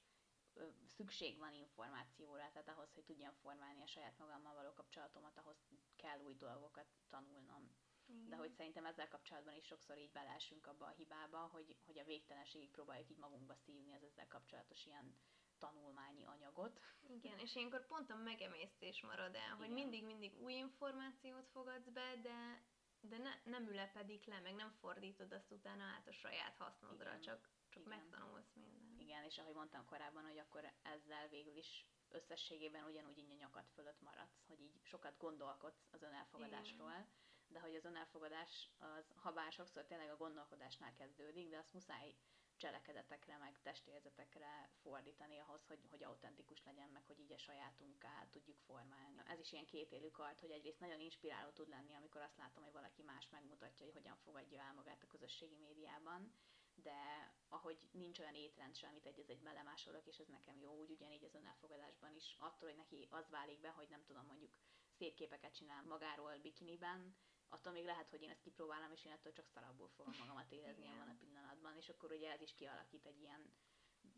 szükség 0.87 1.37
van 1.37 1.53
információra, 1.53 2.49
tehát 2.51 2.69
ahhoz, 2.69 2.93
hogy 2.93 3.03
tudjam 3.03 3.33
formálni 3.33 3.81
a 3.81 3.87
saját 3.87 4.17
magammal 4.17 4.53
való 4.53 4.73
kapcsolatomat, 4.73 5.37
ahhoz 5.37 5.57
kell 5.95 6.19
új 6.19 6.35
dolgokat 6.35 6.87
tanulnom. 7.09 7.75
Igen. 8.07 8.29
De 8.29 8.35
hogy 8.35 8.51
szerintem 8.51 8.85
ezzel 8.85 9.07
kapcsolatban 9.07 9.55
is 9.55 9.65
sokszor 9.65 9.97
így 9.97 10.11
belásunk 10.11 10.67
abba 10.67 10.85
a 10.85 10.95
hibába, 10.97 11.37
hogy, 11.37 11.75
hogy 11.85 11.99
a 11.99 12.03
végtelenségig 12.03 12.69
próbáljuk 12.71 13.09
így 13.09 13.17
magunkba 13.17 13.55
szívni 13.55 13.93
az 13.93 14.03
ezzel 14.03 14.27
kapcsolatos 14.27 14.85
ilyen 14.85 15.15
tanulmányi 15.57 16.23
anyagot. 16.25 16.79
Igen, 17.07 17.39
és 17.39 17.55
ilyenkor 17.55 17.85
pont 17.85 18.11
a 18.11 18.15
megemésztés 18.15 19.01
marad 19.01 19.35
el, 19.35 19.55
hogy 19.55 19.69
mindig-mindig 19.69 20.41
új 20.41 20.53
információt 20.53 21.47
fogadsz 21.47 21.89
be, 21.89 22.15
de, 22.21 22.63
de 22.99 23.17
ne, 23.17 23.31
nem 23.43 23.67
ülepedik 23.67 24.25
le, 24.25 24.39
meg 24.39 24.55
nem 24.55 24.71
fordítod 24.71 25.31
azt 25.31 25.51
utána 25.51 25.83
át 25.83 26.07
a 26.07 26.11
saját 26.11 26.57
hasznodra, 26.57 27.09
Igen. 27.09 27.21
csak, 27.21 27.49
csak 27.69 27.85
Igen. 27.85 27.97
megtanulsz 27.97 28.53
mindent. 28.53 28.84
Igen, 29.15 29.27
és 29.27 29.37
ahogy 29.37 29.55
mondtam 29.55 29.85
korábban, 29.85 30.23
hogy 30.23 30.37
akkor 30.37 30.71
ezzel 30.81 31.27
végül 31.27 31.55
is 31.55 31.85
összességében 32.09 32.83
ugyanúgy 32.83 33.17
így 33.17 33.31
a 33.31 33.35
nyakad 33.35 33.65
fölött 33.73 34.01
maradsz, 34.01 34.43
hogy 34.47 34.61
így 34.61 34.79
sokat 34.83 35.17
gondolkodsz 35.17 35.87
az 35.91 36.01
önelfogadásról, 36.01 37.07
de 37.47 37.59
hogy 37.59 37.75
az 37.75 37.85
önelfogadás, 37.85 38.69
az, 38.77 39.13
ha 39.15 39.31
bár 39.31 39.51
sokszor 39.51 39.85
tényleg 39.85 40.09
a 40.09 40.17
gondolkodásnál 40.17 40.93
kezdődik, 40.93 41.49
de 41.49 41.57
azt 41.57 41.73
muszáj 41.73 42.15
cselekedetekre, 42.55 43.37
meg 43.37 43.59
testérzetekre 43.61 44.69
fordítani 44.81 45.39
ahhoz, 45.39 45.65
hogy, 45.67 45.87
hogy 45.89 46.03
autentikus 46.03 46.63
legyen, 46.63 46.89
meg 46.89 47.03
hogy 47.05 47.19
így 47.19 47.31
a 47.33 47.37
sajátunká 47.37 48.27
tudjuk 48.31 48.57
formálni. 48.59 49.21
Ez 49.25 49.39
is 49.39 49.51
ilyen 49.51 49.65
kétélű 49.65 50.09
kart, 50.09 50.39
hogy 50.39 50.51
egyrészt 50.51 50.79
nagyon 50.79 50.99
inspiráló 50.99 51.49
tud 51.49 51.69
lenni, 51.69 51.93
amikor 51.93 52.21
azt 52.21 52.37
látom, 52.37 52.63
hogy 52.63 52.73
valaki 52.73 53.03
más 53.03 53.29
megmutatja, 53.29 53.85
hogy 53.85 53.93
hogyan 53.93 54.17
fogadja 54.17 54.61
el 54.61 54.73
magát 54.73 55.03
a 55.03 55.07
közösségi 55.07 55.57
médiában, 55.57 56.33
de 56.75 57.33
ahogy 57.47 57.89
nincs 57.91 58.19
olyan 58.19 58.35
étrend 58.35 58.75
sem, 58.75 58.89
amit 58.89 59.05
egy 59.05 59.23
egy 59.27 59.41
belemásolok, 59.41 60.07
és 60.07 60.17
ez 60.17 60.27
nekem 60.27 60.59
jó, 60.59 60.79
úgy 60.79 60.91
ugyanígy 60.91 61.23
az 61.23 61.33
önelfogadásban 61.35 62.15
is, 62.15 62.35
attól, 62.39 62.69
hogy 62.69 62.77
neki 62.77 63.07
az 63.09 63.29
válik 63.29 63.59
be, 63.59 63.69
hogy 63.69 63.87
nem 63.89 64.03
tudom, 64.03 64.25
mondjuk 64.25 64.51
szép 64.97 65.15
képeket 65.15 65.55
csinál 65.55 65.83
magáról 65.83 66.37
bikiniben, 66.41 67.15
attól 67.49 67.73
még 67.73 67.85
lehet, 67.85 68.09
hogy 68.09 68.21
én 68.21 68.29
ezt 68.29 68.41
kipróbálom, 68.41 68.91
és 68.91 69.05
én 69.05 69.11
ettől 69.11 69.33
csak 69.33 69.47
szarabbul 69.47 69.89
fogom 69.89 70.13
magamat 70.19 70.51
érezni 70.51 70.85
ebben 70.85 71.09
a 71.09 71.17
pillanatban, 71.19 71.75
és 71.75 71.89
akkor 71.89 72.11
ugye 72.11 72.31
ez 72.31 72.41
is 72.41 72.55
kialakít 72.55 73.05
egy 73.05 73.19
ilyen 73.19 73.53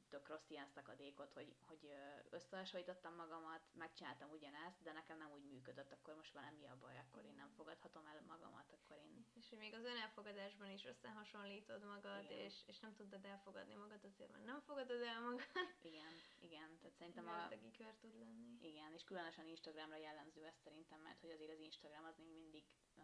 tök 0.08 0.28
rossz 0.28 0.50
ilyen 0.50 0.68
szakadékot, 0.68 1.34
hogy, 1.34 1.56
hogy 1.68 1.92
összehasonlítottam 2.30 3.16
magamat, 3.16 3.62
megcsináltam 3.74 4.30
ugyanezt, 4.30 4.84
de 4.84 4.92
nekem 4.92 5.18
nem 5.18 5.32
úgy 5.32 5.44
működött, 5.44 5.92
akkor 5.92 6.16
most 6.16 6.34
velem 6.34 6.56
mi 6.56 6.66
a 6.68 6.78
baj, 6.80 6.98
akkor 6.98 7.26
én 7.26 7.36
nem 7.36 7.52
fogadhatom 7.56 8.06
el 8.06 8.22
magamat, 8.28 8.72
akkor 8.72 8.98
én 8.98 9.26
És 9.34 9.50
hogy 9.50 9.58
még 9.58 9.74
az 9.74 9.84
önelfogadásban 9.84 10.70
is 10.70 10.86
összehasonlítod 10.86 11.84
magad, 11.84 12.24
Igen. 12.24 12.38
és, 12.38 12.56
és 12.66 12.80
nem 12.80 12.96
tudod 12.96 13.26
elfogadni 13.26 13.76
magad, 13.76 14.04
azért 14.04 14.32
mert 14.32 14.46
nem 14.46 14.62
fogadod 14.62 15.02
el 15.02 15.22
magad. 15.22 15.42
igen, 15.82 16.14
igen, 16.40 16.78
tehát 16.80 16.96
szerintem 16.98 17.28
a, 17.28 17.42
Ördögi 17.44 17.72
kör 17.72 17.96
tud 17.96 18.16
lenni. 18.20 18.58
Igen, 18.62 18.94
és 18.94 19.04
különösen 19.04 19.48
Instagramra 19.48 19.96
jellemző 19.98 20.46
ez 20.46 20.58
szerintem, 20.64 21.00
mert 21.00 21.20
hogy 21.22 21.30
azért 21.30 21.52
az 21.52 21.60
Instagram 21.60 22.06
az 22.06 22.18
még 22.18 22.30
mindig 22.30 22.66
uh, 22.96 23.04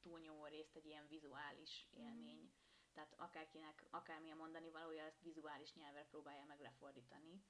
túlnyomó 0.00 0.44
részt 0.46 0.76
egy 0.76 0.86
ilyen 0.86 1.06
vizuális 1.08 1.86
élmény. 1.90 2.50
Tehát 2.96 3.14
akárkinek, 3.16 3.86
akármilyen 3.90 4.36
mondani 4.36 4.70
valója, 4.70 5.04
ezt 5.04 5.22
vizuális 5.22 5.74
nyelvre 5.74 6.04
próbálja 6.04 6.44
meg 6.44 6.60
lefordítani. 6.60 7.44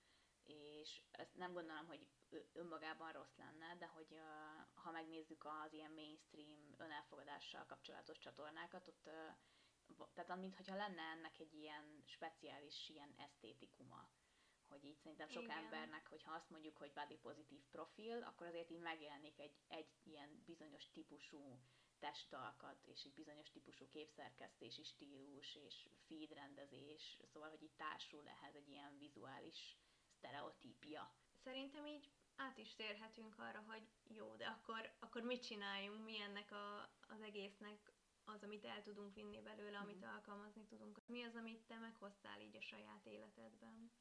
És 0.44 1.02
ezt 1.10 1.36
nem 1.36 1.52
gondolom, 1.52 1.86
hogy 1.86 2.08
önmagában 2.52 3.12
rossz 3.12 3.36
lenne, 3.36 3.76
de 3.78 3.86
hogy 3.86 4.20
ha 4.74 4.90
megnézzük 4.90 5.44
az 5.44 5.72
ilyen 5.72 5.92
mainstream 5.92 6.74
önelfogadással 6.76 7.66
kapcsolatos 7.66 8.18
csatornákat, 8.18 8.88
ott 8.88 9.10
tehát 10.14 10.36
mintha 10.36 10.76
lenne 10.76 11.02
ennek 11.02 11.38
egy 11.38 11.54
ilyen 11.54 12.02
speciális 12.06 12.88
ilyen 12.88 13.14
esztétikuma 13.16 14.08
hogy 14.68 14.84
így 14.84 14.96
szerintem 14.96 15.28
sok 15.28 15.42
Igen. 15.42 15.56
embernek, 15.56 16.06
hogyha 16.06 16.34
azt 16.34 16.50
mondjuk, 16.50 16.76
hogy 16.76 16.92
body 16.92 17.16
pozitív 17.16 17.60
profil, 17.70 18.22
akkor 18.22 18.46
azért 18.46 18.70
így 18.70 18.80
megjelenik 18.80 19.38
egy, 19.38 19.54
egy 19.68 19.90
ilyen 20.02 20.42
bizonyos 20.46 20.90
típusú 20.90 21.58
testalkat, 21.98 22.86
és 22.86 23.04
egy 23.04 23.14
bizonyos 23.14 23.50
típusú 23.50 23.88
képszerkesztési 23.88 24.82
stílus, 24.82 25.54
és 25.54 25.88
feed 26.06 26.32
rendezés, 26.32 27.18
szóval, 27.32 27.48
hogy 27.50 27.62
így 27.62 27.74
társul 27.76 28.28
ehhez 28.28 28.54
egy 28.54 28.68
ilyen 28.68 28.98
vizuális 28.98 29.76
sztereotípia. 30.16 31.14
Szerintem 31.44 31.86
így 31.86 32.10
át 32.36 32.58
is 32.58 32.74
térhetünk 32.74 33.38
arra, 33.38 33.60
hogy 33.66 33.88
jó, 34.08 34.36
de 34.36 34.46
akkor, 34.46 34.92
akkor 34.98 35.22
mit 35.22 35.42
csináljunk, 35.46 36.04
mi 36.04 36.20
ennek 36.20 36.52
a, 36.52 36.90
az 37.08 37.20
egésznek 37.22 37.92
az, 38.24 38.42
amit 38.42 38.64
el 38.64 38.82
tudunk 38.82 39.14
vinni 39.14 39.40
belőle, 39.40 39.78
amit 39.78 40.00
Mhm. 40.00 40.08
alkalmazni 40.14 40.64
tudunk. 40.66 41.00
Mi 41.06 41.22
az, 41.24 41.34
amit 41.34 41.66
te 41.66 41.78
meghoztál 41.78 42.40
így 42.40 42.56
a 42.56 42.60
saját 42.60 43.06
életedben? 43.06 43.92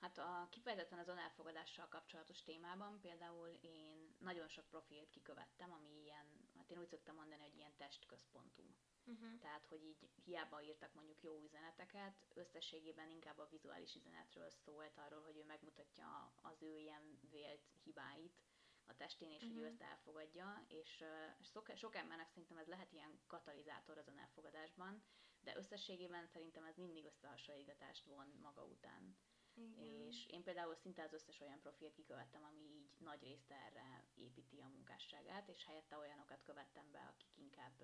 Hát 0.00 0.18
a 0.18 0.48
kifejezetten 0.50 0.98
az 0.98 1.08
önelfogadással 1.08 1.88
kapcsolatos 1.88 2.42
témában 2.42 3.00
például 3.00 3.48
én 3.48 4.16
nagyon 4.18 4.48
sok 4.48 4.66
profilt 4.68 5.10
kikövettem, 5.10 5.72
ami 5.72 6.00
ilyen, 6.02 6.41
hát 6.62 6.70
én 6.70 6.78
úgy 6.78 6.88
szoktam 6.88 7.14
mondani, 7.14 7.40
hogy 7.42 7.56
ilyen 7.56 7.76
testközpontú. 7.76 8.62
Uh-huh. 9.04 9.38
Tehát, 9.38 9.66
hogy 9.66 9.84
így 9.84 10.10
hiába 10.24 10.62
írtak 10.62 10.94
mondjuk 10.94 11.22
jó 11.22 11.40
üzeneteket, 11.44 12.26
összességében 12.34 13.08
inkább 13.10 13.38
a 13.38 13.48
vizuális 13.50 13.94
üzenetről 13.94 14.50
szólt 14.50 14.98
arról, 14.98 15.22
hogy 15.22 15.36
ő 15.36 15.44
megmutatja 15.44 16.32
az 16.42 16.62
ő 16.62 16.78
ilyen 16.78 17.18
vélt 17.30 17.62
hibáit 17.84 18.40
a 18.86 18.96
testén, 18.96 19.30
és 19.30 19.42
hogy 19.42 19.56
ő 19.56 19.60
Mhm. 19.60 19.70
ezt 19.70 19.82
elfogadja, 19.82 20.64
és 20.68 21.00
uh, 21.00 21.44
sok, 21.44 21.70
sok 21.76 21.94
embernek 21.94 22.28
szerintem 22.28 22.58
ez 22.58 22.66
lehet 22.66 22.92
ilyen 22.92 23.20
katalizátor 23.26 23.98
az 23.98 24.08
elfogadásban, 24.08 25.02
de 25.40 25.56
összességében 25.56 26.26
szerintem 26.26 26.64
ez 26.64 26.76
mindig 26.76 27.04
összehasonlítást 27.04 28.04
von 28.04 28.38
maga 28.40 28.64
után. 28.64 29.16
Igen. 29.54 29.84
És 29.84 30.26
én 30.26 30.42
például 30.42 30.74
szinte 30.74 31.02
az 31.02 31.12
összes 31.12 31.40
olyan 31.40 31.60
profilt 31.60 31.94
kikövettem, 31.94 32.44
ami 32.44 32.60
így 32.60 32.90
nagy 32.98 33.22
részt 33.22 33.50
erre 33.50 34.04
építi 34.14 34.60
a 34.60 34.68
munkásságát, 34.68 35.48
és 35.48 35.64
helyette 35.64 35.96
olyanokat 35.96 36.42
követtem 36.42 36.90
be, 36.90 36.98
akik 36.98 37.36
inkább, 37.36 37.82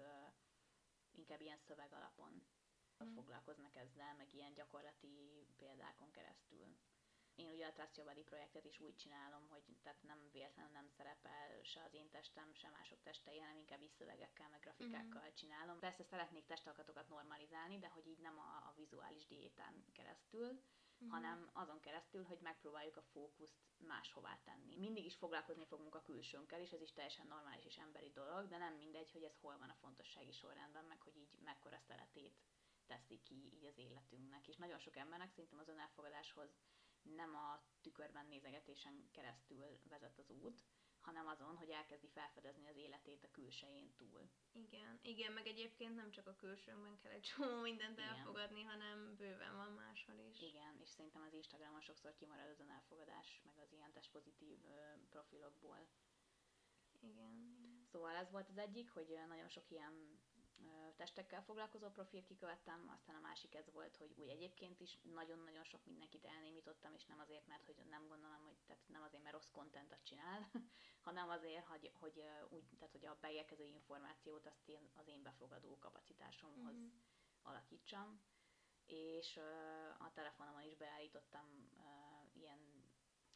inkább 1.15 1.41
ilyen 1.41 1.59
szöveg 1.59 1.93
alapon 1.93 2.47
Mm. 3.05 3.15
foglalkoznak 3.15 3.77
ezzel, 3.77 4.15
meg 4.15 4.35
ilyen 4.35 4.55
gyakorlati 4.55 5.47
példákon 5.57 6.11
keresztül. 6.11 6.67
Én 7.35 7.51
ugye 7.51 7.67
a 7.67 7.73
Trust 7.73 7.97
Your 7.97 8.09
Body 8.09 8.23
projektet 8.23 8.65
is 8.65 8.81
úgy 8.81 8.97
csinálom, 8.97 9.49
hogy 9.49 9.63
tehát 9.83 10.03
nem 10.03 10.29
véletlenül 10.33 10.73
nem 10.73 10.89
szerepel 10.89 11.63
se 11.63 11.83
az 11.83 11.95
én 11.95 12.11
testem, 12.11 12.55
se 12.55 12.69
mások 12.69 13.03
testei, 13.03 13.39
hanem 13.39 13.57
inkább 13.57 13.83
is 13.83 13.91
szövegekkel, 13.91 14.49
meg 14.49 14.61
grafikákkal 14.61 15.33
csinálom. 15.35 15.79
Persze 15.79 16.03
szeretnék 16.03 16.47
testalkatokat 16.47 17.09
normalizálni, 17.09 17.79
de 17.79 17.89
hogy 17.89 18.07
így 18.07 18.19
nem 18.21 18.39
a, 18.39 18.69
a 18.69 18.73
vizuális 18.77 19.27
diétán 19.27 19.85
keresztül, 19.93 20.63
Mhm. 20.99 21.11
hanem 21.11 21.51
azon 21.53 21.81
keresztül, 21.81 22.25
hogy 22.25 22.39
megpróbáljuk 22.41 22.97
a 22.97 23.03
fókuszt 23.03 23.59
máshová 23.77 24.39
tenni. 24.45 24.77
Mindig 24.77 25.05
is 25.05 25.17
foglalkozni 25.17 25.65
fogunk 25.65 25.95
a 25.95 26.03
külsőnkkel, 26.03 26.61
és 26.61 26.73
ez 26.73 26.81
is 26.81 26.93
teljesen 26.93 27.27
normális 27.27 27.65
és 27.65 27.77
emberi 27.77 28.11
dolog, 28.11 28.49
de 28.49 28.59
nem 28.59 28.75
mindegy, 28.75 29.13
hogy 29.13 29.23
ez 29.23 29.37
hol 29.41 29.59
van 29.59 29.69
a 29.69 29.75
fontossági 29.81 30.33
sorrendben, 30.33 30.85
meg 30.85 31.01
hogy 31.01 31.17
így 31.17 31.39
mekkora 31.45 31.79
szeretét 31.79 32.39
teszi 32.87 33.21
ki 33.23 33.51
így 33.55 33.65
az 33.65 33.79
életünknek. 33.79 34.49
És 34.49 34.57
nagyon 34.57 34.79
sok 34.79 34.97
embernek 34.97 35.31
szerintem 35.31 35.59
az 35.59 35.69
önelfogadáshoz 35.69 36.57
nem 37.03 37.35
a 37.35 37.63
tükörben 37.81 38.27
nézegetésen 38.27 39.09
keresztül 39.11 39.81
vezet 39.89 40.19
az 40.19 40.31
út, 40.31 40.65
hanem 41.09 41.27
azon, 41.27 41.57
hogy 41.57 41.71
elkezdi 41.71 42.09
felfedezni 42.09 42.69
az 42.69 42.77
életét 42.77 43.25
a 43.25 43.31
külsején 43.31 43.95
túl. 43.97 44.31
Igen, 44.53 44.99
igen, 45.03 45.33
meg 45.33 45.47
egyébként 45.47 45.95
nem 45.95 46.11
csak 46.11 46.27
a 46.27 46.37
külsőnkben 46.37 46.99
kell 46.99 47.13
egy 47.13 47.29
csomó 47.31 47.61
mindent 47.61 47.99
Igen. 47.99 48.09
elfogadni, 48.09 48.63
hanem 48.63 49.15
bőven 49.17 49.57
van 49.57 49.73
máshol 49.73 50.19
is. 50.31 50.41
Igen, 50.41 50.79
és 50.81 50.89
szerintem 50.89 51.23
az 51.23 51.33
Instagramon 51.33 51.81
sokszor 51.81 52.15
kimarad 52.15 52.49
az 52.49 52.61
önelfogadás, 52.61 53.43
meg 53.45 53.59
az 53.59 53.73
ilyen 53.73 53.93
testpozitív 53.93 54.59
profilokból. 55.09 55.89
Igen. 57.01 57.33
igen. 57.59 57.87
Szóval 57.93 58.15
ez 58.15 58.31
volt 58.31 58.49
az 58.49 58.59
egyik, 58.59 58.91
hogy 58.91 59.19
nagyon 59.29 59.49
sok 59.49 59.71
ilyen 59.71 60.21
testekkel 60.97 61.43
foglalkozó 61.43 61.89
profilt 61.91 62.27
kikövettem, 62.27 62.91
aztán 62.95 63.17
a 63.17 63.21
másik 63.21 63.55
ez 63.55 63.71
volt, 63.73 63.97
hogy 63.97 64.13
úgy 64.17 64.29
egyébként 64.29 64.81
is 64.81 64.99
nagyon-nagyon 65.03 65.65
sok 65.65 65.85
mindenkit 65.85 66.25
elnémítottam, 66.25 66.95
és 66.95 67.05
nem 67.05 67.19
azért, 67.19 67.47
mert 67.47 67.65
hogy 67.65 67.77
nem 67.91 68.09
gondolom, 68.09 68.43
hogy 68.43 68.57
tehát 68.67 68.89
nem 68.89 69.03
azért, 69.03 69.23
mert 69.23 69.35
rossz 69.35 69.51
kontentet 69.51 70.05
csinál, 70.05 70.51
hanem 71.09 71.29
azért, 71.29 71.67
hogy, 71.67 71.91
hogy 71.95 72.23
úgy, 72.49 72.65
tehát 72.79 72.93
hogy 72.93 73.07
a 73.07 73.17
beérkező 73.21 73.65
információt 73.65 74.47
azt 74.47 74.69
én, 74.69 74.91
az 74.95 75.07
én 75.09 75.23
befogadó 75.23 75.79
kapacitásomhoz 75.79 76.75
Mhm. 76.77 76.87
alakítsam, 77.43 78.21
és 78.87 79.37
a 79.99 80.13
telefonomon 80.15 80.63
is 80.63 80.77
beállítottam 80.77 81.71
ilyen, 82.33 82.59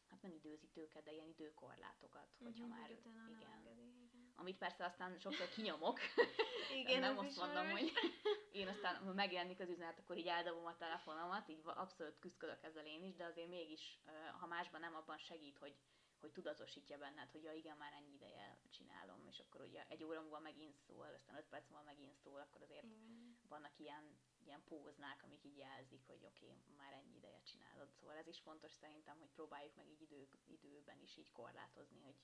hát 0.09 0.23
nem 0.23 0.33
időzítőket, 0.33 1.03
de 1.05 1.13
ilyen 1.13 1.29
időkorlátokat, 1.29 2.29
hogyha 2.43 2.67
Mhm, 2.67 2.75
már, 2.77 2.87
hogy 2.87 2.97
utána 2.99 3.21
nem 3.23 3.39
igen, 3.39 3.51
engedi. 3.53 3.93
amit 4.37 4.59
persze 4.59 4.85
aztán 4.85 5.19
sokszor 5.19 5.49
kinyomok. 5.49 5.99
Igen, 6.81 7.01
nem 7.01 7.19
azt 7.19 7.37
mondom, 7.37 7.71
hogy 7.71 7.93
én 8.61 8.69
aztán, 8.69 8.97
ha 8.97 9.13
megjelenik 9.13 9.61
az 9.61 9.69
üzenet, 9.69 9.99
akkor 9.99 10.17
így 10.17 10.27
eldobom 10.27 10.67
a 10.67 10.77
telefonomat, 10.77 11.49
így 11.49 11.61
abszolút 11.65 12.19
küzdök 12.19 12.63
ezzel 12.63 12.87
én 12.87 13.05
is, 13.05 13.15
de 13.17 13.25
azért 13.25 13.49
mégis, 13.49 14.01
ha 14.41 14.47
másban 14.47 14.81
nem, 14.81 14.95
abban 14.95 15.19
segít, 15.19 15.59
hogy, 15.59 15.77
hogy 16.23 16.33
tudatosítja 16.33 16.99
benned, 16.99 17.31
hogy 17.31 17.43
ja 17.43 17.53
igen, 17.53 17.77
már 17.77 17.93
ennyi 17.93 18.13
ideje 18.15 18.59
csinálom, 18.71 19.27
és 19.27 19.39
akkor 19.39 19.61
ugye 19.61 19.85
egy 19.89 20.05
óra 20.05 20.21
múlva 20.21 20.39
megint 20.39 20.77
szól, 20.77 21.07
aztán 21.15 21.37
öt 21.37 21.49
perc 21.49 21.69
múlva 21.69 21.85
megint 21.85 22.17
szól, 22.17 22.41
akkor 22.41 22.63
azért 22.63 22.85
Igen. 22.85 23.39
vannak 23.49 23.79
ilyen, 23.79 24.19
ilyen 24.45 24.63
póznák, 24.65 25.23
amik 25.23 25.45
így 25.45 25.57
jelzik, 25.57 26.07
hogy 26.07 26.25
oké, 26.25 26.47
okay, 26.47 26.75
már 26.77 26.93
ennyi 26.93 27.17
ideje 27.17 27.41
csinálod. 27.43 27.91
Szóval 27.91 28.17
ez 28.17 28.27
is 28.27 28.41
fontos 28.41 28.73
szerintem, 28.73 29.19
hogy 29.19 29.31
próbáljuk 29.31 29.75
meg 29.75 29.89
így 29.89 30.03
idő, 30.03 30.29
időben 30.47 31.01
is 31.01 31.17
így 31.17 31.33
korlátozni, 31.33 32.01
hogy 32.01 32.17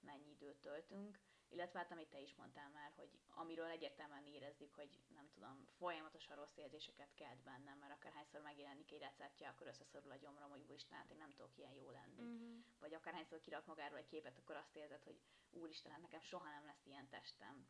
mennyi 0.00 0.30
időt 0.30 0.60
töltünk. 0.60 1.20
Illetve 1.52 1.78
hát 1.78 1.90
amit 1.90 2.08
te 2.08 2.20
is 2.20 2.34
mondtál 2.34 2.70
már, 2.70 2.92
hogy 2.96 3.10
amiről 3.28 3.66
egyértelműen 3.66 4.26
érezzük, 4.26 4.74
hogy 4.74 5.00
nem 5.14 5.28
tudom, 5.34 5.66
folyamatosan 5.78 6.36
rossz 6.36 6.56
érzéseket 6.56 7.14
kelt 7.14 7.42
bennem, 7.42 7.78
mert 7.78 7.92
akárhányszor 7.92 8.40
megjelenik 8.40 8.92
egy 8.92 9.00
receptje, 9.00 9.48
akkor 9.48 9.66
összeszorul 9.66 10.10
a 10.10 10.16
gyomrom, 10.16 10.50
hogy 10.50 10.64
úristen, 10.68 10.98
hát 10.98 11.10
én 11.10 11.16
nem 11.16 11.30
tudok 11.30 11.58
ilyen 11.58 11.72
jó 11.72 11.90
lenni. 11.90 12.22
Mhm. 12.22 12.58
Vagy 12.78 12.94
akárhányszor 12.94 13.40
kirak 13.40 13.66
magáról 13.66 13.98
egy 13.98 14.06
képet, 14.06 14.38
akkor 14.38 14.56
azt 14.56 14.76
érzed, 14.76 15.02
hogy 15.02 15.20
úristen, 15.50 15.92
hát 15.92 16.00
nekem 16.00 16.20
soha 16.20 16.50
nem 16.50 16.64
lesz 16.64 16.86
ilyen 16.86 17.08
testem 17.08 17.66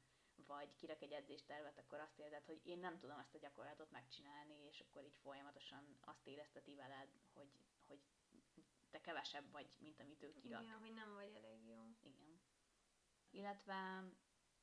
vagy 0.46 0.76
kirak 0.76 1.02
egy 1.02 1.12
edzéstervet, 1.12 1.78
akkor 1.78 1.98
azt 1.98 2.18
érzed, 2.18 2.44
hogy 2.44 2.60
én 2.62 2.78
nem 2.78 2.98
tudom 2.98 3.18
ezt 3.18 3.34
a 3.34 3.38
gyakorlatot 3.38 3.90
megcsinálni, 3.90 4.66
és 4.70 4.80
akkor 4.80 5.04
így 5.04 5.16
folyamatosan 5.16 5.98
azt 6.00 6.26
érezteti 6.26 6.74
veled, 6.74 7.08
hogy, 7.32 7.50
hogy 7.86 8.00
te 8.90 9.00
kevesebb 9.00 9.50
vagy, 9.50 9.76
mint 9.78 10.00
amit 10.00 10.22
ő 10.22 10.34
kirak. 10.34 10.62
Igen, 10.62 10.78
hogy 10.78 10.92
nem 10.92 11.14
vagy 11.14 11.34
elég 11.34 11.66
jó. 11.66 11.82
Igen. 12.02 12.29
Illetve 13.30 14.04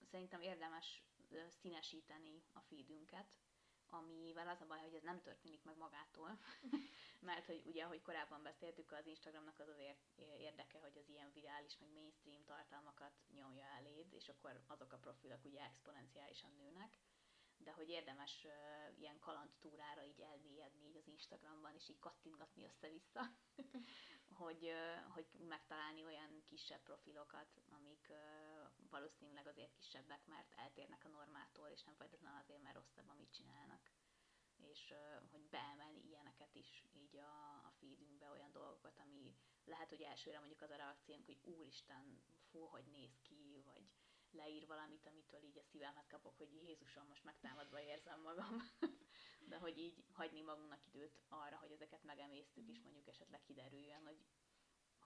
szerintem 0.02 0.42
érdemes 0.42 1.04
színesíteni 1.50 2.44
a 2.54 2.60
feedünket, 2.60 3.28
amivel 3.90 4.48
az 4.48 4.62
a 4.62 4.66
baj, 4.66 4.80
hogy 4.80 4.94
ez 4.94 5.04
nem 5.04 5.22
történik 5.22 5.64
meg 5.64 5.78
magától, 5.78 6.40
mert 7.30 7.46
hogy 7.46 7.62
ugye, 7.66 7.84
ahogy 7.84 8.02
korábban 8.02 8.44
beszéltük, 8.44 8.92
az 8.92 9.06
Instagramnak 9.06 9.60
az 9.60 9.68
azért 9.68 10.00
érdeke, 10.40 10.80
hogy 10.80 10.98
az 10.98 11.10
ilyen 11.10 11.32
virális, 11.34 11.78
meg 11.78 11.90
mainstream 11.90 12.44
tartalmakat 12.44 13.14
nyomja 13.34 13.66
eléd, 13.66 14.14
és 14.14 14.30
akkor 14.30 14.64
azok 14.68 14.92
a 14.92 14.98
profilok 14.98 15.46
ugye 15.46 15.62
exponenciálisan 15.62 16.52
nőnek, 16.56 16.98
de 17.58 17.72
hogy 17.72 17.90
érdemes 17.90 18.44
uh, 18.44 19.00
ilyen 19.00 19.20
kalandtúrára 19.20 20.04
így 20.04 20.20
elmélyedni 20.22 20.88
így 20.88 20.98
az 20.98 21.08
Instagramban, 21.08 21.74
és 21.74 21.90
így 21.90 22.00
kattintgatni 22.00 22.66
össze-vissza, 22.66 23.22
hogy, 24.42 24.64
uh, 24.64 25.14
hogy 25.14 25.28
megtalálni 25.48 26.04
olyan 26.04 26.44
kisebb 26.46 26.82
profilokat, 26.84 27.62
amik 27.70 28.08
uh, 28.10 28.57
valószínűleg 28.90 29.48
azért 29.48 29.76
kisebbek, 29.76 30.26
mert 30.26 30.54
eltérnek 30.56 31.06
a 31.06 31.08
normától, 31.08 31.68
és 31.68 31.84
nem 31.84 31.96
feltétlenül 31.96 32.40
azért, 32.40 32.62
mert 32.62 32.76
rosszabb, 32.76 33.10
amit 33.10 33.34
csinálnak. 33.34 33.92
És 34.56 34.94
hogy 35.32 35.50
beemelni 35.50 36.06
ilyeneket 36.06 36.56
is 36.56 36.84
így 36.94 37.18
a, 37.18 37.62
a 37.66 37.72
feedünkbe, 37.80 38.30
olyan 38.32 38.52
dolgokat, 38.52 39.00
ami 39.00 39.36
lehet, 39.66 39.90
hogy 39.90 40.02
elsőre 40.02 40.38
mondjuk 40.38 40.62
az 40.62 40.70
a 40.70 40.76
reakciónk, 40.76 41.26
hogy 41.26 41.40
úristen, 41.44 42.22
fú, 42.50 42.66
hogy 42.66 42.86
néz 42.86 43.20
ki, 43.22 43.62
vagy 43.66 43.84
leír 44.32 44.68
valamit, 44.68 45.08
amitől 45.08 45.42
így 45.44 45.58
a 45.58 45.64
szívemhez 45.64 46.08
kapok, 46.08 46.38
hogy 46.38 46.54
Jézusom, 46.54 47.08
most 47.08 47.24
megtámadva 47.24 47.82
érzem 47.82 48.22
magam. 48.22 48.72
De 49.50 49.58
hogy 49.58 49.78
így 49.78 50.04
hagyni 50.12 50.42
magunknak 50.42 50.86
időt 50.86 51.22
arra, 51.30 51.58
hogy 51.58 51.72
ezeket 51.72 52.04
megemésztük, 52.04 52.68
és 52.68 52.82
mondjuk 52.82 53.08
esetleg 53.08 53.42
kiderüljön, 53.44 54.06
hogy, 54.06 54.26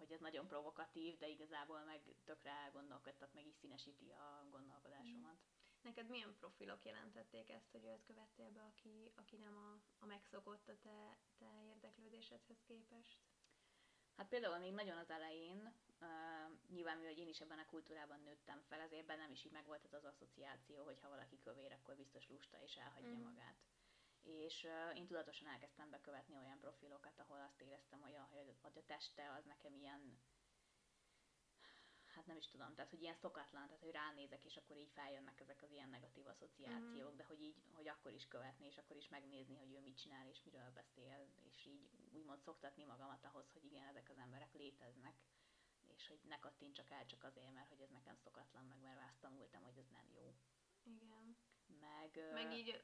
hogy 0.01 0.11
ez 0.11 0.19
nagyon 0.19 0.47
provokatív, 0.47 1.17
de 1.17 1.27
igazából 1.27 1.83
meg 1.83 2.01
tökre 2.23 2.51
elgondolkodtat, 2.51 3.33
meg 3.33 3.45
is 3.47 3.55
színesíti 3.55 4.09
a 4.11 4.47
gondolkodásomat. 4.49 5.37
Neked 5.81 6.09
milyen 6.09 6.35
profilok 6.39 6.85
jelentették 6.85 7.49
ezt, 7.49 7.71
hogy 7.71 7.83
őt 7.85 8.03
követtél 8.03 8.49
be, 8.51 8.61
aki, 8.61 9.11
aki 9.15 9.37
nem 9.37 9.55
a, 9.57 9.69
a 9.99 10.05
megszokott 10.05 10.67
a 10.69 10.77
te, 10.81 11.17
te 11.37 11.63
érdeklődésedhez 11.63 12.61
képest? 12.67 13.19
Hát 14.17 14.27
például 14.27 14.57
még 14.57 14.73
nagyon 14.73 14.97
az 14.97 15.09
elején, 15.09 15.73
uh, 16.01 16.07
nyilván 16.69 16.97
mivel 16.97 17.17
én 17.17 17.27
is 17.27 17.39
ebben 17.41 17.59
a 17.59 17.65
kultúrában 17.65 18.19
nőttem 18.21 18.61
fel, 18.69 18.79
ezért 18.79 19.05
bennem 19.05 19.31
is 19.31 19.45
így 19.45 19.51
megvolt 19.51 19.85
ez 19.85 19.93
az 19.93 20.03
asszociáció, 20.03 20.83
hogy 20.83 20.99
ha 21.01 21.09
valaki 21.09 21.39
kövér, 21.39 21.71
akkor 21.71 21.95
biztos 21.95 22.29
lusta 22.29 22.61
és 22.63 22.75
elhagyja 22.75 23.09
Mhm. 23.09 23.21
magát. 23.21 23.55
És 24.23 24.67
én 24.95 25.05
tudatosan 25.05 25.47
elkezdtem 25.47 25.89
bekövetni 25.89 26.35
olyan 26.37 26.59
profilokat, 26.59 27.19
ahol 27.19 27.39
azt 27.39 27.61
éreztem, 27.61 28.01
hogy 28.01 28.15
a, 28.15 28.29
hogy 28.61 28.77
a 28.77 28.85
teste 28.85 29.31
az 29.33 29.45
nekem 29.45 29.73
ilyen, 29.73 30.21
hát 32.05 32.25
nem 32.25 32.37
is 32.37 32.47
tudom, 32.47 32.75
tehát 32.75 32.89
hogy 32.89 33.01
ilyen 33.01 33.15
szokatlan, 33.15 33.65
tehát 33.65 33.81
hogy 33.81 33.91
ránézek, 33.91 34.45
és 34.45 34.57
akkor 34.57 34.77
így 34.77 34.91
feljönnek 34.93 35.39
ezek 35.39 35.61
az 35.61 35.71
ilyen 35.71 35.89
negatív 35.89 36.27
asszociációk, 36.27 37.07
Mhm. 37.09 37.17
de 37.17 37.23
hogy 37.23 37.41
így, 37.41 37.55
hogy 37.71 37.87
akkor 37.87 38.13
is 38.13 38.27
követni, 38.27 38.65
és 38.65 38.77
akkor 38.77 38.95
is 38.95 39.07
megnézni, 39.09 39.55
hogy 39.55 39.71
ő 39.71 39.79
mit 39.79 39.97
csinál, 39.97 40.27
és 40.27 40.43
miről 40.43 40.71
beszél, 40.71 41.27
és 41.47 41.65
így 41.65 41.89
úgymond 42.11 42.41
szoktatni 42.41 42.83
magamat 42.83 43.25
ahhoz, 43.25 43.51
hogy 43.51 43.65
igen, 43.65 43.87
ezek 43.87 44.09
az 44.09 44.17
emberek 44.17 44.53
léteznek, 44.53 45.15
és 45.87 46.07
hogy 46.07 46.19
ne 46.23 46.39
kattintsak 46.39 46.89
el 46.89 47.05
csak 47.05 47.23
azért, 47.23 47.53
mert 47.53 47.69
hogy 47.69 47.81
ez 47.81 47.89
nekem 47.89 48.15
szokatlan, 48.15 48.65
meg 48.65 48.79
mert 48.81 48.99
azt 49.09 49.19
tanultam, 49.19 49.63
hogy 49.63 49.77
ez 49.77 49.87
nem 49.87 50.09
jó. 50.09 50.35
Igen. 50.83 51.37
Meg, 51.79 52.19
Meg 52.33 52.53
így 52.53 52.83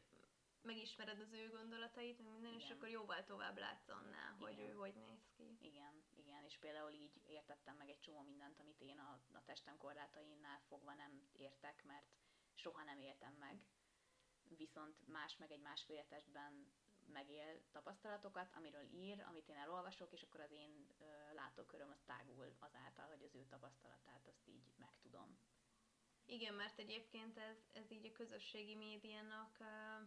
megismered 0.67 1.19
az 1.19 1.31
ő 1.33 1.49
gondolatait, 1.49 2.19
meg 2.19 2.31
minden, 2.31 2.53
és 2.53 2.63
Igen. 2.63 2.77
akkor 2.77 2.89
jóval 2.89 3.23
tovább 3.23 3.57
látsz 3.57 3.89
annál, 3.89 4.31
hogy 4.39 4.51
Igen. 4.51 4.69
ő 4.69 4.73
hogy 4.73 4.95
néz 4.95 5.23
ki. 5.35 5.57
Igen, 5.61 6.03
igen, 6.15 6.43
és 6.43 6.57
például 6.57 6.91
így 6.91 7.21
értettem 7.25 7.75
meg 7.75 7.89
egy 7.89 7.99
csomó 7.99 8.21
mindent, 8.21 8.59
amit 8.59 8.81
én 8.81 8.99
a, 8.99 9.19
a 9.33 9.43
testem 9.45 9.77
korlátainnál 9.77 10.59
fogva 10.67 10.93
nem 10.93 11.29
értek, 11.31 11.83
mert 11.83 12.07
soha 12.53 12.83
nem 12.83 12.99
éltem 12.99 13.33
meg. 13.33 13.55
Viszont 14.57 15.07
más 15.07 15.37
meg 15.37 15.51
egy 15.51 15.61
másfél 15.61 16.05
testben 16.07 16.71
megél 17.05 17.61
tapasztalatokat, 17.71 18.53
amiről 18.55 18.83
ír, 18.83 19.23
amit 19.27 19.49
én 19.49 19.55
elolvasok, 19.55 20.13
és 20.13 20.21
akkor 20.21 20.39
az 20.39 20.51
én 20.51 20.87
ö, 20.99 21.33
látóköröm 21.33 21.89
az 21.89 22.01
tágul 22.05 22.55
azáltal, 22.59 23.07
hogy 23.07 23.23
az 23.23 23.35
ő 23.35 23.45
tapasztalatát 23.45 24.27
azt 24.27 24.47
így 24.47 24.73
megtudom. 24.77 25.37
Igen, 26.29 26.53
mert 26.53 26.79
egyébként 26.79 27.37
ez, 27.37 27.57
ez 27.73 27.91
így 27.91 28.05
a 28.05 28.11
közösségi 28.11 28.75
médiának 28.75 29.57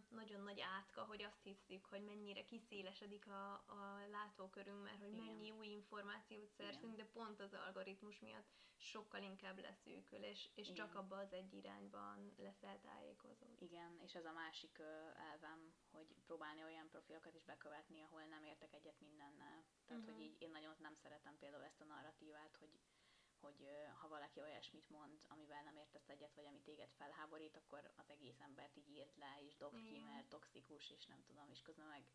nagyon 0.09 0.41
nagy 0.41 0.59
átka, 0.59 1.03
hogy 1.03 1.23
azt 1.23 1.43
hiszük, 1.43 1.85
hogy 1.85 2.03
mennyire 2.03 2.43
kiszélesedik 2.45 3.27
a, 3.27 3.53
a 3.53 4.07
látókörünk, 4.11 4.83
mert 4.83 4.99
hogy 4.99 5.13
Igen. 5.13 5.25
mennyi 5.25 5.51
új 5.51 5.67
információt 5.67 6.49
szerzünk, 6.57 6.95
de 6.95 7.05
pont 7.05 7.39
az 7.39 7.53
algoritmus 7.53 8.19
miatt 8.19 8.49
sokkal 8.77 9.21
inkább 9.21 9.59
leszűkül, 9.59 10.23
és, 10.23 10.49
és 10.53 10.71
csak 10.71 10.89
Igen. 10.89 11.01
abba 11.01 11.17
az 11.17 11.33
egy 11.33 11.53
irányban 11.53 12.33
leszel 12.37 12.79
tájékozott. 12.79 13.61
Igen, 13.61 13.99
és 14.03 14.15
ez 14.15 14.25
a 14.25 14.31
másik 14.31 14.79
elvem, 15.31 15.73
hogy 15.91 16.15
próbálni 16.25 16.63
olyan 16.63 16.89
profilokat 16.89 17.35
is 17.35 17.43
bekövetni, 17.43 18.01
ahol 18.01 18.23
nem 18.23 18.43
értek 18.43 18.73
egyet 18.73 18.99
mindennel. 18.99 19.63
Tehát, 19.85 20.03
Mhm. 20.03 20.11
hogy 20.11 20.21
így 20.21 20.35
én 20.41 20.51
nagyon 20.51 20.75
nem 20.79 20.95
szeretem 20.95 21.37
például 21.37 21.63
ezt 21.63 21.81
a 21.81 21.85
narratívát, 21.85 22.55
hogy 22.59 22.79
hogy 23.41 23.67
ha 23.99 24.07
valaki 24.07 24.41
olyasmit 24.41 24.89
mond, 24.89 25.21
amivel 25.27 25.63
nem 25.63 25.77
értesz 25.77 26.09
egyet, 26.09 26.35
vagy 26.35 26.45
ami 26.45 26.61
téged 26.61 26.89
felháborít, 26.91 27.55
akkor 27.55 27.91
az 27.95 28.09
egész 28.09 28.39
embert 28.39 28.75
így 28.75 28.89
írt 28.89 29.17
le, 29.17 29.37
és 29.47 29.55
dobd 29.55 29.81
ki, 29.87 29.99
mert 29.99 30.29
toxikus, 30.29 30.89
és 30.89 31.05
nem 31.05 31.23
tudom, 31.23 31.49
és 31.49 31.61
közben 31.61 31.87
meg 31.87 32.05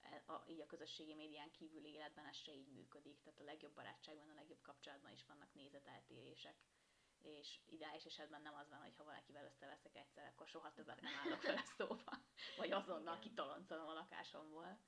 e- 0.00 0.22
a, 0.26 0.44
így 0.48 0.60
a 0.60 0.66
közösségi 0.66 1.14
médián 1.14 1.50
kívül 1.50 1.84
életben 1.84 2.26
ez 2.26 2.36
se 2.36 2.54
így 2.54 2.72
működik. 2.72 3.20
Tehát 3.20 3.40
a 3.40 3.44
legjobb 3.44 3.74
barátságban, 3.74 4.28
a 4.28 4.34
legjobb 4.34 4.60
kapcsolatban 4.62 5.12
is 5.12 5.24
vannak 5.24 5.54
nézeteltérések. 5.54 6.56
És 7.22 7.58
ideális 7.66 8.04
esetben 8.04 8.42
nem 8.42 8.54
az 8.54 8.68
van, 8.68 8.78
hogy 8.78 8.96
ha 8.96 9.04
valakivel 9.04 9.44
összeveszek 9.44 9.96
egyszer, 9.96 10.26
akkor 10.26 10.48
soha 10.48 10.72
többet 10.72 11.00
nem 11.00 11.12
állok 11.24 11.42
vele 11.42 11.62
szóba, 11.76 12.22
vagy 12.56 12.70
azonnal 12.70 13.16
Igen. 13.16 13.28
kitoloncolom 13.28 13.86
a 13.86 13.92
lakásomból 13.92 14.78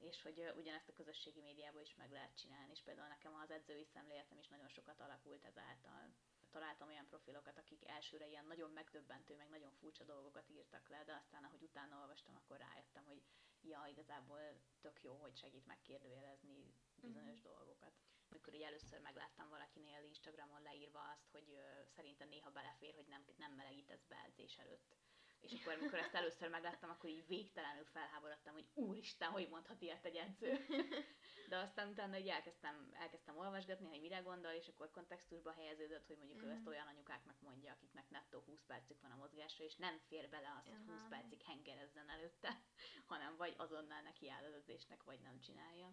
és 0.00 0.22
hogy 0.22 0.52
ugyanezt 0.56 0.88
a 0.88 0.92
közösségi 0.92 1.40
médiában 1.40 1.82
is 1.82 1.94
meg 1.94 2.10
lehet 2.10 2.36
csinálni, 2.36 2.70
és 2.72 2.82
például 2.82 3.08
nekem 3.08 3.34
az 3.34 3.50
edzői 3.50 3.84
szemléletem 3.84 4.38
is 4.38 4.48
nagyon 4.48 4.68
sokat 4.68 5.00
alakult 5.00 5.44
ezáltal. 5.44 6.14
Találtam 6.50 6.88
olyan 6.88 7.06
profilokat, 7.06 7.58
akik 7.58 7.88
elsőre 7.88 8.26
ilyen 8.28 8.44
nagyon 8.46 8.70
megdöbbentő, 8.70 9.36
meg 9.36 9.48
nagyon 9.48 9.72
furcsa 9.72 10.04
dolgokat 10.04 10.48
írtak 10.48 10.88
le, 10.88 11.04
de 11.04 11.12
aztán, 11.14 11.44
ahogy 11.44 11.62
utána 11.62 12.00
olvastam, 12.00 12.36
akkor 12.36 12.58
rájöttem, 12.58 13.04
hogy 13.04 13.22
ja, 13.62 13.86
igazából 13.90 14.40
tök 14.80 15.02
jó, 15.02 15.14
hogy 15.16 15.36
segít 15.36 15.66
megkérdőjelezni 15.66 16.74
bizonyos 16.94 17.40
Mhm. 17.40 17.48
dolgokat. 17.52 17.92
Amikor 18.28 18.54
így 18.54 18.62
először 18.62 19.00
megláttam 19.00 19.48
valakinél 19.48 20.02
Instagramon 20.04 20.62
leírva 20.62 21.00
azt, 21.10 21.28
hogy 21.30 21.50
ö, 21.50 21.84
szerintem 21.86 22.28
néha 22.28 22.50
belefér, 22.50 22.94
hogy 22.94 23.06
nem, 23.06 23.24
nem 23.36 23.52
melegítesz 23.52 24.04
be 24.08 24.22
edzés 24.26 24.58
előtt. 24.58 24.96
És 25.40 25.52
akkor, 25.60 25.72
amikor 25.72 25.98
ezt 25.98 26.14
először 26.14 26.48
megláttam, 26.50 26.90
akkor 26.90 27.10
így 27.10 27.26
végtelenül 27.26 27.84
felháborodtam, 27.84 28.52
hogy 28.52 28.68
úristen, 28.74 29.30
hogy 29.30 29.48
mondhat 29.48 29.80
ilyet 29.82 30.04
egy 30.04 30.16
edző. 30.16 30.66
De 31.48 31.56
aztán 31.56 31.88
utána 31.88 32.18
így 32.18 32.28
elkezdtem, 32.28 32.90
elkezdtem 32.92 33.38
olvasgatni, 33.38 33.86
hogy 33.88 34.00
mire 34.00 34.18
gondol, 34.18 34.50
és 34.50 34.68
akkor 34.68 34.90
kontextusba 34.90 35.52
helyeződött, 35.52 36.06
hogy 36.06 36.16
mondjuk 36.18 36.42
ő 36.42 36.50
ezt 36.50 36.60
Mhm. 36.60 36.68
olyan 36.68 36.86
anyukáknak 36.86 37.40
mondja, 37.40 37.72
akiknek 37.72 38.10
nettó 38.10 38.40
20 38.46 38.64
percük 38.66 39.00
van 39.00 39.10
a 39.10 39.16
mozgásra, 39.16 39.64
és 39.64 39.76
nem 39.76 39.98
fér 39.98 40.28
bele 40.28 40.54
az, 40.58 40.66
hogy 40.68 40.84
20 40.86 41.00
Aha. 41.00 41.08
percig 41.08 41.42
hengerezzen 41.42 42.08
előtte, 42.08 42.60
hanem 43.12 43.36
vagy 43.36 43.54
azonnal 43.56 44.00
neki 44.00 44.30
áll 44.30 44.44
az 44.44 44.54
edzésnek, 44.54 45.02
vagy 45.02 45.20
nem 45.20 45.40
csinálja. 45.40 45.92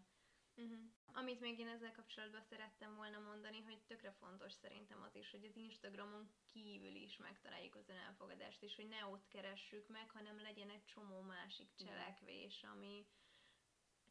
Uh-huh. 0.58 0.80
Amit 1.14 1.40
még 1.40 1.60
én 1.60 1.68
ezzel 1.68 1.92
kapcsolatban 1.92 2.42
szerettem 2.42 2.96
volna 2.96 3.20
mondani, 3.20 3.62
hogy 3.62 3.82
tökre 3.86 4.12
fontos 4.12 4.54
szerintem 4.54 5.02
az 5.02 5.16
is, 5.16 5.32
hogy 5.32 5.46
az 5.46 5.56
Instagramon 5.56 6.30
kívül 6.46 6.96
is 6.96 7.18
megtaláljuk 7.18 7.76
az 7.76 7.90
önelfogadást, 7.90 8.64
és 8.64 8.76
hogy 8.76 8.88
ne 8.88 9.06
ott 9.06 9.28
keressük 9.28 9.88
meg, 9.88 10.10
hanem 10.10 10.42
legyen 10.42 10.70
egy 10.70 10.86
csomó 10.86 11.22
másik 11.22 11.70
cselekvés, 11.76 12.64
ami 12.64 13.06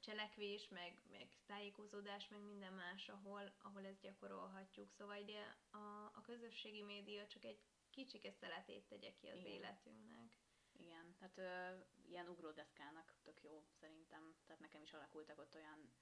cselekvés, 0.00 0.68
meg, 0.68 0.98
meg 1.10 1.28
tájékozódás, 1.46 2.28
meg 2.28 2.40
minden 2.40 2.72
más, 2.72 3.08
ahol, 3.08 3.52
ahol 3.62 3.84
ezt 3.86 4.00
gyakorolhatjuk. 4.00 4.90
Szóval 4.90 5.22
ugye 5.22 5.42
a, 5.70 6.04
a 6.14 6.20
közösségi 6.22 6.82
média 6.82 7.26
csak 7.26 7.44
egy 7.44 7.60
kicsike 7.90 8.32
szeletét 8.32 8.84
tegye 8.88 9.12
ki 9.14 9.28
az 9.28 9.38
Igen. 9.38 9.52
életünknek. 9.52 10.38
Igen, 10.72 11.14
tehát 11.18 11.38
ö, 11.38 11.78
ilyen 12.08 12.28
ugródeszkának 12.28 13.14
tök 13.22 13.42
jó 13.42 13.62
szerintem. 13.80 14.34
Tehát 14.46 14.60
nekem 14.60 14.82
is 14.82 14.92
alakultak 14.92 15.38
ott 15.38 15.54
olyan 15.54 15.92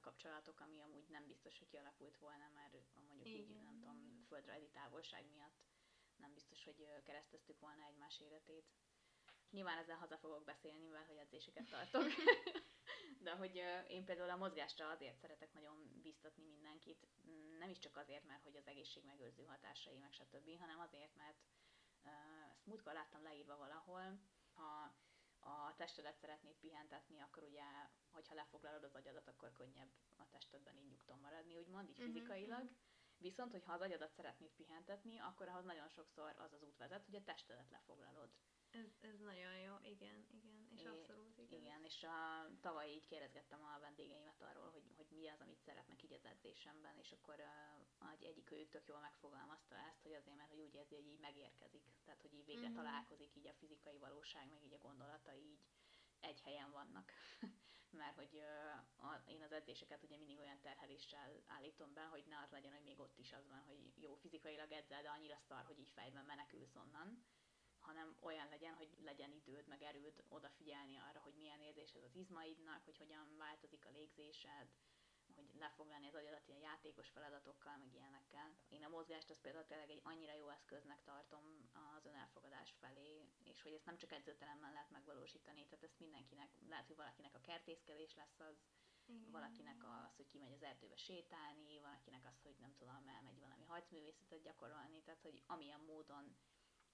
kapcsolatok, 0.00 0.60
ami 0.60 0.80
amúgy 0.80 1.08
nem 1.08 1.26
biztos, 1.26 1.58
hogy 1.58 1.68
kialakult 1.68 2.16
volna, 2.16 2.48
mert 2.54 2.72
mondjuk 3.06 3.28
Igen. 3.28 3.40
így, 3.40 3.62
nem 3.62 3.78
tudom, 3.78 4.24
földrajzi 4.28 4.70
távolság 4.70 5.26
miatt 5.30 5.62
nem 6.16 6.34
biztos, 6.34 6.64
hogy 6.64 7.02
kereszteztük 7.04 7.60
volna 7.60 7.86
egymás 7.86 8.20
életét. 8.20 8.66
Nyilván 9.50 9.78
ezzel 9.78 9.96
haza 9.96 10.18
fogok 10.18 10.44
beszélni, 10.44 10.84
mivel 10.84 11.04
hogy 11.04 11.16
edzéseket 11.16 11.68
tartok. 11.70 12.04
De 13.24 13.32
hogy 13.32 13.62
én 13.88 14.04
például 14.04 14.30
a 14.30 14.36
mozgásra 14.36 14.88
azért 14.88 15.18
szeretek 15.18 15.52
nagyon 15.52 16.00
biztatni 16.02 16.44
mindenkit, 16.44 17.08
nem 17.58 17.70
is 17.70 17.78
csak 17.78 17.96
azért, 17.96 18.24
mert 18.24 18.42
hogy 18.42 18.56
az 18.56 18.66
egészség 18.66 19.04
megőrző 19.04 19.44
hatásai, 19.44 19.96
meg 19.96 20.12
stb., 20.12 20.58
hanem 20.58 20.80
azért, 20.80 21.14
mert 21.14 21.38
ezt 22.54 22.66
múltkor 22.66 22.92
láttam 22.92 23.22
leírva 23.22 23.56
valahol, 23.56 24.20
ha 24.54 24.94
a 25.44 25.74
testedet 25.76 26.16
szeretnéd 26.16 26.56
pihentetni, 26.56 27.20
akkor 27.20 27.42
ugye, 27.42 27.64
hogyha 28.10 28.34
lefoglalod 28.34 28.84
az 28.84 28.94
agyadat, 28.94 29.28
akkor 29.28 29.52
könnyebb 29.52 29.90
a 30.16 30.28
testedben 30.30 30.76
így 30.76 30.88
nyugton 30.88 31.18
maradni, 31.18 31.56
úgymond, 31.56 31.88
így 31.88 31.98
uh-huh, 31.98 32.12
fizikailag. 32.12 32.62
Uh-huh. 32.62 32.76
Viszont, 33.18 33.52
hogyha 33.52 33.72
az 33.72 33.80
agyadat 33.80 34.12
szeretnéd 34.12 34.50
pihentetni, 34.50 35.18
akkor 35.18 35.48
ahhoz 35.48 35.64
nagyon 35.64 35.88
sokszor 35.88 36.34
az 36.38 36.52
az 36.52 36.62
út 36.62 36.76
vezet, 36.76 37.04
hogy 37.04 37.14
a 37.14 37.24
testedet 37.24 37.70
lefoglalod. 37.70 38.30
Ez, 38.74 38.90
ez 39.00 39.18
nagyon 39.18 39.58
jó, 39.58 39.74
igen, 39.82 40.26
igen, 40.30 40.66
és 40.74 40.82
é, 40.82 40.86
abszolút 40.86 41.38
igen. 41.38 41.60
Igen, 41.60 41.84
és 41.84 42.02
a, 42.02 42.48
tavaly 42.60 42.90
így 42.90 43.04
kérdezgettem 43.04 43.64
a 43.64 43.78
vendégeimet 43.80 44.42
arról, 44.42 44.70
hogy, 44.70 44.92
hogy 44.96 45.06
mi 45.10 45.28
az, 45.28 45.40
amit 45.40 45.60
szeretnek 45.60 46.02
így 46.02 46.12
az 46.12 46.24
edzésemben, 46.24 46.96
és 46.98 47.12
akkor 47.12 47.38
uh, 47.38 48.12
egy, 48.12 48.24
egyik 48.24 48.50
ők 48.50 48.68
tök 48.68 48.86
jól 48.86 49.00
megfogalmazta 49.00 49.74
ezt, 49.76 50.02
hogy 50.02 50.12
azért, 50.12 50.36
mert 50.36 50.50
hogy 50.50 50.60
úgy 50.60 50.74
érzi, 50.74 50.94
hogy 50.94 51.06
így 51.06 51.18
megérkezik, 51.20 51.82
tehát 52.04 52.20
hogy 52.20 52.34
így 52.34 52.44
végre 52.44 52.66
mm-hmm. 52.66 52.74
találkozik 52.74 53.36
így 53.36 53.46
a 53.46 53.52
fizikai 53.52 53.98
valóság, 53.98 54.50
meg 54.50 54.64
így 54.64 54.74
a 54.74 54.78
gondolatai 54.86 55.40
így 55.40 55.64
egy 56.20 56.40
helyen 56.40 56.70
vannak. 56.70 57.12
mert 58.02 58.16
hogy 58.16 58.34
uh, 58.34 59.06
a, 59.06 59.22
én 59.26 59.42
az 59.42 59.52
edzéseket 59.52 60.02
ugye 60.02 60.16
mindig 60.16 60.38
olyan 60.38 60.60
terheléssel 60.60 61.42
állítom 61.46 61.92
be, 61.92 62.04
hogy 62.04 62.24
ne 62.26 62.38
az 62.38 62.50
legyen, 62.50 62.72
hogy 62.72 62.82
még 62.84 63.00
ott 63.00 63.18
is 63.18 63.32
az 63.32 63.48
van, 63.48 63.62
hogy 63.66 63.92
jó, 63.94 64.14
fizikailag 64.14 64.72
edzel, 64.72 65.02
de 65.02 65.08
annyira 65.08 65.38
szar, 65.38 65.64
hogy 65.64 65.78
így 65.78 65.90
fejben 65.90 66.24
menekülsz 66.24 66.74
onnan 66.74 67.24
hanem 67.84 68.16
olyan 68.20 68.48
legyen, 68.48 68.74
hogy 68.74 68.90
legyen 69.02 69.32
időd, 69.32 69.66
meg 69.66 69.82
erőd 69.82 70.24
odafigyelni 70.28 70.96
arra, 70.96 71.20
hogy 71.20 71.34
milyen 71.34 71.60
érzés 71.60 71.92
ez 71.92 72.02
az 72.02 72.14
izmaidnak, 72.14 72.84
hogy 72.84 72.96
hogyan 72.96 73.36
változik 73.36 73.86
a 73.86 73.90
légzésed, 73.90 74.68
hogy 75.34 75.50
lefoglalni 75.58 76.06
az 76.06 76.14
agyadat 76.14 76.48
ilyen 76.48 76.60
játékos 76.60 77.08
feladatokkal, 77.08 77.76
meg 77.76 77.92
ilyenekkel. 77.94 78.56
Én 78.68 78.84
a 78.84 78.88
mozgást 78.88 79.30
az 79.30 79.40
például 79.40 79.66
tényleg 79.66 79.90
egy 79.90 80.00
annyira 80.04 80.34
jó 80.34 80.48
eszköznek 80.48 81.02
tartom 81.02 81.70
az 81.72 82.04
önelfogadás 82.04 82.70
felé, 82.80 83.28
és 83.44 83.62
hogy 83.62 83.72
ezt 83.72 83.84
nem 83.84 83.96
csak 83.96 84.12
edzőteremben 84.12 84.72
lehet 84.72 84.90
megvalósítani, 84.90 85.66
tehát 85.66 85.84
ezt 85.84 85.98
mindenkinek, 85.98 86.50
lehet, 86.68 86.86
hogy 86.86 86.96
valakinek 86.96 87.34
a 87.34 87.40
kertészkedés 87.40 88.14
lesz 88.14 88.40
az, 88.40 88.56
igen. 89.06 89.30
valakinek 89.30 89.84
az, 89.84 90.16
hogy 90.16 90.28
kimegy 90.28 90.52
az 90.52 90.62
erdőbe 90.62 90.96
sétálni, 90.96 91.78
valakinek 91.78 92.24
az, 92.26 92.40
hogy 92.42 92.56
nem 92.58 92.74
tudom, 92.76 93.08
elmegy 93.08 93.40
valami 93.40 93.64
hajcművészetet 93.64 94.42
gyakorolni, 94.42 95.02
tehát 95.02 95.22
hogy 95.22 95.42
amilyen 95.46 95.80
módon 95.80 96.36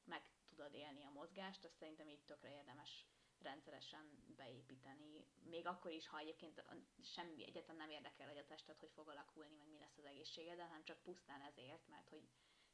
meg 0.04 0.22
tudod 0.60 0.74
élni 0.74 1.04
a 1.04 1.10
mozgást, 1.10 1.64
azt 1.64 1.76
szerintem 1.76 2.08
így 2.08 2.24
tökre 2.24 2.52
érdemes 2.52 3.06
rendszeresen 3.38 4.24
beépíteni. 4.36 5.26
Még 5.42 5.66
akkor 5.66 5.90
is, 5.90 6.08
ha 6.08 6.18
egyébként 6.18 6.64
semmi 7.02 7.46
egyetem 7.46 7.76
nem 7.76 7.90
érdekel, 7.90 8.28
hogy 8.28 8.36
a 8.36 8.44
tested 8.44 8.78
hogy 8.78 8.90
fog 8.90 9.08
alakulni, 9.08 9.56
meg 9.56 9.68
mi 9.68 9.78
lesz 9.78 9.98
az 9.98 10.04
egészséged, 10.04 10.60
hanem 10.60 10.84
csak 10.84 11.02
pusztán 11.02 11.40
ezért, 11.42 11.88
mert 11.88 12.08
hogy 12.08 12.28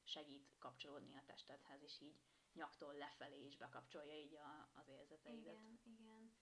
segít 0.05 0.55
kapcsolódni 0.59 1.17
a 1.17 1.23
testedhez, 1.27 1.83
és 1.83 2.01
így 2.01 2.17
nyaktól 2.55 2.95
lefelé 2.95 3.45
is 3.45 3.57
bekapcsolja 3.57 4.15
így 4.15 4.35
a, 4.35 4.71
az 4.75 4.89
érzeteidet. 4.89 5.55
Igen, 5.55 5.81
igen. 5.85 6.35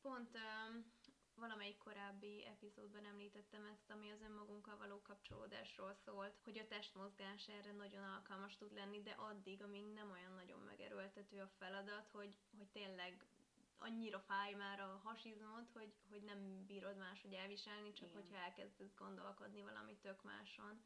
Pont 0.00 0.34
um, 0.34 0.92
valamelyik 1.40 1.76
korábbi 1.78 2.46
epizódban 2.46 3.04
említettem 3.04 3.64
ezt, 3.64 3.90
ami 3.90 4.10
az 4.10 4.22
önmagunkkal 4.22 4.76
való 4.76 5.02
kapcsolódásról 5.02 5.94
szólt, 5.94 6.40
hogy 6.44 6.58
a 6.58 6.66
testmozgás 6.66 7.48
erre 7.48 7.72
nagyon 7.72 8.04
alkalmas 8.04 8.56
tud 8.56 8.72
lenni, 8.74 9.02
de 9.02 9.10
addig, 9.10 9.62
amíg 9.62 9.86
nem 9.92 10.10
olyan 10.10 10.32
nagyon 10.32 10.60
megerőltető 10.60 11.40
a 11.40 11.52
feladat, 11.58 12.08
hogy, 12.12 12.34
hogy 12.58 12.68
tényleg 12.68 13.24
annyira 13.78 14.20
fáj 14.20 14.54
már 14.54 14.80
a 14.80 15.00
hasizmod, 15.04 15.68
hogy, 15.72 15.92
hogy 16.08 16.22
nem 16.22 16.66
bírod 16.66 16.96
máshogy 16.96 17.32
elviselni, 17.32 17.92
csak 17.92 18.08
igen. 18.08 18.20
hogyha 18.20 18.36
elkezdesz 18.44 18.94
gondolkodni 18.96 19.62
valami 19.62 19.96
tök 19.96 20.22
máson. 20.22 20.82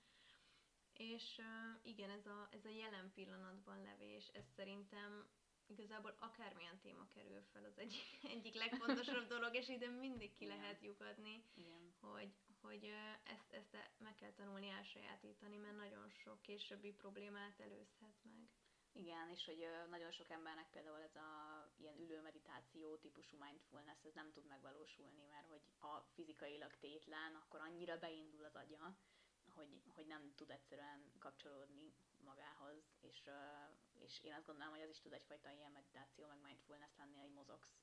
És 0.92 1.38
uh, 1.38 1.78
igen, 1.82 2.10
ez 2.10 2.26
a, 2.26 2.48
ez 2.50 2.64
a 2.64 2.68
jelen 2.68 3.12
pillanatban 3.14 3.82
levés, 3.82 4.28
ez 4.28 4.44
szerintem 4.56 5.28
igazából 5.66 6.14
akármilyen 6.18 6.78
téma 6.78 7.06
kerül 7.14 7.42
fel, 7.52 7.64
az 7.64 7.78
egyik, 7.78 8.04
egyik 8.36 8.54
legfontosabb 8.54 9.26
dolog, 9.26 9.54
és 9.54 9.68
ide 9.68 9.88
mindig 9.88 10.32
ki 10.32 10.44
Igen. 10.44 10.56
lehet 10.56 10.80
lyukadni, 10.80 11.44
Igen. 11.54 11.94
hogy, 12.00 12.32
hogy 12.60 12.84
ezt, 13.24 13.52
ezt 13.52 13.76
meg 13.98 14.14
kell 14.14 14.32
tanulni 14.32 14.68
elsajátítani, 14.68 15.56
mert 15.56 15.76
nagyon 15.76 16.10
sok 16.10 16.42
későbbi 16.42 16.92
problémát 16.92 17.60
előzhet 17.60 18.18
meg. 18.22 18.48
Igen, 18.96 19.28
és 19.28 19.44
hogy 19.44 19.66
nagyon 19.90 20.10
sok 20.10 20.30
embernek 20.30 20.70
például 20.70 21.00
ez 21.00 21.16
a 21.16 21.30
ilyen 21.76 21.98
ülő 21.98 22.20
meditáció 22.20 22.96
típusú 22.96 23.36
mindfulness, 23.38 24.04
ez 24.04 24.14
nem 24.14 24.32
tud 24.32 24.46
megvalósulni, 24.46 25.24
mert 25.30 25.46
hogy 25.48 25.62
ha 25.78 26.06
fizikailag 26.14 26.76
tétlen, 26.80 27.34
akkor 27.34 27.60
annyira 27.60 27.98
beindul 27.98 28.44
az 28.44 28.54
agya, 28.54 28.96
hogy, 29.54 29.82
hogy 29.94 30.06
nem 30.06 30.34
tud 30.34 30.50
egyszerűen 30.50 31.12
kapcsolódni 31.18 31.94
magához, 32.24 32.82
és, 33.00 33.22
és 34.04 34.20
én 34.22 34.32
azt 34.32 34.46
gondolom, 34.46 34.72
hogy 34.72 34.82
az 34.82 34.90
is 34.90 35.00
tud 35.00 35.12
egyfajta 35.12 35.50
ilyen 35.50 35.70
meditáció, 35.70 36.26
meg 36.26 36.40
mindfulness 36.42 36.96
lenni, 36.96 37.16
hogy 37.16 37.32
mozogsz. 37.32 37.74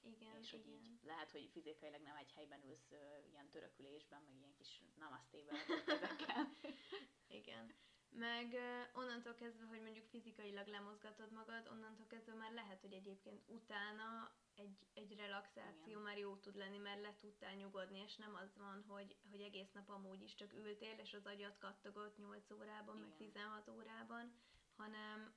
Igen, 0.00 0.36
és 0.36 0.50
hogy 0.50 0.66
igen. 0.66 0.80
így 0.80 0.98
lehet, 1.02 1.30
hogy 1.30 1.48
fizikailag 1.52 2.02
nem 2.02 2.16
egy 2.16 2.32
helyben 2.32 2.64
ülsz 2.64 2.92
ilyen 3.30 3.48
törökülésben, 3.50 4.22
meg 4.22 4.36
ilyen 4.36 4.54
kis 4.54 4.82
namasztében 4.96 5.56
ezekkel. 5.86 6.52
igen. 7.40 7.74
Meg 8.10 8.56
onnantól 8.94 9.34
kezdve, 9.34 9.64
hogy 9.64 9.80
mondjuk 9.80 10.06
fizikailag 10.06 10.66
lemozgatod 10.66 11.32
magad, 11.32 11.68
onnantól 11.68 12.06
kezdve 12.06 12.34
már 12.34 12.52
lehet, 12.52 12.80
hogy 12.80 12.92
egyébként 12.92 13.42
utána 13.46 14.32
egy, 14.54 14.86
egy 14.94 15.16
relaxáció 15.16 15.90
Igen. 15.90 16.02
már 16.02 16.18
jó 16.18 16.36
tud 16.36 16.56
lenni, 16.56 16.78
mert 16.78 17.00
le 17.00 17.16
tudtál 17.20 17.54
nyugodni, 17.54 17.98
és 17.98 18.16
nem 18.16 18.34
az 18.34 18.56
van, 18.56 18.84
hogy, 18.88 19.16
hogy 19.30 19.40
egész 19.40 19.72
nap 19.72 19.88
amúgy 19.88 20.22
is 20.22 20.34
csak 20.34 20.52
ültél, 20.52 20.98
és 20.98 21.14
az 21.14 21.26
agyat 21.26 21.58
kattogott 21.58 22.16
8 22.16 22.50
órában, 22.50 22.96
Igen. 22.96 23.08
meg 23.08 23.16
16 23.16 23.68
órában, 23.68 24.32
hanem, 24.76 25.34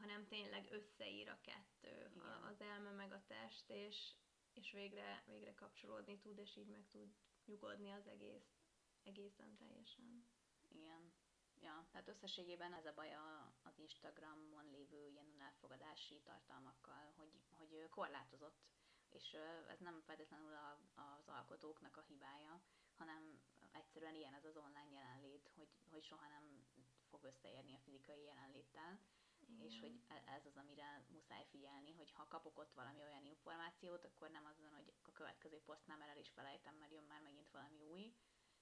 hanem 0.00 0.26
tényleg 0.26 0.68
összeír 0.70 1.28
a 1.28 1.40
kettő, 1.40 2.10
a, 2.18 2.46
az 2.46 2.60
elme 2.60 2.90
meg 2.90 3.12
a 3.12 3.22
test, 3.26 3.70
és, 3.70 4.12
és 4.52 4.72
végre, 4.72 5.22
végre 5.26 5.54
kapcsolódni 5.54 6.18
tud, 6.18 6.38
és 6.38 6.56
így 6.56 6.68
meg 6.68 6.86
tud 6.88 7.14
nyugodni 7.44 7.90
az 7.90 8.06
egész, 8.06 8.56
egészen 9.02 9.56
teljesen. 9.56 10.28
Igen. 10.68 11.12
Ja, 11.60 11.86
tehát 11.90 12.08
összességében 12.08 12.72
ez 12.72 12.86
a 12.86 12.92
baj 12.94 13.14
a, 13.14 13.52
az 13.62 13.78
Instagramon 13.78 14.70
lévő 14.70 15.06
ilyen 15.06 15.40
elfogadási 15.40 16.20
tartalmakkal, 16.20 17.12
hogy, 17.16 17.32
hogy 17.50 17.88
korlátozott, 17.88 18.66
és 19.08 19.36
ez 19.68 19.78
nem 19.78 20.00
feltétlenül 20.00 20.54
a, 20.54 20.80
az 20.94 21.28
alkotóknak 21.28 21.96
a 21.96 22.04
hibája, 22.08 22.62
hanem 22.96 23.40
egyszerűen 23.72 24.14
ilyen 24.14 24.34
ez 24.34 24.44
az 24.44 24.56
online 24.56 24.90
jelenlét, 24.90 25.50
hogy, 25.54 25.68
hogy 25.90 26.04
soha 26.04 26.28
nem 26.28 26.66
fog 27.10 27.24
összeérni 27.24 27.74
a 27.74 27.78
fizikai 27.78 28.22
jelenléttel, 28.22 29.00
Igen. 29.48 29.66
és 29.66 29.80
hogy 29.80 30.00
e, 30.08 30.22
ez 30.26 30.46
az, 30.46 30.56
amire 30.56 31.04
muszáj 31.08 31.44
figyelni, 31.50 31.92
hogy 31.92 32.10
ha 32.10 32.26
kapok 32.28 32.58
ott 32.58 32.72
valami 32.72 33.02
olyan 33.02 33.24
információt, 33.24 34.04
akkor 34.04 34.30
nem 34.30 34.44
az 34.44 34.58
van, 34.60 34.72
hogy 34.74 34.92
a 35.02 35.12
következő 35.12 35.60
posztnál 35.60 35.98
már 35.98 36.08
el 36.08 36.16
is 36.16 36.30
felejtem, 36.30 36.74
mert 36.74 36.92
jön 36.92 37.04
már 37.04 37.22
megint 37.22 37.50
valami 37.50 37.82
új, 37.82 38.14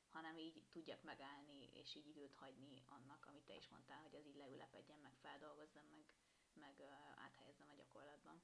hanem 0.09 0.37
így 0.37 0.63
tudjak 0.71 1.03
megállni, 1.03 1.71
és 1.73 1.95
így 1.95 2.09
időt 2.09 2.35
hagyni 2.35 2.83
annak, 2.87 3.27
amit 3.27 3.45
te 3.45 3.57
is 3.57 3.69
mondtál, 3.69 4.03
hogy 4.03 4.15
az 4.15 4.27
így 4.27 4.37
leülepedjen, 4.37 5.01
meg 5.01 5.15
feldolgozzam, 5.21 5.87
meg, 5.87 6.05
meg 6.53 6.81
áthelyezzem 7.15 7.71
a 7.71 7.75
gyakorlatban. 7.75 8.43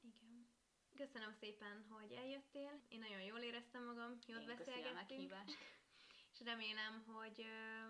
Igen. 0.00 0.48
Köszönöm 0.96 1.32
szépen, 1.32 1.86
hogy 1.88 2.12
eljöttél. 2.12 2.82
Én 2.88 2.98
nagyon 2.98 3.22
jól 3.22 3.38
éreztem 3.38 3.84
magam, 3.84 4.18
jót 4.26 4.40
Én 4.40 4.46
beszélgettünk. 4.46 5.34
És 6.38 6.44
remélem, 6.44 7.04
hogy 7.06 7.46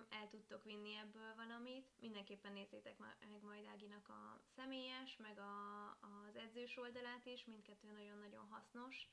el 0.09 0.29
tudtok 0.29 0.65
vinni 0.65 0.95
ebből 0.95 1.35
valamit. 1.35 1.87
Mindenképpen 2.01 2.53
nézzétek 2.53 2.99
meg 2.99 3.43
majd 3.43 3.65
Áginak 3.65 4.09
a 4.09 4.41
személyes, 4.57 5.17
meg 5.17 5.39
a, 5.39 5.89
az 5.91 6.37
edzős 6.37 6.77
oldalát 6.77 7.27
is, 7.27 7.45
mindkettő 7.45 7.91
nagyon-nagyon 7.91 8.47
hasznos 8.51 9.09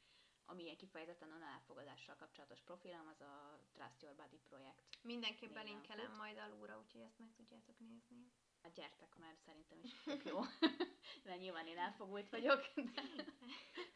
ami 0.45 0.63
ilyen 0.63 0.77
kifejezetten 0.77 1.31
a 1.31 1.45
elfogadással 1.53 2.15
kapcsolatos 2.15 2.61
profilom, 2.61 3.07
az 3.07 3.21
a 3.21 3.59
Trust 3.73 4.01
Your 4.01 4.15
Body 4.15 4.39
projekt. 4.49 4.97
Mindenképp 5.01 5.53
belinkelem 5.53 6.11
majd 6.17 6.38
alulra, 6.38 6.79
úgyhogy 6.83 7.01
ezt 7.01 7.19
meg 7.19 7.33
tudjátok 7.36 7.79
nézni. 7.79 8.31
Hát 8.61 8.73
gyertek, 8.73 9.15
mert 9.17 9.39
szerintem 9.45 9.79
is 9.83 9.91
tök 10.03 10.25
jó. 10.25 10.39
Mert 11.25 11.39
nyilván 11.39 11.67
én 11.67 11.77
elfogult 11.77 12.29
vagyok. 12.29 12.61
De... 12.75 13.01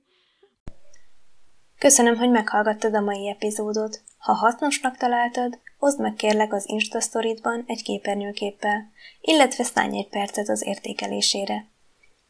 Köszönöm, 1.81 2.17
hogy 2.17 2.29
meghallgattad 2.29 2.95
a 2.95 3.01
mai 3.01 3.29
epizódot. 3.29 4.01
Ha 4.17 4.33
hasznosnak 4.33 4.97
találtad, 4.97 5.59
oszd 5.79 5.99
meg 5.99 6.13
kérlek 6.13 6.53
az 6.53 6.69
Instastoryban 6.69 7.63
egy 7.67 7.83
képernyőképpel, 7.83 8.91
illetve 9.21 9.63
szállj 9.63 9.97
egy 9.97 10.09
percet 10.09 10.49
az 10.49 10.65
értékelésére. 10.65 11.65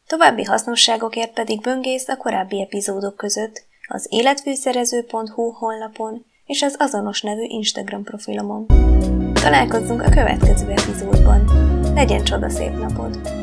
További 0.08 0.44
hasznosságokért 0.44 1.34
pedig 1.34 1.62
böngész 1.62 2.08
a 2.08 2.18
korábbi 2.18 2.62
epizódok 2.62 3.16
között 3.16 3.64
az 3.88 4.08
életfűszerező.hu 4.10 5.52
honlapon 5.52 6.26
és 6.46 6.62
az 6.62 6.76
azonos 6.80 7.22
nevű 7.22 7.44
Instagram 7.44 8.04
profilomon. 8.04 8.66
Találkozzunk 9.34 10.02
a 10.02 10.10
következő 10.10 10.70
epizódban. 10.70 11.44
Legyen 11.94 12.24
csoda 12.24 12.50
szép 12.50 12.72
napod! 12.72 13.41